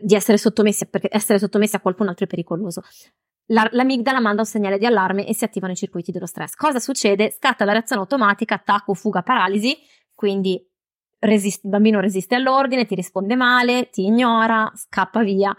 di 0.00 0.14
essere 0.14 0.36
sottomessi, 0.36 0.86
perché 0.86 1.08
essere 1.10 1.38
sottomessi 1.38 1.76
a 1.76 1.80
qualcun 1.80 2.08
altro 2.08 2.26
è 2.26 2.28
pericoloso 2.28 2.82
la, 3.46 3.68
l'amigdala 3.72 4.20
manda 4.20 4.40
un 4.40 4.46
segnale 4.46 4.78
di 4.78 4.86
allarme 4.86 5.26
e 5.26 5.34
si 5.34 5.44
attivano 5.44 5.72
i 5.72 5.76
circuiti 5.76 6.12
dello 6.12 6.26
stress. 6.26 6.54
Cosa 6.54 6.78
succede? 6.78 7.30
Scatta 7.30 7.64
la 7.64 7.72
reazione 7.72 8.02
automatica, 8.02 8.54
attacco, 8.54 8.94
fuga, 8.94 9.22
paralisi, 9.22 9.76
quindi 10.14 10.62
resist- 11.18 11.64
il 11.64 11.70
bambino 11.70 12.00
resiste 12.00 12.34
all'ordine, 12.34 12.86
ti 12.86 12.94
risponde 12.94 13.36
male, 13.36 13.90
ti 13.90 14.04
ignora, 14.04 14.70
scappa 14.74 15.22
via. 15.22 15.54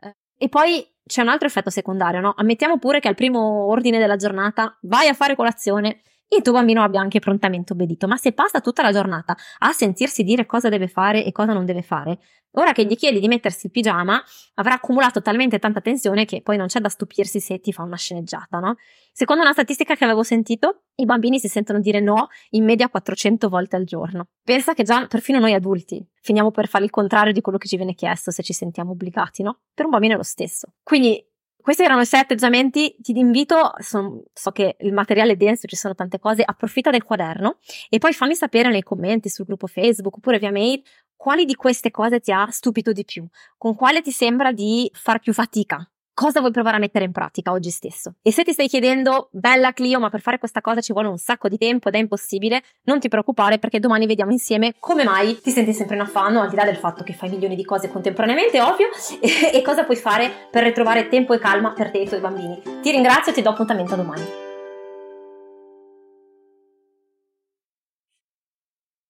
Eh, 0.00 0.16
e 0.36 0.48
poi 0.48 0.86
c'è 1.04 1.22
un 1.22 1.28
altro 1.28 1.46
effetto 1.46 1.70
secondario, 1.70 2.20
no? 2.20 2.34
Ammettiamo 2.36 2.78
pure 2.78 3.00
che 3.00 3.08
al 3.08 3.14
primo 3.14 3.66
ordine 3.66 3.98
della 3.98 4.16
giornata 4.16 4.76
vai 4.82 5.08
a 5.08 5.14
fare 5.14 5.34
colazione 5.34 6.02
il 6.32 6.42
tuo 6.42 6.52
bambino 6.52 6.82
abbia 6.82 7.00
anche 7.00 7.18
prontamente 7.18 7.72
obbedito. 7.72 8.06
Ma 8.06 8.16
se 8.16 8.32
passa 8.32 8.60
tutta 8.60 8.82
la 8.82 8.92
giornata 8.92 9.36
a 9.58 9.72
sentirsi 9.72 10.22
dire 10.22 10.46
cosa 10.46 10.68
deve 10.68 10.88
fare 10.88 11.24
e 11.24 11.32
cosa 11.32 11.52
non 11.52 11.64
deve 11.64 11.82
fare, 11.82 12.18
ora 12.52 12.72
che 12.72 12.84
gli 12.84 12.96
chiedi 12.96 13.20
di 13.20 13.28
mettersi 13.28 13.66
il 13.66 13.72
pigiama, 13.72 14.22
avrà 14.54 14.74
accumulato 14.74 15.22
talmente 15.22 15.58
tanta 15.58 15.80
tensione 15.80 16.24
che 16.24 16.42
poi 16.42 16.56
non 16.56 16.66
c'è 16.66 16.80
da 16.80 16.88
stupirsi 16.88 17.40
se 17.40 17.60
ti 17.60 17.72
fa 17.72 17.82
una 17.82 17.96
sceneggiata, 17.96 18.58
no? 18.58 18.76
Secondo 19.12 19.42
una 19.42 19.52
statistica 19.52 19.96
che 19.96 20.04
avevo 20.04 20.22
sentito, 20.22 20.84
i 20.96 21.04
bambini 21.04 21.38
si 21.40 21.48
sentono 21.48 21.80
dire 21.80 22.00
no 22.00 22.28
in 22.50 22.64
media 22.64 22.88
400 22.88 23.48
volte 23.48 23.76
al 23.76 23.84
giorno. 23.84 24.28
Pensa 24.42 24.72
che 24.72 24.84
già 24.84 25.06
perfino 25.06 25.40
noi 25.40 25.52
adulti 25.54 26.04
finiamo 26.22 26.50
per 26.50 26.68
fare 26.68 26.84
il 26.84 26.90
contrario 26.90 27.32
di 27.32 27.40
quello 27.40 27.58
che 27.58 27.66
ci 27.66 27.76
viene 27.76 27.94
chiesto 27.94 28.30
se 28.30 28.42
ci 28.42 28.52
sentiamo 28.52 28.92
obbligati, 28.92 29.42
no? 29.42 29.62
Per 29.74 29.84
un 29.84 29.90
bambino 29.90 30.14
è 30.14 30.16
lo 30.16 30.22
stesso. 30.22 30.74
Quindi 30.82 31.24
questi 31.60 31.82
erano 31.82 32.04
sei 32.04 32.20
atteggiamenti, 32.20 32.96
ti 32.98 33.16
invito, 33.18 33.72
son, 33.78 34.22
so 34.32 34.50
che 34.50 34.76
il 34.80 34.92
materiale 34.92 35.32
è 35.32 35.36
denso, 35.36 35.66
ci 35.66 35.76
sono 35.76 35.94
tante 35.94 36.18
cose, 36.18 36.42
approfitta 36.44 36.90
del 36.90 37.04
quaderno 37.04 37.58
e 37.88 37.98
poi 37.98 38.12
fammi 38.12 38.34
sapere 38.34 38.70
nei 38.70 38.82
commenti 38.82 39.28
sul 39.28 39.44
gruppo 39.44 39.66
Facebook 39.66 40.16
oppure 40.16 40.38
via 40.38 40.50
mail 40.50 40.82
quali 41.16 41.44
di 41.44 41.54
queste 41.54 41.90
cose 41.90 42.20
ti 42.20 42.32
ha 42.32 42.46
stupito 42.50 42.92
di 42.92 43.04
più, 43.04 43.26
con 43.58 43.74
quale 43.74 44.00
ti 44.00 44.10
sembra 44.10 44.52
di 44.52 44.90
far 44.94 45.18
più 45.20 45.34
fatica 45.34 45.86
cosa 46.20 46.40
vuoi 46.40 46.52
provare 46.52 46.76
a 46.76 46.78
mettere 46.78 47.06
in 47.06 47.12
pratica 47.12 47.50
oggi 47.50 47.70
stesso. 47.70 48.12
E 48.20 48.30
se 48.30 48.44
ti 48.44 48.52
stai 48.52 48.68
chiedendo, 48.68 49.30
bella 49.32 49.72
Clio, 49.72 49.98
ma 49.98 50.10
per 50.10 50.20
fare 50.20 50.38
questa 50.38 50.60
cosa 50.60 50.82
ci 50.82 50.92
vuole 50.92 51.08
un 51.08 51.16
sacco 51.16 51.48
di 51.48 51.56
tempo 51.56 51.88
ed 51.88 51.94
è 51.94 51.98
impossibile, 51.98 52.62
non 52.82 53.00
ti 53.00 53.08
preoccupare 53.08 53.58
perché 53.58 53.80
domani 53.80 54.04
vediamo 54.04 54.30
insieme 54.30 54.74
come 54.78 55.02
mai 55.04 55.40
ti 55.40 55.50
senti 55.50 55.72
sempre 55.72 55.94
in 55.94 56.02
affanno, 56.02 56.42
al 56.42 56.50
di 56.50 56.56
là 56.56 56.64
del 56.66 56.76
fatto 56.76 57.04
che 57.04 57.14
fai 57.14 57.30
milioni 57.30 57.56
di 57.56 57.64
cose 57.64 57.88
contemporaneamente, 57.88 58.60
ovvio, 58.60 58.88
e, 59.18 59.56
e 59.56 59.62
cosa 59.62 59.84
puoi 59.84 59.96
fare 59.96 60.30
per 60.50 60.62
ritrovare 60.62 61.08
tempo 61.08 61.32
e 61.32 61.38
calma 61.38 61.72
per 61.72 61.90
te 61.90 62.00
e 62.00 62.02
i 62.02 62.08
tuoi 62.08 62.20
bambini. 62.20 62.60
Ti 62.82 62.90
ringrazio 62.90 63.32
e 63.32 63.34
ti 63.34 63.40
do 63.40 63.48
appuntamento 63.48 63.96
domani. 63.96 64.49